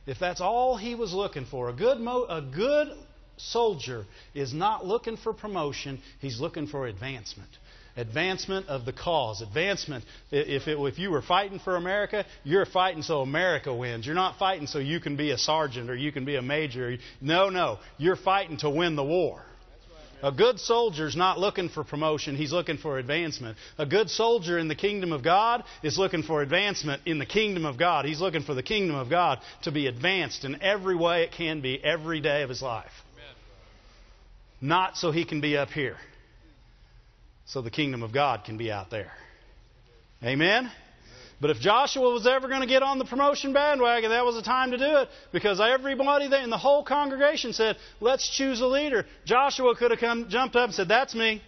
if 0.06 0.18
that's 0.18 0.40
all 0.40 0.76
he 0.76 0.94
was 0.94 1.12
looking 1.12 1.44
for, 1.46 1.68
a 1.68 1.72
good, 1.72 1.98
mo- 1.98 2.26
a 2.28 2.40
good 2.40 2.88
soldier 3.36 4.04
is 4.34 4.52
not 4.52 4.86
looking 4.86 5.16
for 5.16 5.32
promotion, 5.32 6.00
he's 6.20 6.40
looking 6.40 6.66
for 6.66 6.86
advancement. 6.86 7.50
Advancement 7.96 8.68
of 8.68 8.84
the 8.84 8.92
cause. 8.92 9.42
Advancement. 9.42 10.04
If, 10.30 10.68
it, 10.68 10.78
if 10.78 10.98
you 11.00 11.10
were 11.10 11.22
fighting 11.22 11.58
for 11.58 11.74
America, 11.74 12.24
you're 12.44 12.64
fighting 12.64 13.02
so 13.02 13.22
America 13.22 13.74
wins. 13.74 14.06
You're 14.06 14.14
not 14.14 14.38
fighting 14.38 14.68
so 14.68 14.78
you 14.78 15.00
can 15.00 15.16
be 15.16 15.32
a 15.32 15.38
sergeant 15.38 15.90
or 15.90 15.96
you 15.96 16.12
can 16.12 16.24
be 16.24 16.36
a 16.36 16.42
major. 16.42 16.96
No, 17.20 17.48
no. 17.48 17.80
You're 17.96 18.16
fighting 18.16 18.58
to 18.58 18.70
win 18.70 18.94
the 18.94 19.02
war. 19.02 19.42
A 20.22 20.32
good 20.32 20.58
soldier 20.58 21.06
is 21.06 21.14
not 21.14 21.38
looking 21.38 21.68
for 21.68 21.84
promotion, 21.84 22.34
he's 22.36 22.52
looking 22.52 22.76
for 22.76 22.98
advancement. 22.98 23.56
A 23.78 23.86
good 23.86 24.10
soldier 24.10 24.58
in 24.58 24.68
the 24.68 24.74
kingdom 24.74 25.12
of 25.12 25.22
God 25.22 25.62
is 25.82 25.96
looking 25.96 26.22
for 26.22 26.42
advancement 26.42 27.02
in 27.06 27.18
the 27.18 27.26
kingdom 27.26 27.64
of 27.64 27.78
God. 27.78 28.04
He's 28.04 28.20
looking 28.20 28.42
for 28.42 28.54
the 28.54 28.62
kingdom 28.62 28.96
of 28.96 29.08
God 29.08 29.38
to 29.62 29.70
be 29.70 29.86
advanced 29.86 30.44
in 30.44 30.60
every 30.62 30.96
way 30.96 31.22
it 31.22 31.32
can 31.32 31.60
be 31.60 31.82
every 31.82 32.20
day 32.20 32.42
of 32.42 32.48
his 32.48 32.62
life. 32.62 32.92
Not 34.60 34.96
so 34.96 35.12
he 35.12 35.24
can 35.24 35.40
be 35.40 35.56
up 35.56 35.70
here, 35.70 35.96
so 37.46 37.62
the 37.62 37.70
kingdom 37.70 38.02
of 38.02 38.12
God 38.12 38.44
can 38.44 38.58
be 38.58 38.72
out 38.72 38.90
there. 38.90 39.12
Amen? 40.24 40.68
But 41.40 41.50
if 41.50 41.60
Joshua 41.60 42.12
was 42.12 42.26
ever 42.26 42.48
going 42.48 42.62
to 42.62 42.66
get 42.66 42.82
on 42.82 42.98
the 42.98 43.04
promotion 43.04 43.52
bandwagon, 43.52 44.10
that 44.10 44.24
was 44.24 44.34
the 44.34 44.42
time 44.42 44.72
to 44.72 44.78
do 44.78 44.96
it 44.98 45.08
because 45.32 45.60
everybody 45.60 46.24
in 46.24 46.50
the 46.50 46.58
whole 46.58 46.82
congregation 46.82 47.52
said, 47.52 47.76
let's 48.00 48.28
choose 48.28 48.60
a 48.60 48.66
leader. 48.66 49.06
Joshua 49.24 49.76
could 49.76 49.92
have 49.92 50.00
come, 50.00 50.28
jumped 50.28 50.56
up 50.56 50.64
and 50.64 50.74
said, 50.74 50.88
that's 50.88 51.14
me. 51.14 51.40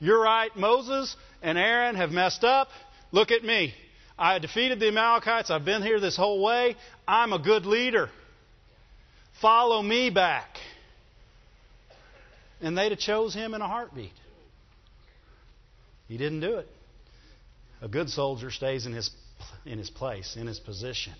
You're 0.00 0.22
right. 0.22 0.54
Moses 0.56 1.14
and 1.42 1.58
Aaron 1.58 1.94
have 1.96 2.10
messed 2.10 2.42
up. 2.42 2.68
Look 3.12 3.30
at 3.30 3.44
me. 3.44 3.74
I 4.18 4.38
defeated 4.38 4.80
the 4.80 4.88
Amalekites. 4.88 5.50
I've 5.50 5.64
been 5.64 5.82
here 5.82 6.00
this 6.00 6.16
whole 6.16 6.42
way. 6.42 6.76
I'm 7.06 7.34
a 7.34 7.38
good 7.38 7.66
leader. 7.66 8.08
Follow 9.42 9.82
me 9.82 10.08
back. 10.08 10.56
And 12.60 12.76
they'd 12.76 12.92
have 12.92 12.98
chose 12.98 13.34
him 13.34 13.54
in 13.54 13.60
a 13.60 13.68
heartbeat. 13.68 14.12
He 16.08 16.16
didn't 16.16 16.40
do 16.40 16.56
it. 16.56 16.68
A 17.80 17.88
good 17.88 18.10
soldier 18.10 18.50
stays 18.50 18.86
in 18.86 18.92
his, 18.92 19.10
in 19.64 19.78
his 19.78 19.90
place, 19.90 20.36
in 20.36 20.46
his 20.46 20.58
position. 20.58 21.12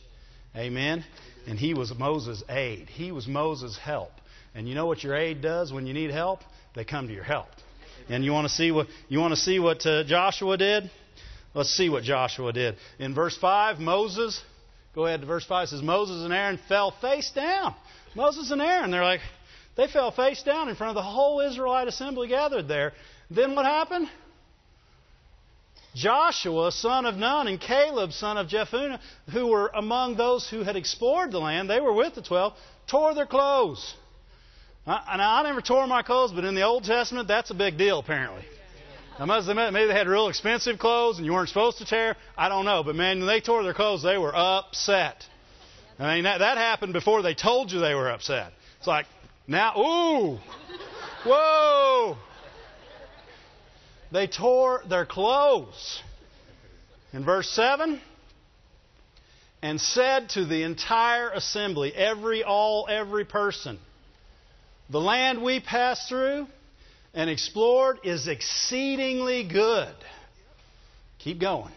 Amen? 0.57 1.05
And 1.47 1.59
he 1.59 1.75
was 1.75 1.93
Moses' 1.97 2.43
aide. 2.49 2.89
He 2.89 3.13
was 3.13 3.27
Moses' 3.27 3.79
help. 3.79 4.11
And 4.55 4.69
you 4.69 4.75
know 4.75 4.87
what 4.87 5.05
your 5.05 5.15
aide 5.15 5.41
does 5.41 5.73
when 5.73 5.87
you 5.87 5.95
need 5.95 6.11
help? 6.11 6.41
They 6.75 6.85
come 6.85 7.07
to 7.07 7.15
your 7.15 7.25
help. 7.25 7.49
And 8.09 8.25
you 8.25 8.33
want 8.33 8.49
to 8.49 8.55
see 8.55 8.71
what 8.71 8.87
you 9.09 9.19
want 9.19 9.35
to 9.35 9.41
see 9.41 9.59
what 9.59 9.85
uh, 9.85 10.05
Joshua 10.05 10.57
did? 10.57 10.91
Let's 11.55 11.71
see 11.71 11.89
what 11.89 12.03
Joshua 12.03 12.53
did. 12.53 12.77
In 12.99 13.15
verse 13.15 13.37
5, 13.37 13.79
Moses, 13.79 14.41
go 14.95 15.07
ahead 15.07 15.21
to 15.21 15.27
verse 15.27 15.45
5 15.45 15.69
says 15.69 15.83
Moses 15.83 16.25
and 16.25 16.33
Aaron 16.33 16.59
fell 16.69 16.91
face 17.01 17.31
down. 17.33 17.75
Moses 18.15 18.51
and 18.51 18.63
Aaron, 18.63 18.91
they're 18.91 19.03
like 19.03 19.21
they 19.77 19.87
fell 19.87 20.11
face 20.11 20.43
down 20.43 20.69
in 20.69 20.77
front 20.77 20.91
of 20.91 20.95
the 20.97 21.09
whole 21.09 21.41
Israelite 21.41 21.89
assembly 21.89 22.29
gathered 22.29 22.67
there. 22.67 22.93
Then 23.31 23.55
what 23.55 23.65
happened? 23.65 24.09
Joshua, 25.99 26.71
son 26.73 27.07
of 27.07 27.17
Nun, 27.17 27.49
and 27.49 27.61
Caleb, 27.61 28.13
son 28.13 28.39
of 28.39 28.47
Jephunneh, 28.47 29.01
who 29.33 29.49
were 29.49 29.69
among 29.75 30.17
those 30.17 30.49
who 30.49 30.63
had 30.63 30.77
explored 30.77 31.33
the 31.33 31.41
land, 31.41 31.69
they 31.69 31.81
were 31.81 31.93
with 31.93 32.15
the 32.15 32.23
twelve, 32.23 32.55
tore 32.87 33.15
their 33.15 33.27
clothes. 33.27 33.95
Now, 34.87 35.03
I 35.07 35.43
never 35.43 35.61
tore 35.61 35.87
my 35.87 36.03
clothes, 36.03 36.33
but 36.33 36.45
in 36.45 36.55
the 36.55 36.63
Old 36.63 36.85
Testament, 36.85 37.29
that's 37.29 37.51
a 37.51 37.55
big 37.55 37.77
deal, 37.77 37.99
apparently. 37.99 38.45
I 39.19 39.25
must 39.25 39.49
admit, 39.49 39.73
maybe 39.73 39.89
they 39.89 39.95
had 39.95 40.07
real 40.07 40.29
expensive 40.29 40.79
clothes 40.79 41.19
and 41.19 41.27
you 41.27 41.33
weren't 41.33 41.49
supposed 41.49 41.79
to 41.79 41.85
tear. 41.85 42.17
I 42.37 42.49
don't 42.49 42.65
know. 42.65 42.85
But 42.85 42.95
man, 42.95 43.19
when 43.19 43.27
they 43.27 43.41
tore 43.41 43.65
their 43.65 43.75
clothes, 43.75 44.03
they 44.03 44.17
were 44.17 44.33
upset. 44.35 45.27
I 45.99 46.15
mean, 46.15 46.25
that, 46.25 46.39
that 46.39 46.57
happened 46.57 46.93
before 46.93 47.23
they 47.23 47.35
told 47.35 47.73
you 47.73 47.81
they 47.81 47.95
were 47.95 48.11
upset. 48.11 48.53
It's 48.79 48.87
like, 48.87 49.07
now, 49.49 49.77
ooh, 49.77 50.39
whoa. 51.25 52.17
They 54.11 54.27
tore 54.27 54.83
their 54.89 55.07
clothes. 55.07 56.03
In 57.13 57.25
verse 57.25 57.49
7, 57.51 58.01
and 59.63 59.81
said 59.81 60.31
to 60.31 60.45
the 60.45 60.63
entire 60.63 61.31
assembly, 61.31 61.93
every, 61.95 62.45
all, 62.45 62.87
every 62.89 63.25
person, 63.25 63.79
the 64.91 65.01
land 65.01 65.43
we 65.43 65.61
passed 65.61 66.09
through 66.09 66.47
and 67.15 67.29
explored 67.29 67.99
is 68.05 68.29
exceedingly 68.29 69.45
good. 69.49 69.95
Keep 71.19 71.41
going. 71.41 71.73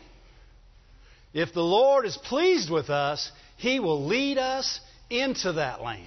If 1.34 1.54
the 1.54 1.64
Lord 1.64 2.06
is 2.06 2.18
pleased 2.18 2.70
with 2.70 2.90
us, 2.90 3.32
He 3.58 3.80
will 3.80 4.06
lead 4.06 4.38
us 4.38 4.80
into 5.10 5.54
that 5.54 5.82
land. 5.82 6.06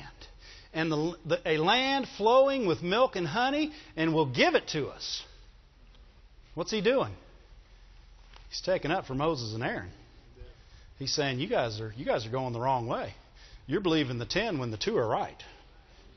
And 0.73 0.91
the, 0.91 1.17
the, 1.25 1.41
a 1.47 1.57
land 1.59 2.07
flowing 2.17 2.67
with 2.67 2.83
milk 2.83 3.17
and 3.17 3.27
honey, 3.27 3.73
and 3.97 4.13
will 4.13 4.27
give 4.27 4.55
it 4.55 4.69
to 4.69 4.89
us. 4.89 5.23
What's 6.55 6.71
he 6.71 6.81
doing? 6.81 7.13
He's 8.49 8.61
taking 8.61 8.91
up 8.91 9.07
for 9.07 9.15
Moses 9.15 9.55
and 9.55 9.65
Aaron. 9.65 9.91
He's 10.99 11.13
saying, 11.13 11.41
You 11.41 11.49
guys 11.49 11.81
are 11.81 11.93
you 11.97 12.05
guys 12.05 12.27
are 12.27 12.31
going 12.31 12.53
the 12.53 12.61
wrong 12.61 12.87
way. 12.87 13.15
You're 13.67 13.81
believing 13.81 14.19
the 14.19 14.27
ten 14.27 14.59
when 14.59 14.71
the 14.71 14.77
two 14.77 14.97
are 14.97 15.07
right. 15.07 15.43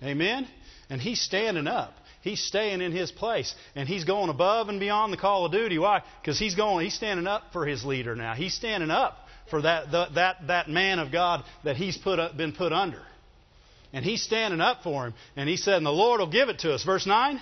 Amen? 0.04 0.48
And 0.90 1.02
he's 1.02 1.22
standing 1.22 1.68
up. 1.68 1.94
He's 2.22 2.44
staying 2.44 2.82
in 2.82 2.92
his 2.92 3.12
place. 3.12 3.56
And 3.76 3.88
he's 3.88 4.04
going 4.04 4.30
above 4.30 4.70
and 4.70 4.80
beyond 4.80 5.14
the 5.14 5.18
call 5.18 5.46
of 5.46 5.52
duty. 5.52 5.78
Why? 5.78 6.04
Because 6.22 6.38
he's 6.38 6.56
going, 6.56 6.84
he's 6.84 6.94
standing 6.94 7.26
up 7.26 7.44
for 7.54 7.66
his 7.66 7.86
leader 7.86 8.16
now. 8.16 8.34
He's 8.34 8.54
standing 8.54 8.92
up 8.92 9.18
for 9.50 9.62
that, 9.62 9.92
the, 9.92 10.08
that, 10.16 10.48
that 10.48 10.70
man 10.70 11.00
of 11.00 11.12
God 11.12 11.44
that 11.64 11.78
he's 11.78 11.98
put 11.98 12.20
up, 12.20 12.36
been 12.36 12.54
put 12.54 12.74
under. 12.74 13.02
And 13.94 14.04
he's 14.04 14.22
standing 14.22 14.60
up 14.60 14.84
for 14.84 15.08
him. 15.08 15.14
And 15.36 15.48
he 15.48 15.58
said, 15.58 15.76
and 15.76 15.86
the 15.86 15.92
Lord 15.92 16.20
will 16.20 16.30
give 16.30 16.50
it 16.50 16.60
to 16.60 16.74
us. 16.74 16.84
Verse 16.84 17.08
9. 17.08 17.40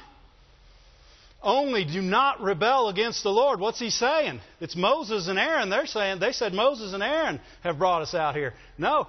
Only 1.45 1.85
do 1.85 2.01
not 2.01 2.41
rebel 2.41 2.89
against 2.89 3.21
the 3.21 3.29
Lord. 3.29 3.59
What's 3.59 3.77
he 3.79 3.91
saying? 3.91 4.41
It's 4.59 4.75
Moses 4.75 5.27
and 5.27 5.37
Aaron. 5.37 5.69
They're 5.69 5.85
saying, 5.85 6.19
they 6.19 6.31
said 6.31 6.53
Moses 6.53 6.93
and 6.93 7.03
Aaron 7.03 7.39
have 7.61 7.77
brought 7.77 8.01
us 8.01 8.15
out 8.15 8.35
here. 8.35 8.55
No, 8.79 9.07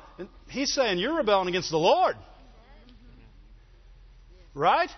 he's 0.50 0.70
saying 0.74 0.98
you're 0.98 1.16
rebelling 1.16 1.48
against 1.48 1.70
the 1.70 1.78
Lord. 1.78 2.14
Right? 4.52 4.90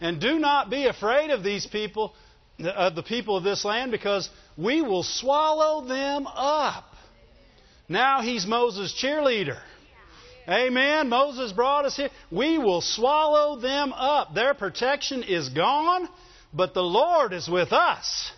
And 0.00 0.18
do 0.18 0.38
not 0.38 0.70
be 0.70 0.86
afraid 0.86 1.28
of 1.28 1.44
these 1.44 1.66
people, 1.66 2.14
of 2.58 2.94
the 2.94 3.02
people 3.02 3.36
of 3.36 3.44
this 3.44 3.66
land, 3.66 3.90
because 3.90 4.30
we 4.56 4.80
will 4.80 5.02
swallow 5.02 5.86
them 5.86 6.26
up. 6.26 6.86
Now 7.86 8.22
he's 8.22 8.46
Moses' 8.46 8.98
cheerleader. 8.98 9.58
Amen. 10.48 11.10
Moses 11.10 11.52
brought 11.52 11.84
us 11.84 11.96
here. 11.96 12.08
We 12.30 12.56
will 12.56 12.80
swallow 12.80 13.60
them 13.60 13.92
up. 13.92 14.34
Their 14.34 14.54
protection 14.54 15.22
is 15.22 15.50
gone 15.50 16.08
but 16.52 16.74
the 16.74 16.82
Lord 16.82 17.32
is 17.32 17.48
with 17.48 17.72
us. 17.72 18.32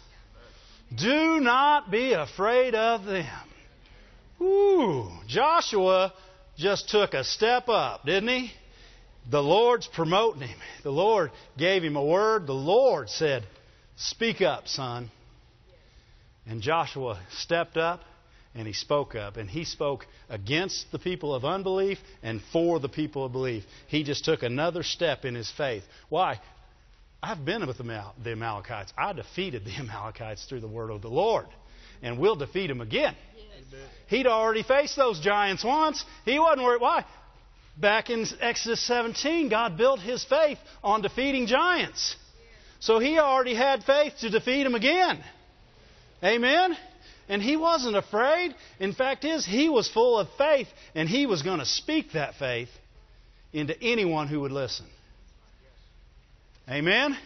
Do 0.94 1.40
not 1.40 1.90
be 1.90 2.12
afraid 2.12 2.74
of 2.74 3.04
them. 3.04 3.26
Ooh, 4.40 5.08
Joshua 5.26 6.12
just 6.56 6.88
took 6.88 7.14
a 7.14 7.24
step 7.24 7.68
up, 7.68 8.04
didn't 8.04 8.28
he? 8.28 8.52
The 9.30 9.42
Lord's 9.42 9.86
promoting 9.86 10.48
him. 10.48 10.58
The 10.82 10.90
Lord 10.90 11.30
gave 11.56 11.84
him 11.84 11.96
a 11.96 12.04
word. 12.04 12.46
The 12.46 12.52
Lord 12.52 13.10
said, 13.10 13.44
Speak 13.96 14.40
up, 14.40 14.66
son. 14.66 15.10
And 16.46 16.62
Joshua 16.62 17.20
stepped 17.38 17.76
up 17.76 18.00
and 18.54 18.66
he 18.66 18.72
spoke 18.72 19.14
up. 19.14 19.36
And 19.36 19.48
he 19.48 19.64
spoke 19.64 20.06
against 20.28 20.90
the 20.90 20.98
people 20.98 21.34
of 21.34 21.44
unbelief 21.44 21.98
and 22.22 22.40
for 22.52 22.80
the 22.80 22.88
people 22.88 23.24
of 23.26 23.32
belief. 23.32 23.64
He 23.86 24.02
just 24.02 24.24
took 24.24 24.42
another 24.42 24.82
step 24.82 25.24
in 25.24 25.34
his 25.34 25.50
faith. 25.50 25.84
Why? 26.08 26.40
I've 27.22 27.44
been 27.44 27.66
with 27.66 27.78
the 27.78 28.30
Amalekites. 28.30 28.92
I 28.96 29.12
defeated 29.12 29.64
the 29.64 29.70
Amalekites 29.78 30.44
through 30.46 30.60
the 30.60 30.68
word 30.68 30.90
of 30.90 31.02
the 31.02 31.08
Lord. 31.08 31.46
And 32.02 32.18
we'll 32.18 32.36
defeat 32.36 32.68
them 32.68 32.80
again. 32.80 33.14
Yes. 33.36 33.80
He'd 34.08 34.26
already 34.26 34.62
faced 34.62 34.96
those 34.96 35.20
giants 35.20 35.62
once. 35.62 36.04
He 36.24 36.38
wasn't 36.38 36.64
worried. 36.64 36.80
Why? 36.80 37.04
Back 37.76 38.10
in 38.10 38.26
Exodus 38.40 38.80
17, 38.86 39.48
God 39.48 39.76
built 39.76 40.00
his 40.00 40.24
faith 40.24 40.58
on 40.82 41.02
defeating 41.02 41.46
giants. 41.46 42.16
So 42.80 42.98
he 42.98 43.18
already 43.18 43.54
had 43.54 43.84
faith 43.84 44.14
to 44.20 44.30
defeat 44.30 44.64
them 44.64 44.74
again. 44.74 45.22
Amen? 46.24 46.76
And 47.28 47.42
he 47.42 47.56
wasn't 47.56 47.96
afraid. 47.96 48.54
In 48.80 48.92
fact, 48.92 49.24
is 49.24 49.46
he 49.46 49.68
was 49.68 49.88
full 49.88 50.18
of 50.18 50.28
faith, 50.36 50.68
and 50.94 51.08
he 51.08 51.26
was 51.26 51.42
going 51.42 51.60
to 51.60 51.66
speak 51.66 52.12
that 52.12 52.34
faith 52.34 52.70
into 53.52 53.80
anyone 53.80 54.26
who 54.26 54.40
would 54.40 54.52
listen. 54.52 54.86
Amen? 56.70 57.18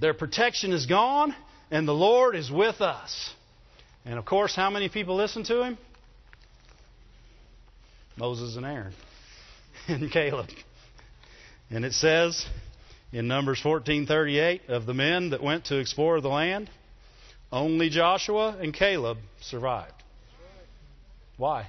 Their 0.00 0.14
protection 0.14 0.72
is 0.72 0.86
gone, 0.86 1.34
and 1.70 1.86
the 1.86 1.92
Lord 1.92 2.34
is 2.34 2.50
with 2.50 2.80
us. 2.80 3.30
And 4.06 4.18
of 4.18 4.24
course, 4.24 4.56
how 4.56 4.70
many 4.70 4.88
people 4.88 5.14
listen 5.14 5.44
to 5.44 5.62
him? 5.62 5.78
Moses 8.16 8.56
and 8.56 8.64
Aaron 8.64 8.94
and 9.88 10.10
Caleb. 10.10 10.48
And 11.70 11.84
it 11.84 11.92
says 11.92 12.46
in 13.12 13.28
Numbers 13.28 13.60
14:38 13.62 14.68
of 14.68 14.86
the 14.86 14.94
men 14.94 15.30
that 15.30 15.42
went 15.42 15.66
to 15.66 15.78
explore 15.78 16.20
the 16.22 16.28
land, 16.28 16.70
only 17.52 17.90
Joshua 17.90 18.56
and 18.60 18.72
Caleb 18.72 19.18
survived. 19.42 19.92
Why? 21.36 21.66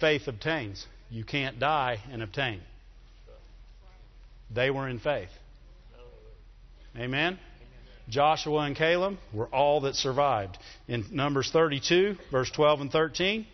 Faith 0.00 0.28
obtains. 0.28 0.86
You 1.10 1.24
can't 1.24 1.58
die 1.58 2.00
and 2.12 2.22
obtain. 2.22 2.60
They 4.52 4.70
were 4.70 4.88
in 4.88 4.98
faith. 4.98 5.30
Amen? 6.96 7.38
Joshua 8.08 8.62
and 8.62 8.74
Caleb 8.74 9.18
were 9.32 9.46
all 9.46 9.82
that 9.82 9.94
survived. 9.94 10.58
In 10.88 11.04
Numbers 11.12 11.50
32, 11.52 12.16
verse 12.32 12.50
12 12.50 12.80
and 12.80 12.92
13, 12.92 13.46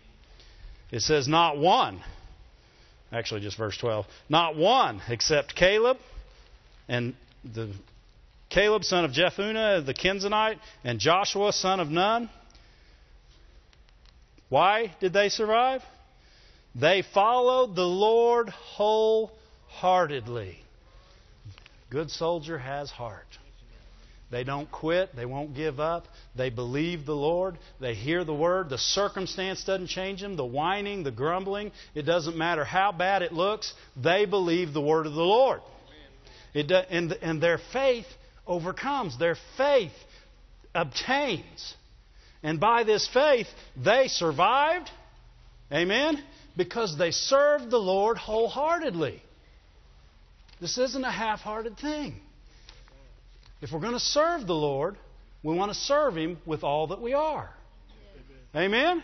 it 0.91 1.01
says, 1.01 1.29
Not 1.29 1.59
one, 1.59 2.01
actually 3.13 3.43
just 3.43 3.59
verse 3.59 3.77
12, 3.77 4.07
not 4.29 4.57
one 4.57 5.03
except 5.09 5.55
Caleb 5.55 5.99
and 6.89 7.15
the 7.45 7.71
Caleb, 8.49 8.85
son 8.85 9.05
of 9.05 9.11
Jephunneh, 9.11 9.85
the 9.85 9.93
Kenizzite, 9.93 10.59
and 10.85 10.99
Joshua, 10.99 11.53
son 11.53 11.81
of 11.81 11.91
Nun. 11.91 12.31
Why 14.49 14.95
did 15.01 15.13
they 15.13 15.29
survive? 15.29 15.83
They 16.75 17.03
followed 17.03 17.75
the 17.75 17.87
Lord 17.87 18.51
wholeheartedly. 18.51 20.63
Good 21.91 22.11
soldier 22.11 22.59
has 22.59 22.91
heart. 22.91 23.27
They 24.31 24.43
don't 24.43 24.71
quit. 24.71 25.15
They 25.15 25.25
won't 25.25 25.55
give 25.55 25.79
up. 25.79 26.07
They 26.35 26.51
believe 26.51 27.07
the 27.07 27.15
Lord. 27.15 27.59
They 27.81 27.95
hear 27.95 28.25
the 28.25 28.35
word. 28.35 28.69
The 28.69 28.79
circumstance 28.79 29.63
doesn't 29.63 29.87
change 29.87 30.21
them. 30.21 30.37
The 30.37 30.45
whining, 30.45 31.05
the 31.05 31.13
grumbling, 31.13 31.71
it 31.95 32.03
doesn't 32.03 32.37
matter 32.37 32.65
how 32.65 32.91
bad 32.91 33.23
it 33.23 33.33
looks. 33.33 33.73
They 33.97 34.27
believe 34.27 34.73
the 34.73 34.81
word 34.81 35.07
of 35.07 35.13
the 35.15 35.23
Lord. 35.23 35.61
It, 36.55 36.73
and, 36.73 37.13
and 37.13 37.41
their 37.41 37.61
faith 37.73 38.07
overcomes. 38.47 39.17
Their 39.17 39.37
faith 39.57 39.93
obtains. 40.75 41.75
And 42.43 42.59
by 42.59 42.83
this 42.83 43.09
faith, 43.13 43.47
they 43.77 44.09
survived. 44.09 44.91
Amen? 45.73 46.23
Because 46.57 46.99
they 46.99 47.13
served 47.13 47.71
the 47.71 47.79
Lord 47.79 48.19
wholeheartedly. 48.19 49.23
This 50.61 50.79
isn't 50.79 51.05
a 51.05 51.11
half 51.11 51.41
hearted 51.41 51.77
thing. 51.79 52.21
If 53.61 53.73
we're 53.73 53.81
going 53.81 53.93
to 53.93 54.01
serve 54.01 54.47
the 54.47 54.55
Lord, 54.55 54.97
we 55.43 55.55
want 55.55 55.73
to 55.73 55.79
serve 55.79 56.17
Him 56.17 56.39
with 56.47 56.65
all 56.65 56.89
that 56.89 57.01
we 57.01 57.15
are. 57.15 57.51
Amen? 58.55 59.03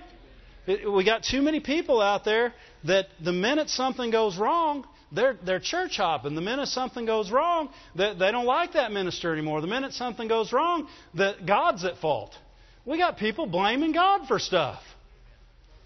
we 0.66 1.04
got 1.04 1.24
too 1.24 1.42
many 1.42 1.60
people 1.60 2.00
out 2.00 2.24
there 2.24 2.54
that 2.84 3.06
the 3.22 3.32
minute 3.32 3.68
something 3.68 4.10
goes 4.10 4.36
wrong, 4.36 4.86
they're, 5.10 5.36
they're 5.44 5.60
church 5.60 5.96
hopping. 5.96 6.34
The 6.34 6.40
minute 6.40 6.68
something 6.68 7.04
goes 7.04 7.30
wrong, 7.30 7.68
they, 7.96 8.14
they 8.14 8.30
don't 8.30 8.46
like 8.46 8.74
that 8.74 8.92
minister 8.92 9.32
anymore. 9.32 9.60
The 9.60 9.66
minute 9.66 9.92
something 9.92 10.28
goes 10.28 10.52
wrong, 10.52 10.88
that 11.14 11.46
God's 11.46 11.84
at 11.84 11.98
fault. 11.98 12.32
We 12.84 12.98
got 12.98 13.18
people 13.18 13.46
blaming 13.46 13.92
God 13.92 14.26
for 14.26 14.38
stuff. 14.38 14.82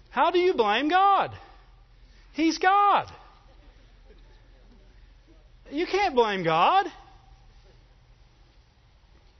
How 0.09 0.31
do 0.31 0.39
you 0.39 0.53
blame 0.53 0.89
God? 0.89 1.31
He's 2.33 2.57
God. 2.57 3.11
You 5.71 5.85
can't 5.85 6.15
blame 6.15 6.43
God. 6.43 6.85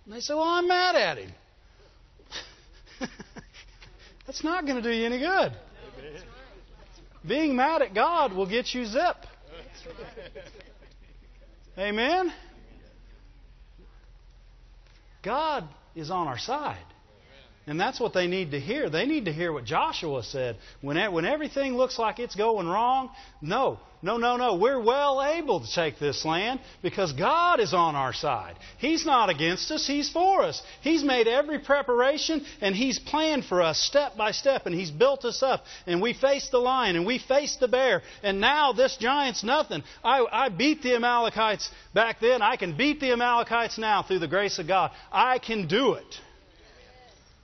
And 0.06 0.14
they 0.14 0.20
say, 0.20 0.34
Well, 0.34 0.44
I'm 0.44 0.68
mad 0.68 0.96
at 0.96 1.18
him. 1.18 1.32
That's 4.26 4.44
not 4.44 4.66
going 4.66 4.82
to 4.82 4.82
do 4.82 4.96
you 4.96 5.06
any 5.06 5.20
good. 5.20 5.54
Being 7.28 7.56
mad 7.56 7.82
at 7.82 7.94
God 7.94 8.34
will 8.34 8.48
get 8.48 8.74
you 8.74 8.86
zip. 8.86 9.18
Amen? 11.78 12.32
God 15.22 15.68
is 15.96 16.10
on 16.10 16.28
our 16.28 16.38
side. 16.38 16.78
And 17.68 17.78
that's 17.78 18.00
what 18.00 18.14
they 18.14 18.28
need 18.28 18.52
to 18.52 18.62
hear. 18.62 18.90
They 18.90 19.06
need 19.06 19.26
to 19.26 19.34
hear 19.34 19.52
what 19.52 19.66
Joshua 19.66 20.24
said. 20.24 20.56
When, 20.80 21.12
when 21.12 21.26
everything 21.26 21.76
looks 21.76 22.00
like 22.00 22.18
it's 22.18 22.34
going 22.34 22.66
wrong, 22.66 23.10
no, 23.42 23.78
no, 24.02 24.16
no, 24.16 24.38
no. 24.38 24.56
We're 24.56 24.82
well 24.82 25.22
able 25.22 25.60
to 25.60 25.68
take 25.76 26.00
this 26.00 26.24
land 26.24 26.62
because 26.82 27.12
God 27.12 27.60
is 27.60 27.74
on 27.74 27.94
our 27.94 28.14
side. 28.14 28.56
He's 28.78 29.06
not 29.06 29.30
against 29.30 29.70
us, 29.70 29.86
He's 29.86 30.10
for 30.10 30.44
us. 30.44 30.64
He's 30.80 31.04
made 31.04 31.28
every 31.28 31.60
preparation 31.60 32.46
and 32.62 32.74
He's 32.74 33.00
planned 33.00 33.44
for 33.44 33.62
us 33.62 33.82
step 33.82 34.16
by 34.16 34.32
step 34.32 34.66
and 34.66 34.74
He's 34.74 34.92
built 34.92 35.26
us 35.26 35.44
up. 35.44 35.66
And 35.86 36.02
we 36.02 36.14
faced 36.14 36.52
the 36.52 36.60
lion 36.60 36.96
and 36.96 37.06
we 37.06 37.20
faced 37.20 37.60
the 37.60 37.68
bear. 37.68 38.02
And 38.24 38.40
now 38.40 38.72
this 38.72 38.96
giant's 38.96 39.44
nothing. 39.44 39.84
I, 40.06 40.26
I 40.32 40.48
beat 40.48 40.84
the 40.84 40.96
Amalekites 40.96 41.70
back 41.94 42.22
then. 42.22 42.42
I 42.42 42.56
can 42.56 42.78
beat 42.78 43.02
the 43.02 43.12
Amalekites 43.12 43.78
now 43.78 44.04
through 44.04 44.20
the 44.20 44.28
grace 44.30 44.58
of 44.58 44.70
God. 44.70 44.92
I 45.12 45.40
can 45.40 45.68
do 45.68 45.96
it 45.96 46.22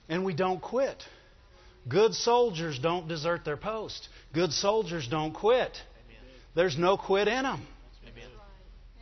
and 0.08 0.24
we 0.24 0.34
don't 0.34 0.60
quit. 0.60 1.02
Good 1.88 2.14
soldiers 2.14 2.78
don't 2.78 3.08
desert 3.08 3.44
their 3.44 3.56
post. 3.56 4.08
Good 4.32 4.52
soldiers 4.52 5.06
don't 5.08 5.32
quit. 5.32 5.76
There's 6.54 6.78
no 6.78 6.96
quit 6.96 7.28
in 7.28 7.42
them. 7.42 7.66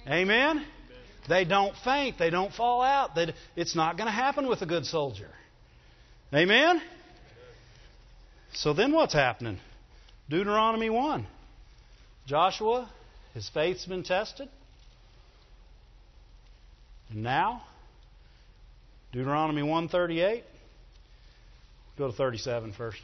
Amen? 0.09 0.64
They 1.28 1.44
don't 1.44 1.74
faint. 1.84 2.18
They 2.18 2.30
don't 2.30 2.53
fall 2.53 2.82
out. 2.82 3.11
it's 3.55 3.76
not 3.76 3.96
going 3.96 4.07
to 4.07 4.12
happen 4.12 4.48
with 4.48 4.62
a 4.62 4.66
good 4.66 4.84
soldier. 4.84 5.28
Amen? 6.34 6.82
So 8.55 8.72
then 8.72 8.92
what's 8.92 9.14
happening? 9.14 9.59
Deuteronomy 10.28 10.90
1. 10.90 11.26
Joshua 12.26 12.88
His 13.34 13.48
faith's 13.48 13.86
been 13.86 14.03
tested. 14.03 14.48
And 17.11 17.22
now, 17.22 17.62
Deuteronomy 19.12 19.62
138. 19.62 20.44
Go 21.99 22.11
to 22.11 22.16
37 22.16 22.72
first. 22.72 22.99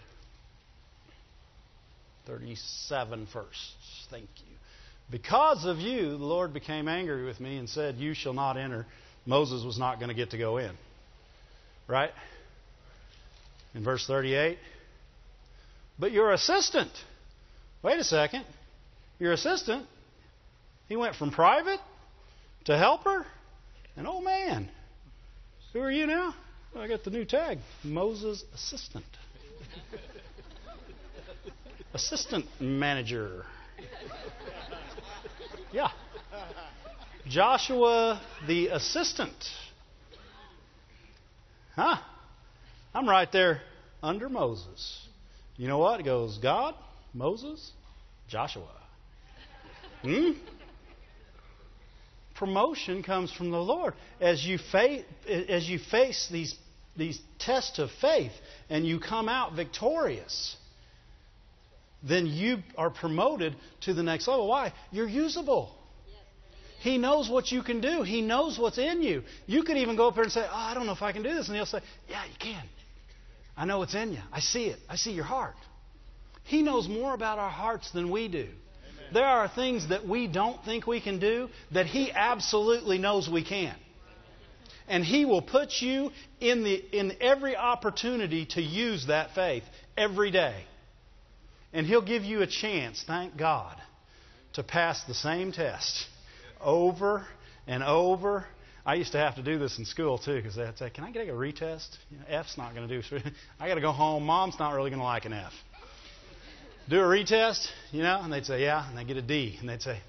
37 2.27 3.27
first. 3.33 3.49
Thank 4.11 4.29
you. 4.37 4.57
Because 5.11 5.65
of 5.65 5.79
you, 5.79 6.11
the 6.11 6.25
Lord 6.25 6.53
became 6.53 6.89
angry 6.89 7.25
with 7.25 7.41
me 7.41 7.57
and 7.57 7.69
said, 7.69 7.97
You 7.97 8.15
shall 8.15 8.35
not 8.35 8.57
enter. 8.57 8.87
Moses 9.27 9.65
was 9.65 9.79
not 9.79 9.99
going 9.99 10.09
to 10.09 10.15
get 10.15 10.31
to 10.31 10.39
go 10.39 10.59
in. 10.59 10.73
Right? 11.87 12.11
In 13.75 13.83
verse 13.83 14.07
38. 14.07 14.59
But 15.99 16.13
your 16.13 16.33
assistant. 16.33 16.91
Wait 17.83 17.99
a 17.99 18.05
second. 18.05 18.45
Your 19.19 19.33
assistant, 19.33 19.87
he 20.89 20.97
went 20.97 21.17
from 21.17 21.31
private 21.31 21.81
to 22.67 22.77
helper. 22.77 23.27
And 23.97 24.07
oh 24.07 24.21
man, 24.21 24.69
who 25.73 25.81
are 25.81 25.91
you 25.91 26.07
now? 26.07 26.35
I 26.77 26.87
got 26.87 27.05
the 27.05 27.11
new 27.11 27.25
tag 27.25 27.59
Moses 27.83 28.45
assistant. 28.55 29.05
assistant 31.95 32.47
manager. 32.61 33.45
Yeah. 35.73 35.91
Joshua 37.27 38.21
the 38.47 38.69
assistant. 38.69 39.35
Huh? 41.75 41.97
I'm 42.95 43.09
right 43.09 43.31
there 43.31 43.61
under 44.03 44.29
Moses. 44.29 45.07
You 45.57 45.69
know 45.69 45.79
what? 45.79 46.01
It 46.01 46.05
goes 46.05 46.39
God, 46.39 46.75
Moses, 47.13 47.73
Joshua. 48.29 48.71
Hmm? 50.03 50.31
Promotion 52.39 53.03
comes 53.03 53.33
from 53.33 53.51
the 53.51 53.61
Lord. 53.61 53.95
As 54.21 54.45
you, 54.45 54.59
fa- 54.59 55.03
as 55.29 55.69
you 55.69 55.79
face 55.79 56.29
these, 56.31 56.55
these 56.97 57.21
tests 57.41 57.79
of 57.79 57.91
faith 58.01 58.33
and 58.71 58.87
you 58.87 59.01
come 59.01 59.29
out 59.29 59.55
victorious, 59.55 60.57
then 62.03 62.27
you 62.27 62.59
are 62.77 62.91
promoted 62.91 63.57
to 63.83 63.95
the 63.95 64.05
next 64.05 64.29
level. 64.29 64.47
Why? 64.47 64.73
You're 64.93 65.09
usable. 65.09 65.75
He 66.81 66.97
knows 66.97 67.29
what 67.29 67.51
you 67.51 67.63
can 67.63 67.81
do. 67.81 68.03
He 68.03 68.23
knows 68.23 68.57
what's 68.57 68.79
in 68.79 69.03
you. 69.03 69.25
You 69.47 69.65
could 69.65 69.77
even 69.77 69.97
go 69.97 70.07
up 70.07 70.15
there 70.15 70.23
and 70.23 70.33
say, 70.33 70.47
Oh, 70.49 70.55
I 70.55 70.75
don't 70.75 70.87
know 70.87 70.93
if 70.93 71.03
I 71.03 71.11
can 71.11 71.25
do 71.25 71.35
this. 71.35 71.49
And 71.49 71.57
he'll 71.57 71.67
say, 71.67 71.81
Yeah, 72.09 72.25
you 72.25 72.37
can. 72.39 72.63
I 73.57 73.65
know 73.65 73.81
what's 73.81 73.97
in 73.97 74.13
you. 74.13 74.21
I 74.33 74.39
see 74.39 74.67
it. 74.67 74.79
I 74.89 74.95
see 74.95 75.11
your 75.11 75.25
heart. 75.25 75.57
He 76.45 76.63
knows 76.63 76.87
more 76.87 77.15
about 77.15 77.41
our 77.41 77.51
hearts 77.51 77.91
than 77.91 78.13
we 78.13 78.29
do. 78.29 78.49
There 79.13 79.25
are 79.25 79.49
things 79.49 79.89
that 79.89 80.07
we 80.07 80.27
don't 80.27 80.63
think 80.65 80.87
we 80.87 81.01
can 81.01 81.19
do 81.19 81.49
that 81.73 81.87
He 81.87 82.13
absolutely 82.13 82.99
knows 82.99 83.29
we 83.29 83.45
can. 83.45 83.75
And 84.89 85.05
He 85.05 85.25
will 85.25 85.43
put 85.43 85.81
you 85.81 86.11
in, 86.41 86.65
the, 86.65 86.75
in 86.99 87.17
every 87.21 87.57
opportunity 87.57 88.47
to 88.53 88.63
use 88.63 89.07
that 89.07 89.35
faith 89.35 89.65
every 89.97 90.31
day. 90.31 90.65
And 91.73 91.87
He'll 91.87 92.03
give 92.03 92.25
you 92.25 92.43
a 92.43 92.47
chance, 92.47 93.05
thank 93.07 93.37
God, 93.37 93.77
to 94.55 94.63
pass 94.63 95.05
the 95.05 95.15
same 95.15 95.53
test 95.53 96.07
over 96.61 97.27
and 97.67 97.83
over. 97.83 98.47
I 98.87 98.95
used 98.95 99.13
to 99.13 99.19
have 99.19 99.35
to 99.37 99.43
do 99.43 99.59
this 99.59 99.79
in 99.79 99.85
school 99.85 100.17
too 100.17 100.37
because 100.37 100.57
they'd 100.57 100.79
say, 100.79 100.89
"Can 100.89 101.05
I 101.05 101.11
get 101.11 101.29
a 101.29 101.33
retest? 101.33 101.89
You 102.11 102.19
know, 102.19 102.25
F's 102.27 102.57
not 102.57 102.75
going 102.75 102.89
to 102.89 103.03
do. 103.03 103.19
I 103.61 103.69
got 103.69 103.75
to 103.75 103.83
go 103.83 103.93
home. 103.93 104.25
Mom's 104.25 104.59
not 104.59 104.75
really 104.75 104.89
going 104.89 105.01
to 105.01 105.05
like 105.05 105.27
an 105.27 105.35
F." 105.35 105.53
do 106.89 107.01
a 107.01 107.05
retest, 107.05 107.67
you 107.93 108.03
know? 108.03 108.21
And 108.23 108.33
they'd 108.33 108.47
say, 108.47 108.63
yeah. 108.63 108.89
And 108.89 108.97
they 108.97 109.05
get 109.05 109.17
a 109.17 109.23
D. 109.23 109.57
And 109.61 109.69
they'd 109.69 109.83
say, 109.83 110.01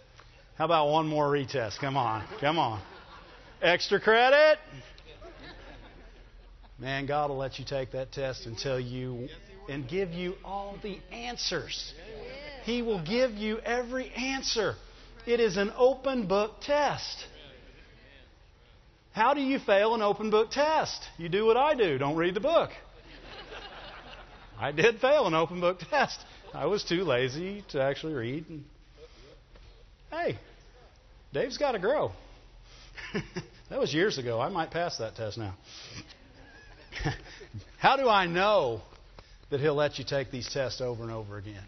how 0.58 0.66
about 0.66 0.90
one 0.90 1.08
more 1.08 1.28
retest? 1.28 1.80
Come 1.80 1.98
on. 1.98 2.24
Come 2.40 2.58
on. 2.58 2.82
Extra 3.62 4.00
credit? 4.00 4.58
Man, 6.80 7.06
God 7.06 7.30
will 7.30 7.38
let 7.38 7.60
you 7.60 7.66
take 7.66 7.92
that 7.92 8.12
test 8.14 8.46
and 8.46 8.58
tell 8.58 8.80
you 8.80 9.28
and 9.68 9.88
give 9.88 10.12
you 10.12 10.36
all 10.46 10.78
the 10.82 10.98
answers. 11.12 11.94
He 12.64 12.82
will 12.82 13.04
give 13.04 13.32
you 13.32 13.60
every 13.60 14.10
answer. 14.12 14.76
It 15.26 15.40
is 15.40 15.58
an 15.58 15.74
open 15.78 16.28
book 16.28 16.62
test. 16.62 17.26
How 19.12 19.34
do 19.34 19.42
you 19.42 19.60
fail 19.60 19.96
an 19.96 20.02
open 20.02 20.30
book 20.30 20.52
test? 20.52 21.02
You 21.18 21.28
do 21.30 21.46
what 21.46 21.58
I 21.58 21.76
do 21.76 21.98
don't 21.98 22.16
read 22.16 22.34
the 22.34 22.40
book. 22.40 22.70
I 24.58 24.72
did 24.72 25.00
fail 25.00 25.28
an 25.28 25.34
open 25.34 25.60
book 25.60 25.80
test. 25.90 26.20
I 26.54 26.66
was 26.66 26.84
too 26.84 27.04
lazy 27.04 27.64
to 27.70 27.82
actually 27.82 28.14
read. 28.14 28.46
And, 28.50 28.64
hey, 30.12 30.38
Dave's 31.34 31.58
got 31.58 31.74
to 31.74 31.80
grow. 31.80 32.12
that 33.70 33.80
was 33.80 33.94
years 33.94 34.18
ago. 34.18 34.40
I 34.40 34.50
might 34.50 34.72
pass 34.72 34.98
that 34.98 35.16
test 35.16 35.38
now. 35.38 35.56
How 37.78 37.96
do 37.96 38.10
I 38.10 38.26
know 38.26 38.82
that 39.50 39.60
he'll 39.60 39.76
let 39.76 40.00
you 40.00 40.06
take 40.06 40.32
these 40.32 40.50
tests 40.52 40.82
over 40.82 41.04
and 41.04 41.12
over 41.12 41.38
again? 41.38 41.64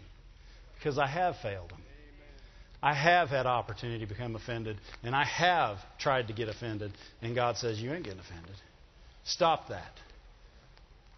Because 0.78 0.98
I 0.98 1.06
have 1.06 1.36
failed 1.42 1.70
them. 1.70 1.78
I 2.82 2.94
have 2.94 3.28
had 3.28 3.46
opportunity 3.46 4.04
to 4.04 4.12
become 4.12 4.34
offended, 4.34 4.76
and 5.04 5.14
I 5.14 5.24
have 5.24 5.78
tried 6.00 6.26
to 6.26 6.32
get 6.32 6.48
offended, 6.48 6.92
and 7.22 7.32
God 7.32 7.56
says, 7.56 7.80
You 7.80 7.92
ain't 7.92 8.02
getting 8.02 8.18
offended. 8.18 8.56
Stop 9.24 9.68
that. 9.68 9.92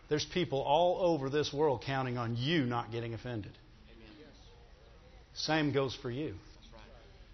There's 0.09 0.25
people 0.25 0.61
all 0.61 0.99
over 1.01 1.31
this 1.31 1.53
world 1.53 1.83
counting 1.87 2.19
on 2.19 2.37
you 2.37 2.65
not 2.65 2.93
getting 2.93 3.15
offended. 3.15 3.53
Same 5.35 5.73
goes 5.73 5.95
for 6.01 6.11
you. 6.11 6.35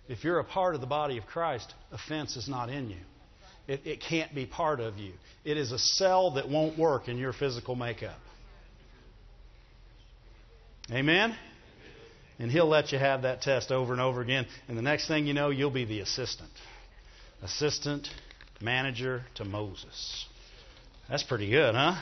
If 0.09 0.25
you're 0.25 0.39
a 0.39 0.45
part 0.45 0.75
of 0.75 0.81
the 0.81 0.87
body 0.87 1.19
of 1.19 1.27
Christ, 1.27 1.73
offense 1.93 2.37
is 2.37 2.49
not 2.49 2.69
in 2.69 2.91
you. 2.91 2.97
It, 3.69 3.83
it 3.85 4.01
can't 4.01 4.35
be 4.35 4.47
part 4.47 4.81
of 4.81 4.99
you. 4.99 5.13
It 5.45 5.57
is 5.57 5.71
a 5.71 5.79
cell 5.79 6.33
that 6.33 6.49
won't 6.49 6.79
work 6.79 7.09
in 7.09 7.19
your 7.19 7.33
physical 7.33 7.77
makeup. 7.77 8.19
Amen? 10.91 11.37
And 12.39 12.51
He'll 12.51 12.67
let 12.67 12.91
you 12.91 12.99
have 12.99 13.23
that 13.23 13.43
test 13.43 13.71
over 13.71 13.93
and 13.93 14.01
over 14.01 14.21
again. 14.21 14.47
And 14.67 14.77
the 14.77 14.83
next 14.83 15.07
thing 15.07 15.27
you 15.27 15.35
know, 15.35 15.51
you'll 15.51 15.71
be 15.71 15.85
the 15.85 16.01
assistant. 16.01 16.51
Assistant 17.43 18.09
manager 18.61 19.23
to 19.37 19.45
Moses. 19.45 20.27
That's 21.09 21.23
pretty 21.23 21.51
good, 21.51 21.75
huh? 21.75 22.01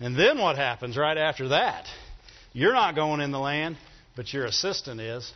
And 0.00 0.16
then 0.16 0.38
what 0.38 0.56
happens 0.56 0.96
right 0.96 1.16
after 1.16 1.48
that? 1.48 1.86
You're 2.54 2.72
not 2.72 2.94
going 2.94 3.20
in 3.20 3.30
the 3.30 3.38
land, 3.38 3.76
but 4.16 4.32
your 4.32 4.46
assistant 4.46 4.98
is. 4.98 5.30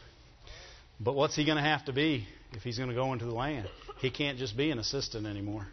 But 0.99 1.15
what's 1.15 1.37
he 1.37 1.45
going 1.45 1.59
to 1.59 1.63
have 1.63 1.85
to 1.85 1.93
be 1.93 2.27
if 2.53 2.63
he's 2.63 2.79
going 2.79 2.89
to 2.89 2.95
go 2.95 3.13
into 3.13 3.27
the 3.27 3.35
land? 3.35 3.69
He 4.01 4.11
can't 4.11 4.39
just 4.39 4.57
be 4.57 4.71
an 4.71 4.79
assistant 4.79 5.27
anymore. 5.27 5.67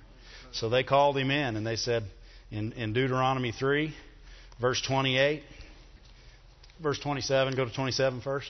So 0.52 0.68
they 0.68 0.84
called 0.84 1.18
him 1.18 1.32
in 1.32 1.56
and 1.56 1.66
they 1.66 1.78
said 1.78 2.04
in, 2.52 2.74
in 2.74 2.92
Deuteronomy 2.92 3.54
3, 3.54 3.96
verse 4.60 4.82
28, 4.82 5.44
verse 6.84 7.00
27, 7.00 7.56
go 7.56 7.64
to 7.64 7.74
27 7.74 8.22
first. 8.22 8.50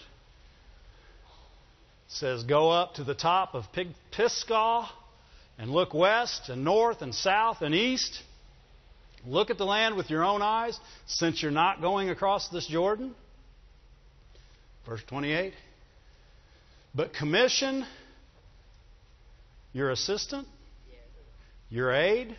It 2.07 2.13
says, 2.13 2.43
Go 2.43 2.71
up 2.71 2.95
to 2.95 3.03
the 3.03 3.13
top 3.13 3.53
of 3.53 3.65
Pisgah 4.11 4.89
and 5.59 5.69
look 5.69 5.93
west 5.93 6.49
and 6.49 6.65
north 6.65 7.03
and 7.03 7.13
south 7.13 7.61
and 7.61 7.75
east 7.75 8.23
Look 9.25 9.49
at 9.49 9.57
the 9.57 9.65
land 9.65 9.95
with 9.95 10.09
your 10.09 10.23
own 10.23 10.41
eyes, 10.41 10.79
since 11.05 11.41
you're 11.41 11.51
not 11.51 11.81
going 11.81 12.09
across 12.09 12.49
this 12.49 12.65
Jordan. 12.67 13.13
Verse 14.85 15.01
28. 15.07 15.53
But 16.95 17.13
commission 17.13 17.85
your 19.73 19.91
assistant, 19.91 20.47
your 21.69 21.93
aide, 21.93 22.35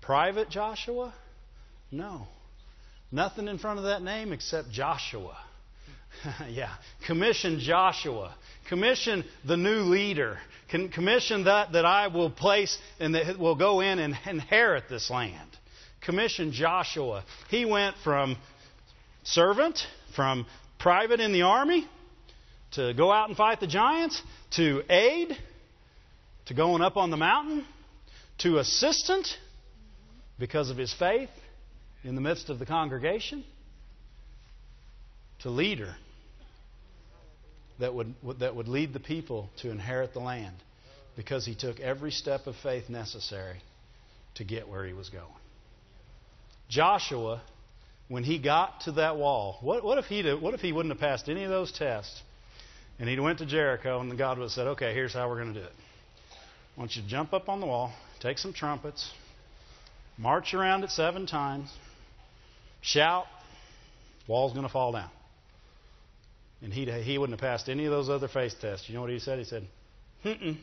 private 0.00 0.48
Joshua? 0.48 1.12
No. 1.90 2.26
Nothing 3.10 3.48
in 3.48 3.58
front 3.58 3.78
of 3.78 3.84
that 3.84 4.02
name 4.02 4.32
except 4.32 4.70
Joshua. 4.70 5.36
yeah. 6.48 6.72
Commission 7.06 7.58
Joshua. 7.60 8.34
Commission 8.68 9.24
the 9.44 9.56
new 9.56 9.80
leader. 9.80 10.38
Commission 10.70 11.44
that, 11.44 11.72
that 11.72 11.84
I 11.84 12.06
will 12.06 12.30
place 12.30 12.78
and 12.98 13.14
that 13.14 13.38
will 13.38 13.56
go 13.56 13.80
in 13.80 13.98
and 13.98 14.16
inherit 14.24 14.84
this 14.88 15.10
land 15.10 15.50
commissioned 16.04 16.52
Joshua. 16.52 17.24
He 17.48 17.64
went 17.64 17.96
from 18.04 18.36
servant, 19.24 19.78
from 20.14 20.46
private 20.78 21.20
in 21.20 21.32
the 21.32 21.42
army, 21.42 21.86
to 22.72 22.92
go 22.94 23.12
out 23.12 23.28
and 23.28 23.36
fight 23.36 23.60
the 23.60 23.66
giants, 23.66 24.20
to 24.52 24.82
aide, 24.90 25.36
to 26.46 26.54
going 26.54 26.82
up 26.82 26.96
on 26.96 27.10
the 27.10 27.16
mountain, 27.16 27.64
to 28.38 28.58
assistant 28.58 29.28
because 30.38 30.70
of 30.70 30.76
his 30.76 30.92
faith 30.92 31.30
in 32.02 32.14
the 32.14 32.20
midst 32.20 32.50
of 32.50 32.58
the 32.58 32.66
congregation, 32.66 33.44
to 35.40 35.50
leader 35.50 35.94
that 37.78 37.94
would, 37.94 38.14
that 38.38 38.54
would 38.54 38.68
lead 38.68 38.92
the 38.92 39.00
people 39.00 39.48
to 39.60 39.70
inherit 39.70 40.12
the 40.14 40.20
land 40.20 40.56
because 41.16 41.44
he 41.44 41.54
took 41.54 41.78
every 41.80 42.10
step 42.10 42.46
of 42.46 42.56
faith 42.62 42.88
necessary 42.88 43.60
to 44.36 44.44
get 44.44 44.68
where 44.68 44.84
he 44.84 44.92
was 44.92 45.10
going. 45.10 45.41
Joshua, 46.72 47.42
when 48.08 48.24
he 48.24 48.38
got 48.38 48.80
to 48.82 48.92
that 48.92 49.18
wall, 49.18 49.58
what, 49.60 49.84
what, 49.84 49.98
if, 49.98 50.06
he 50.06 50.22
what 50.32 50.54
if 50.54 50.60
he 50.60 50.72
wouldn't 50.72 50.92
have 50.94 51.00
passed 51.00 51.28
any 51.28 51.44
of 51.44 51.50
those 51.50 51.70
tests? 51.70 52.22
And 52.98 53.10
he 53.10 53.20
went 53.20 53.38
to 53.40 53.46
Jericho, 53.46 54.00
and 54.00 54.16
God 54.16 54.38
would 54.38 54.44
have 54.44 54.52
said, 54.52 54.66
Okay, 54.68 54.94
here's 54.94 55.12
how 55.12 55.28
we're 55.28 55.42
going 55.42 55.52
to 55.52 55.60
do 55.60 55.66
it. 55.66 55.72
I 56.76 56.80
want 56.80 56.96
you 56.96 57.02
to 57.02 57.08
jump 57.08 57.34
up 57.34 57.50
on 57.50 57.60
the 57.60 57.66
wall, 57.66 57.92
take 58.20 58.38
some 58.38 58.54
trumpets, 58.54 59.10
march 60.16 60.54
around 60.54 60.82
it 60.82 60.90
seven 60.90 61.26
times, 61.26 61.70
shout, 62.80 63.26
wall's 64.26 64.54
going 64.54 64.66
to 64.66 64.72
fall 64.72 64.92
down. 64.92 65.10
And 66.62 66.72
he 66.72 66.90
he 67.02 67.18
wouldn't 67.18 67.38
have 67.38 67.46
passed 67.46 67.68
any 67.68 67.84
of 67.84 67.90
those 67.90 68.08
other 68.08 68.28
faith 68.28 68.54
tests. 68.62 68.88
You 68.88 68.94
know 68.94 69.02
what 69.02 69.10
he 69.10 69.18
said? 69.18 69.38
He 69.38 69.44
said, 69.44 69.66
Mm-mm. 70.24 70.56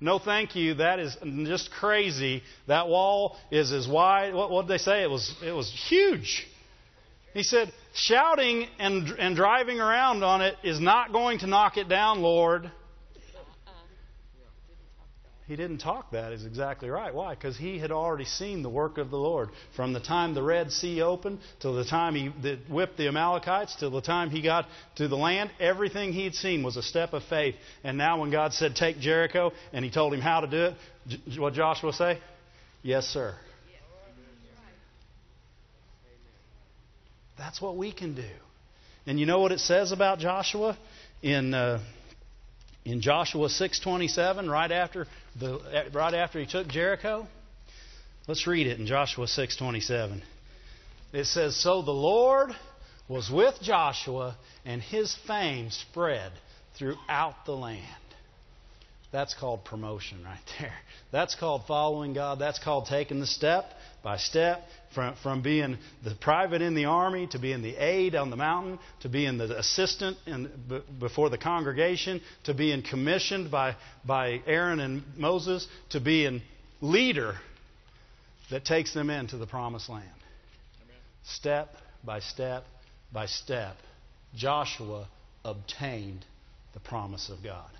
No, 0.00 0.18
thank 0.18 0.56
you. 0.56 0.74
That 0.74 0.98
is 0.98 1.16
just 1.46 1.70
crazy. 1.72 2.42
That 2.66 2.88
wall 2.88 3.36
is 3.50 3.72
as 3.72 3.86
wide. 3.86 4.34
What, 4.34 4.62
did 4.62 4.68
they 4.68 4.78
say? 4.78 5.02
It 5.02 5.10
was, 5.10 5.34
it 5.44 5.52
was 5.52 5.70
huge. 5.88 6.46
He 7.34 7.42
said, 7.42 7.72
shouting 7.94 8.66
and, 8.78 9.08
and 9.10 9.36
driving 9.36 9.78
around 9.78 10.24
on 10.24 10.40
it 10.40 10.56
is 10.64 10.80
not 10.80 11.12
going 11.12 11.40
to 11.40 11.46
knock 11.46 11.76
it 11.76 11.88
down, 11.88 12.22
Lord. 12.22 12.70
He 15.50 15.56
didn't 15.56 15.78
talk 15.78 16.12
that 16.12 16.32
is 16.32 16.46
exactly 16.46 16.88
right. 16.90 17.12
Why? 17.12 17.34
Because 17.34 17.56
he 17.56 17.80
had 17.80 17.90
already 17.90 18.24
seen 18.24 18.62
the 18.62 18.68
work 18.68 18.98
of 18.98 19.10
the 19.10 19.16
Lord. 19.16 19.48
From 19.74 19.92
the 19.92 19.98
time 19.98 20.32
the 20.32 20.44
Red 20.44 20.70
Sea 20.70 21.02
opened 21.02 21.40
till 21.58 21.74
the 21.74 21.84
time 21.84 22.14
he 22.14 22.28
whipped 22.68 22.96
the 22.96 23.08
Amalekites, 23.08 23.74
till 23.74 23.90
the 23.90 24.00
time 24.00 24.30
he 24.30 24.42
got 24.42 24.68
to 24.94 25.08
the 25.08 25.16
land, 25.16 25.50
everything 25.58 26.12
he'd 26.12 26.36
seen 26.36 26.62
was 26.62 26.76
a 26.76 26.84
step 26.84 27.14
of 27.14 27.24
faith. 27.24 27.56
And 27.82 27.98
now 27.98 28.20
when 28.20 28.30
God 28.30 28.52
said, 28.52 28.76
take 28.76 29.00
Jericho, 29.00 29.50
and 29.72 29.84
he 29.84 29.90
told 29.90 30.14
him 30.14 30.20
how 30.20 30.38
to 30.38 30.46
do 30.46 30.72
it, 31.08 31.40
what 31.40 31.54
Joshua 31.54 31.92
say? 31.94 32.20
Yes, 32.84 33.06
sir. 33.06 33.34
That's 37.36 37.60
what 37.60 37.76
we 37.76 37.90
can 37.90 38.14
do. 38.14 38.30
And 39.04 39.18
you 39.18 39.26
know 39.26 39.40
what 39.40 39.50
it 39.50 39.58
says 39.58 39.90
about 39.90 40.20
Joshua 40.20 40.78
in 41.22 41.54
uh, 41.54 41.82
in 42.84 43.00
Joshua 43.00 43.48
6:27, 43.48 44.50
right 44.50 44.70
after 44.70 45.06
the 45.36 45.60
right 45.92 46.14
after 46.14 46.40
he 46.40 46.46
took 46.46 46.68
Jericho. 46.68 47.26
Let's 48.26 48.46
read 48.46 48.66
it 48.66 48.78
in 48.78 48.86
Joshua 48.86 49.26
6:27. 49.26 50.22
It 51.12 51.24
says, 51.24 51.56
"So 51.56 51.82
the 51.82 51.90
Lord 51.90 52.54
was 53.08 53.30
with 53.30 53.60
Joshua, 53.60 54.36
and 54.64 54.80
his 54.80 55.14
fame 55.26 55.70
spread 55.70 56.32
throughout 56.74 57.44
the 57.44 57.56
land." 57.56 57.84
That's 59.12 59.34
called 59.34 59.64
promotion 59.64 60.22
right 60.24 60.38
there. 60.60 60.74
That's 61.10 61.34
called 61.34 61.66
following 61.66 62.14
God. 62.14 62.38
That's 62.38 62.58
called 62.58 62.86
taking 62.86 63.20
the 63.20 63.26
step 63.26 63.72
by 64.02 64.16
step 64.16 64.62
from, 64.94 65.14
from 65.22 65.42
being 65.42 65.78
the 66.04 66.14
private 66.14 66.62
in 66.62 66.74
the 66.74 66.86
army 66.86 67.26
to 67.28 67.38
being 67.38 67.62
the 67.62 67.76
aide 67.76 68.14
on 68.14 68.30
the 68.30 68.36
mountain 68.36 68.78
to 69.00 69.08
being 69.08 69.38
the 69.38 69.58
assistant 69.58 70.16
in, 70.26 70.50
b- 70.68 70.82
before 70.98 71.30
the 71.30 71.38
congregation 71.38 72.20
to 72.44 72.54
being 72.54 72.82
commissioned 72.82 73.50
by, 73.50 73.76
by 74.04 74.40
Aaron 74.46 74.80
and 74.80 75.02
Moses 75.16 75.66
to 75.90 76.00
being 76.00 76.42
leader 76.80 77.34
that 78.50 78.64
takes 78.64 78.94
them 78.94 79.10
into 79.10 79.36
the 79.36 79.46
promised 79.46 79.88
land. 79.88 80.04
Amen. 80.82 80.96
Step 81.24 81.74
by 82.04 82.20
step 82.20 82.64
by 83.12 83.26
step, 83.26 83.76
Joshua 84.36 85.08
obtained 85.44 86.24
the 86.74 86.80
promise 86.80 87.28
of 87.28 87.42
God. 87.42 87.70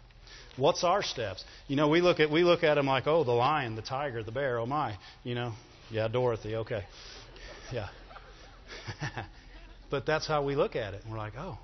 What's 0.57 0.85
our 0.85 1.03
steps? 1.03 1.45
You 1.69 1.77
know, 1.77 1.89
we 1.89 2.01
look 2.01 2.21
at 2.21 2.31
we 2.31 2.43
look 2.43 2.65
at 2.65 2.75
them 2.75 2.87
like, 2.87 3.07
oh, 3.07 3.25
the 3.25 3.31
lion, 3.31 3.77
the 3.77 3.83
tiger, 3.83 4.23
the 4.23 4.33
bear. 4.33 4.59
Oh 4.59 4.67
my, 4.67 4.97
you 5.23 5.35
know, 5.35 5.53
yeah, 5.91 6.09
Dorothy. 6.09 6.57
Okay, 6.57 6.85
yeah. 7.73 7.89
but 9.91 10.07
that's 10.07 10.27
how 10.27 10.45
we 10.45 10.57
look 10.57 10.77
at 10.77 10.95
it, 10.95 11.03
we're 11.11 11.19
like, 11.19 11.35
oh, 11.37 11.59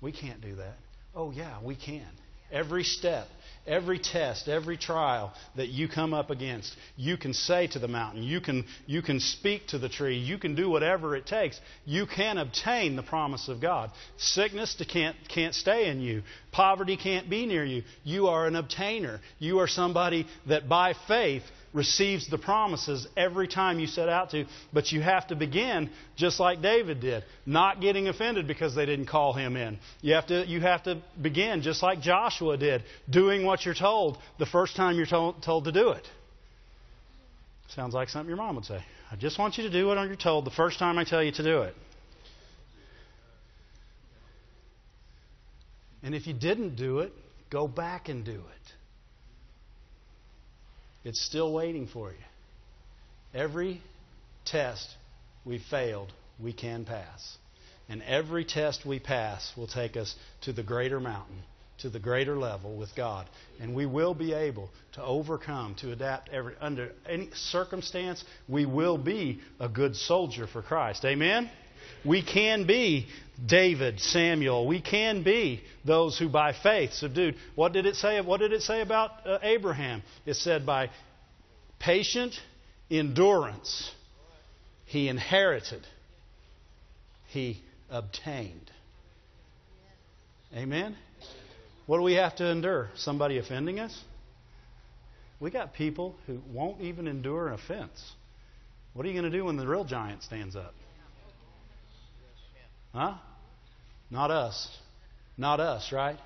we 0.00 0.12
can't 0.12 0.40
do 0.40 0.56
that. 0.56 0.76
Oh 1.14 1.30
yeah, 1.30 1.58
we 1.62 1.74
can. 1.74 2.06
Every 2.50 2.84
step, 2.84 3.28
every 3.66 3.98
test, 3.98 4.48
every 4.48 4.78
trial 4.78 5.34
that 5.56 5.68
you 5.68 5.86
come 5.86 6.14
up 6.14 6.30
against, 6.30 6.74
you 6.96 7.18
can 7.18 7.34
say 7.34 7.66
to 7.66 7.78
the 7.78 7.88
mountain, 7.88 8.22
you 8.22 8.40
can, 8.40 8.64
you 8.86 9.02
can 9.02 9.20
speak 9.20 9.66
to 9.68 9.78
the 9.78 9.90
tree, 9.90 10.16
you 10.16 10.38
can 10.38 10.54
do 10.54 10.70
whatever 10.70 11.14
it 11.14 11.26
takes. 11.26 11.60
You 11.84 12.06
can 12.06 12.38
obtain 12.38 12.96
the 12.96 13.02
promise 13.02 13.48
of 13.48 13.60
God. 13.60 13.90
Sickness 14.16 14.82
can't, 14.88 15.16
can't 15.28 15.54
stay 15.54 15.90
in 15.90 16.00
you, 16.00 16.22
poverty 16.52 16.96
can't 16.96 17.28
be 17.28 17.44
near 17.44 17.64
you. 17.64 17.82
You 18.02 18.28
are 18.28 18.46
an 18.46 18.54
obtainer. 18.54 19.20
You 19.38 19.58
are 19.58 19.68
somebody 19.68 20.26
that 20.46 20.70
by 20.70 20.94
faith 21.06 21.42
receives 21.72 22.28
the 22.28 22.38
promises 22.38 23.06
every 23.16 23.48
time 23.48 23.78
you 23.78 23.86
set 23.86 24.08
out 24.08 24.30
to, 24.30 24.46
but 24.72 24.90
you 24.92 25.00
have 25.00 25.26
to 25.28 25.36
begin 25.36 25.90
just 26.16 26.40
like 26.40 26.62
David 26.62 27.00
did, 27.00 27.24
not 27.44 27.80
getting 27.80 28.08
offended 28.08 28.46
because 28.46 28.74
they 28.74 28.86
didn't 28.86 29.06
call 29.06 29.32
him 29.32 29.56
in. 29.56 29.78
You 30.00 30.14
have 30.14 30.26
to, 30.28 30.46
you 30.46 30.60
have 30.60 30.82
to 30.84 31.02
begin 31.20 31.62
just 31.62 31.82
like 31.82 32.00
Joshua 32.00 32.56
did, 32.56 32.82
doing 33.08 33.44
what 33.44 33.64
you're 33.64 33.74
told 33.74 34.18
the 34.38 34.46
first 34.46 34.76
time 34.76 34.96
you're 34.96 35.06
told, 35.06 35.42
told 35.42 35.64
to 35.64 35.72
do 35.72 35.90
it. 35.90 36.06
Sounds 37.68 37.94
like 37.94 38.08
something 38.08 38.28
your 38.28 38.38
mom 38.38 38.56
would 38.56 38.64
say. 38.64 38.82
I 39.10 39.16
just 39.16 39.38
want 39.38 39.58
you 39.58 39.64
to 39.64 39.70
do 39.70 39.86
what 39.86 40.02
you're 40.06 40.16
told 40.16 40.44
the 40.44 40.50
first 40.50 40.78
time 40.78 40.98
I 40.98 41.04
tell 41.04 41.22
you 41.22 41.32
to 41.32 41.42
do 41.42 41.62
it. 41.62 41.74
And 46.02 46.14
if 46.14 46.26
you 46.26 46.32
didn't 46.32 46.76
do 46.76 47.00
it, 47.00 47.12
go 47.50 47.68
back 47.68 48.08
and 48.08 48.24
do 48.24 48.32
it. 48.32 48.72
It's 51.04 51.20
still 51.20 51.52
waiting 51.52 51.86
for 51.86 52.10
you. 52.10 52.18
Every 53.34 53.82
test 54.44 54.88
we 55.44 55.58
failed, 55.70 56.12
we 56.38 56.52
can 56.52 56.84
pass. 56.84 57.38
And 57.88 58.02
every 58.02 58.44
test 58.44 58.84
we 58.84 58.98
pass 58.98 59.52
will 59.56 59.66
take 59.66 59.96
us 59.96 60.14
to 60.42 60.52
the 60.52 60.62
greater 60.62 61.00
mountain, 61.00 61.42
to 61.78 61.88
the 61.88 61.98
greater 61.98 62.36
level 62.36 62.76
with 62.76 62.94
God. 62.94 63.26
And 63.60 63.74
we 63.74 63.86
will 63.86 64.14
be 64.14 64.34
able 64.34 64.70
to 64.92 65.02
overcome, 65.02 65.74
to 65.76 65.92
adapt 65.92 66.28
every, 66.28 66.54
under 66.60 66.92
any 67.08 67.30
circumstance. 67.34 68.22
We 68.46 68.66
will 68.66 68.98
be 68.98 69.40
a 69.58 69.68
good 69.68 69.96
soldier 69.96 70.46
for 70.46 70.60
Christ. 70.60 71.04
Amen? 71.04 71.50
We 72.04 72.22
can 72.22 72.66
be 72.66 73.08
David, 73.44 74.00
Samuel. 74.00 74.66
We 74.66 74.80
can 74.80 75.22
be 75.22 75.62
those 75.84 76.18
who 76.18 76.28
by 76.28 76.52
faith 76.52 76.92
subdued. 76.92 77.36
What 77.54 77.72
did 77.72 77.86
it 77.86 77.96
say? 77.96 78.20
What 78.20 78.40
did 78.40 78.52
it 78.52 78.62
say 78.62 78.80
about 78.80 79.10
uh, 79.26 79.38
Abraham? 79.42 80.02
It 80.26 80.34
said 80.34 80.66
by 80.66 80.90
patient 81.78 82.34
endurance 82.90 83.92
he 84.86 85.08
inherited, 85.08 85.86
he 87.28 87.62
obtained. 87.90 88.70
Amen. 90.56 90.96
What 91.86 91.98
do 91.98 92.02
we 92.02 92.14
have 92.14 92.36
to 92.36 92.46
endure? 92.46 92.88
Somebody 92.96 93.38
offending 93.38 93.80
us? 93.80 94.02
We 95.40 95.50
got 95.50 95.74
people 95.74 96.16
who 96.26 96.40
won't 96.52 96.80
even 96.80 97.06
endure 97.06 97.48
an 97.48 97.54
offense. 97.54 98.12
What 98.94 99.04
are 99.04 99.08
you 99.08 99.20
going 99.20 99.30
to 99.30 99.36
do 99.38 99.44
when 99.44 99.56
the 99.56 99.66
real 99.66 99.84
giant 99.84 100.22
stands 100.22 100.56
up? 100.56 100.74
Huh? 102.98 103.14
Not 104.10 104.32
us. 104.32 104.68
Not 105.36 105.60
us, 105.60 105.92
right? 105.92 106.18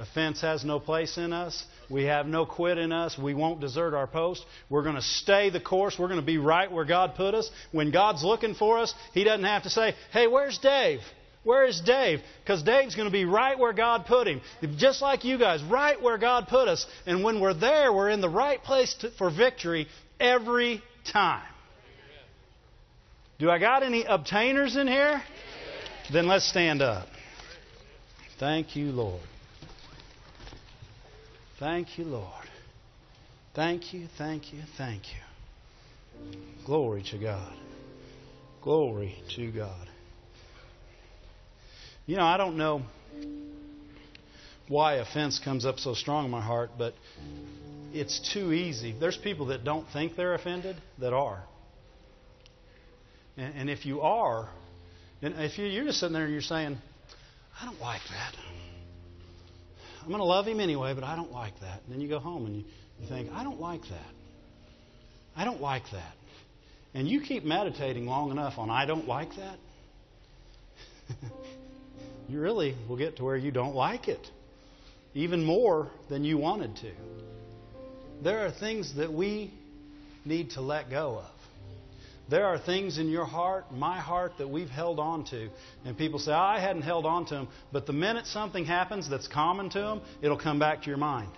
Offense 0.00 0.40
has 0.40 0.64
no 0.64 0.80
place 0.80 1.18
in 1.18 1.32
us. 1.32 1.64
We 1.88 2.02
have 2.04 2.26
no 2.26 2.44
quit 2.44 2.78
in 2.78 2.90
us. 2.90 3.16
We 3.16 3.32
won't 3.32 3.60
desert 3.60 3.94
our 3.94 4.08
post. 4.08 4.44
We're 4.68 4.82
going 4.82 4.96
to 4.96 5.02
stay 5.02 5.50
the 5.50 5.60
course. 5.60 5.96
We're 5.96 6.08
going 6.08 6.18
to 6.18 6.26
be 6.26 6.38
right 6.38 6.70
where 6.70 6.84
God 6.84 7.14
put 7.14 7.34
us. 7.34 7.48
When 7.70 7.92
God's 7.92 8.24
looking 8.24 8.56
for 8.56 8.78
us, 8.78 8.92
He 9.14 9.22
doesn't 9.22 9.44
have 9.44 9.62
to 9.62 9.70
say, 9.70 9.94
Hey, 10.12 10.26
where's 10.26 10.58
Dave? 10.58 10.98
Where 11.44 11.64
is 11.64 11.80
Dave? 11.80 12.22
Because 12.42 12.64
Dave's 12.64 12.96
going 12.96 13.06
to 13.06 13.12
be 13.12 13.24
right 13.24 13.56
where 13.56 13.72
God 13.72 14.06
put 14.06 14.26
him. 14.26 14.40
Just 14.78 15.00
like 15.00 15.22
you 15.22 15.38
guys, 15.38 15.62
right 15.62 16.02
where 16.02 16.18
God 16.18 16.48
put 16.48 16.66
us. 16.66 16.84
And 17.06 17.22
when 17.22 17.40
we're 17.40 17.54
there, 17.54 17.92
we're 17.92 18.10
in 18.10 18.20
the 18.20 18.28
right 18.28 18.60
place 18.60 18.92
to, 19.02 19.12
for 19.12 19.30
victory 19.30 19.86
every 20.18 20.82
time. 21.04 21.46
Do 23.38 23.48
I 23.48 23.58
got 23.58 23.84
any 23.84 24.04
obtainers 24.04 24.74
in 24.74 24.88
here? 24.88 25.22
Then 26.12 26.28
let's 26.28 26.48
stand 26.48 26.82
up. 26.82 27.08
Thank 28.38 28.76
you, 28.76 28.92
Lord. 28.92 29.20
Thank 31.58 31.98
you, 31.98 32.04
Lord. 32.04 32.30
Thank 33.54 33.92
you, 33.92 34.06
thank 34.16 34.52
you, 34.52 34.60
thank 34.76 35.02
you. 35.08 36.30
Glory 36.64 37.02
to 37.10 37.18
God. 37.18 37.52
Glory 38.62 39.16
to 39.34 39.50
God. 39.50 39.88
You 42.06 42.16
know, 42.16 42.24
I 42.24 42.36
don't 42.36 42.56
know 42.56 42.82
why 44.68 44.96
offense 44.96 45.40
comes 45.40 45.66
up 45.66 45.80
so 45.80 45.94
strong 45.94 46.26
in 46.26 46.30
my 46.30 46.40
heart, 46.40 46.70
but 46.78 46.94
it's 47.92 48.32
too 48.32 48.52
easy. 48.52 48.94
There's 48.98 49.16
people 49.16 49.46
that 49.46 49.64
don't 49.64 49.88
think 49.92 50.14
they're 50.14 50.34
offended 50.34 50.76
that 50.98 51.12
are. 51.12 51.42
And, 53.36 53.54
and 53.56 53.70
if 53.70 53.86
you 53.86 54.02
are, 54.02 54.50
and 55.22 55.34
if 55.38 55.58
you, 55.58 55.66
you're 55.66 55.84
just 55.84 56.00
sitting 56.00 56.12
there 56.12 56.24
and 56.24 56.32
you're 56.32 56.42
saying, 56.42 56.78
I 57.60 57.64
don't 57.64 57.80
like 57.80 58.02
that. 58.10 58.34
I'm 60.02 60.08
going 60.08 60.18
to 60.18 60.24
love 60.24 60.46
him 60.46 60.60
anyway, 60.60 60.94
but 60.94 61.04
I 61.04 61.16
don't 61.16 61.32
like 61.32 61.58
that. 61.60 61.82
And 61.84 61.92
then 61.94 62.00
you 62.00 62.08
go 62.08 62.18
home 62.18 62.46
and 62.46 62.56
you, 62.56 62.64
you 63.00 63.08
think, 63.08 63.30
I 63.32 63.42
don't 63.42 63.60
like 63.60 63.82
that. 63.82 64.14
I 65.34 65.44
don't 65.44 65.60
like 65.60 65.82
that. 65.92 66.14
And 66.94 67.08
you 67.08 67.20
keep 67.20 67.44
meditating 67.44 68.06
long 68.06 68.30
enough 68.30 68.58
on, 68.58 68.70
I 68.70 68.86
don't 68.86 69.08
like 69.08 69.30
that. 69.36 69.58
you 72.28 72.40
really 72.40 72.74
will 72.88 72.96
get 72.96 73.16
to 73.16 73.24
where 73.24 73.36
you 73.36 73.50
don't 73.50 73.74
like 73.74 74.08
it. 74.08 74.26
even 75.14 75.44
more 75.44 75.90
than 76.08 76.24
you 76.24 76.38
wanted 76.38 76.76
to. 76.76 76.92
There 78.22 78.46
are 78.46 78.50
things 78.50 78.94
that 78.96 79.12
we 79.12 79.52
need 80.24 80.50
to 80.50 80.60
let 80.60 80.90
go 80.90 81.18
of. 81.18 81.35
There 82.28 82.46
are 82.46 82.58
things 82.58 82.98
in 82.98 83.08
your 83.08 83.24
heart, 83.24 83.72
my 83.72 84.00
heart, 84.00 84.32
that 84.38 84.48
we've 84.48 84.68
held 84.68 84.98
on 84.98 85.24
to. 85.26 85.48
And 85.84 85.96
people 85.96 86.18
say, 86.18 86.32
I 86.32 86.58
hadn't 86.58 86.82
held 86.82 87.06
on 87.06 87.26
to 87.26 87.34
them. 87.34 87.48
But 87.72 87.86
the 87.86 87.92
minute 87.92 88.26
something 88.26 88.64
happens 88.64 89.08
that's 89.08 89.28
common 89.28 89.70
to 89.70 89.78
them, 89.78 90.00
it'll 90.20 90.38
come 90.38 90.58
back 90.58 90.82
to 90.82 90.88
your 90.88 90.98
mind. 90.98 91.30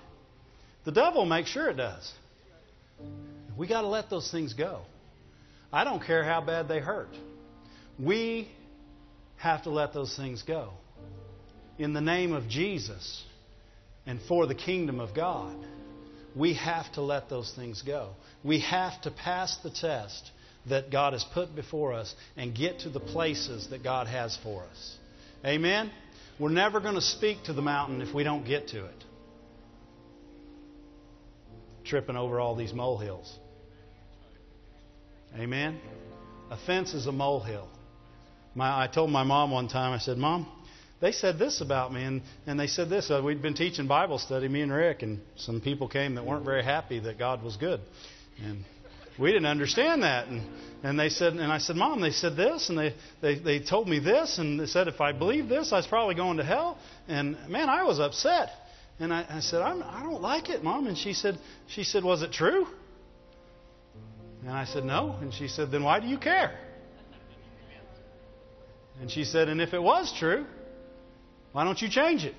The 0.85 0.93
devil 0.93 1.27
makes 1.27 1.51
sure 1.51 1.69
it 1.69 1.77
does. 1.77 2.11
We 3.57 3.67
got 3.67 3.83
to 3.83 3.89
let 3.89 4.09
those 4.09 4.31
things 4.31 4.55
go. 4.55 4.83
I 5.71 5.85
don't 5.85 6.03
care 6.03 6.25
how 6.25 6.41
bad 6.41 6.69
they 6.69 6.81
hurt. 6.81 7.11
We 7.99 8.49
have 9.37 9.65
to 9.65 9.71
let 9.71 9.93
those 9.93 10.17
things 10.17 10.43
go. 10.43 10.73
In 11.79 11.93
the 11.93 12.01
name 12.01 12.33
of 12.33 12.49
Jesus 12.49 13.25
and 14.07 14.21
for 14.27 14.47
the 14.47 14.55
kingdom 14.55 15.01
of 15.01 15.15
God, 15.15 15.55
we 16.35 16.55
have 16.55 16.91
to 16.95 17.03
let 17.03 17.29
those 17.29 17.53
things 17.55 17.83
go. 17.83 18.11
We 18.43 18.61
have 18.61 19.01
to 19.03 19.11
pass 19.11 19.59
the 19.63 19.71
test 19.71 20.31
that 20.69 20.91
God 20.91 21.13
has 21.13 21.25
put 21.35 21.55
before 21.55 21.93
us 21.93 22.15
and 22.37 22.55
get 22.55 22.81
to 22.81 22.91
the 22.91 23.01
places 23.01 23.69
that 23.71 23.83
God 23.83 24.07
has 24.07 24.37
for 24.43 24.65
us. 24.65 24.97
Amen? 25.45 25.91
We're 26.39 26.51
never 26.51 26.81
going 26.81 26.95
to 26.95 27.01
speak 27.01 27.45
to 27.45 27.53
the 27.53 27.63
mountain 27.63 28.01
if 28.01 28.15
we 28.15 28.25
don't 28.25 28.45
get 28.45 28.69
to 28.69 28.85
it. 28.85 29.05
Tripping 31.85 32.17
over 32.17 32.39
all 32.39 32.55
these 32.55 32.73
molehills. 32.73 33.33
Amen? 35.37 35.81
A 36.51 36.57
fence 36.67 36.95
is 36.95 37.07
a 37.07 37.13
molehill. 37.13 37.69
My, 38.55 38.85
I 38.85 38.87
told 38.87 39.11
my 39.11 39.23
mom 39.23 39.51
one 39.51 39.69
time, 39.69 39.93
I 39.93 39.99
said, 39.99 40.17
Mom, 40.17 40.51
they 41.01 41.13
said 41.13 41.39
this 41.39 41.61
about 41.61 41.93
me, 41.93 42.03
and, 42.03 42.23
and 42.47 42.59
they 42.59 42.67
said 42.67 42.89
this. 42.89 43.11
Uh, 43.11 43.23
we'd 43.25 43.43
been 43.43 43.55
teaching 43.55 43.87
Bible 43.87 44.19
study, 44.19 44.49
me 44.49 44.63
and 44.63 44.73
Rick, 44.73 45.03
and 45.03 45.21
some 45.37 45.61
people 45.61 45.89
came 45.89 46.17
that 46.17 46.25
weren't 46.25 46.45
very 46.45 46.65
happy 46.65 46.99
that 47.01 47.19
God 47.19 47.43
was 47.43 47.57
good. 47.57 47.81
And 48.43 48.65
we 49.19 49.33
didn't 49.33 49.47
understand 49.47 50.03
that. 50.03 50.29
And, 50.29 50.43
and 50.83 50.99
they 50.99 51.09
said, 51.09 51.33
and 51.33 51.53
I 51.53 51.59
said, 51.59 51.77
Mom, 51.77 52.01
they 52.01 52.13
said 52.13 52.37
this, 52.37 52.69
and 52.69 52.79
they, 52.79 52.95
they, 53.21 53.39
they 53.39 53.59
told 53.61 53.89
me 53.89 53.99
this, 53.99 54.39
and 54.39 54.61
they 54.61 54.67
said 54.67 54.89
if 54.89 55.01
I 55.01 55.13
believed 55.13 55.49
this, 55.49 55.73
I 55.73 55.77
was 55.77 55.87
probably 55.87 56.15
going 56.15 56.37
to 56.37 56.45
hell. 56.45 56.79
And 57.09 57.37
man, 57.49 57.69
I 57.69 57.85
was 57.85 57.99
upset. 57.99 58.51
And 59.01 59.13
I, 59.13 59.27
I 59.29 59.41
said, 59.41 59.61
I'm, 59.61 59.83
I 59.83 60.03
don't 60.03 60.23
like 60.23 60.51
it, 60.51 60.63
Mom. 60.63 60.87
And 60.87 60.97
she 60.97 61.13
said, 61.13 61.39
she 61.67 61.85
said, 61.85 62.05
was 62.05 62.23
it 62.23 62.33
true? 62.33 62.67
And 64.43 64.51
I 64.51 64.65
said, 64.65 64.85
no. 64.85 65.17
And 65.21 65.35
she 65.35 65.49
said, 65.49 65.71
then 65.71 65.83
why 65.83 66.01
do 66.01 66.07
you 66.07 66.19
care? 66.19 66.57
And 69.01 69.11
she 69.11 69.25
said, 69.25 69.49
and 69.49 69.61
if 69.61 69.75
it 69.75 69.83
was 69.83 70.13
true, 70.17 70.45
why 71.53 71.65
don't 71.65 71.81
you 71.81 71.89
change 71.89 72.25
it? 72.25 72.35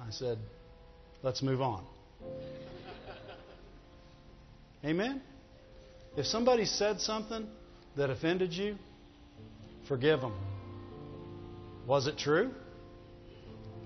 I 0.00 0.10
said, 0.10 0.38
let's 1.22 1.42
move 1.42 1.60
on. 1.60 1.84
Amen? 4.86 5.20
If 6.16 6.26
somebody 6.26 6.64
said 6.64 7.00
something 7.00 7.46
that 7.96 8.08
offended 8.08 8.52
you, 8.52 8.76
forgive 9.88 10.20
them. 10.20 10.34
Was 11.86 12.06
it 12.06 12.16
true? 12.16 12.52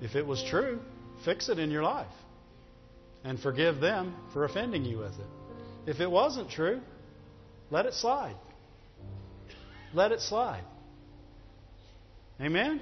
If 0.02 0.14
it 0.14 0.26
was 0.26 0.42
true, 0.42 0.80
fix 1.24 1.48
it 1.48 1.58
in 1.58 1.70
your 1.70 1.82
life 1.82 2.06
and 3.24 3.38
forgive 3.38 3.80
them 3.80 4.14
for 4.32 4.44
offending 4.44 4.84
you 4.84 4.98
with 4.98 5.12
it. 5.12 5.90
If 5.90 6.00
it 6.00 6.10
wasn't 6.10 6.50
true, 6.50 6.80
let 7.70 7.86
it 7.86 7.94
slide. 7.94 8.36
Let 9.94 10.12
it 10.12 10.20
slide. 10.20 10.64
Amen? 12.40 12.80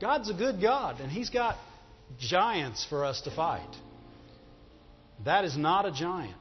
God's 0.00 0.30
a 0.30 0.34
good 0.34 0.60
God, 0.60 1.00
and 1.00 1.10
He's 1.10 1.30
got 1.30 1.56
giants 2.18 2.86
for 2.88 3.04
us 3.04 3.20
to 3.22 3.30
fight. 3.30 3.76
That 5.24 5.44
is 5.44 5.56
not 5.56 5.86
a 5.86 5.92
giant. 5.92 6.34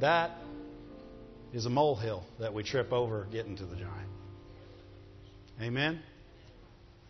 That 0.00 0.38
is 1.52 1.66
a 1.66 1.70
molehill 1.70 2.24
that 2.38 2.52
we 2.52 2.62
trip 2.62 2.92
over 2.92 3.26
getting 3.32 3.56
to 3.56 3.64
the 3.64 3.76
giant. 3.76 4.10
Amen? 5.60 6.00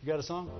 You 0.02 0.08
got 0.08 0.20
a 0.20 0.22
song? 0.22 0.50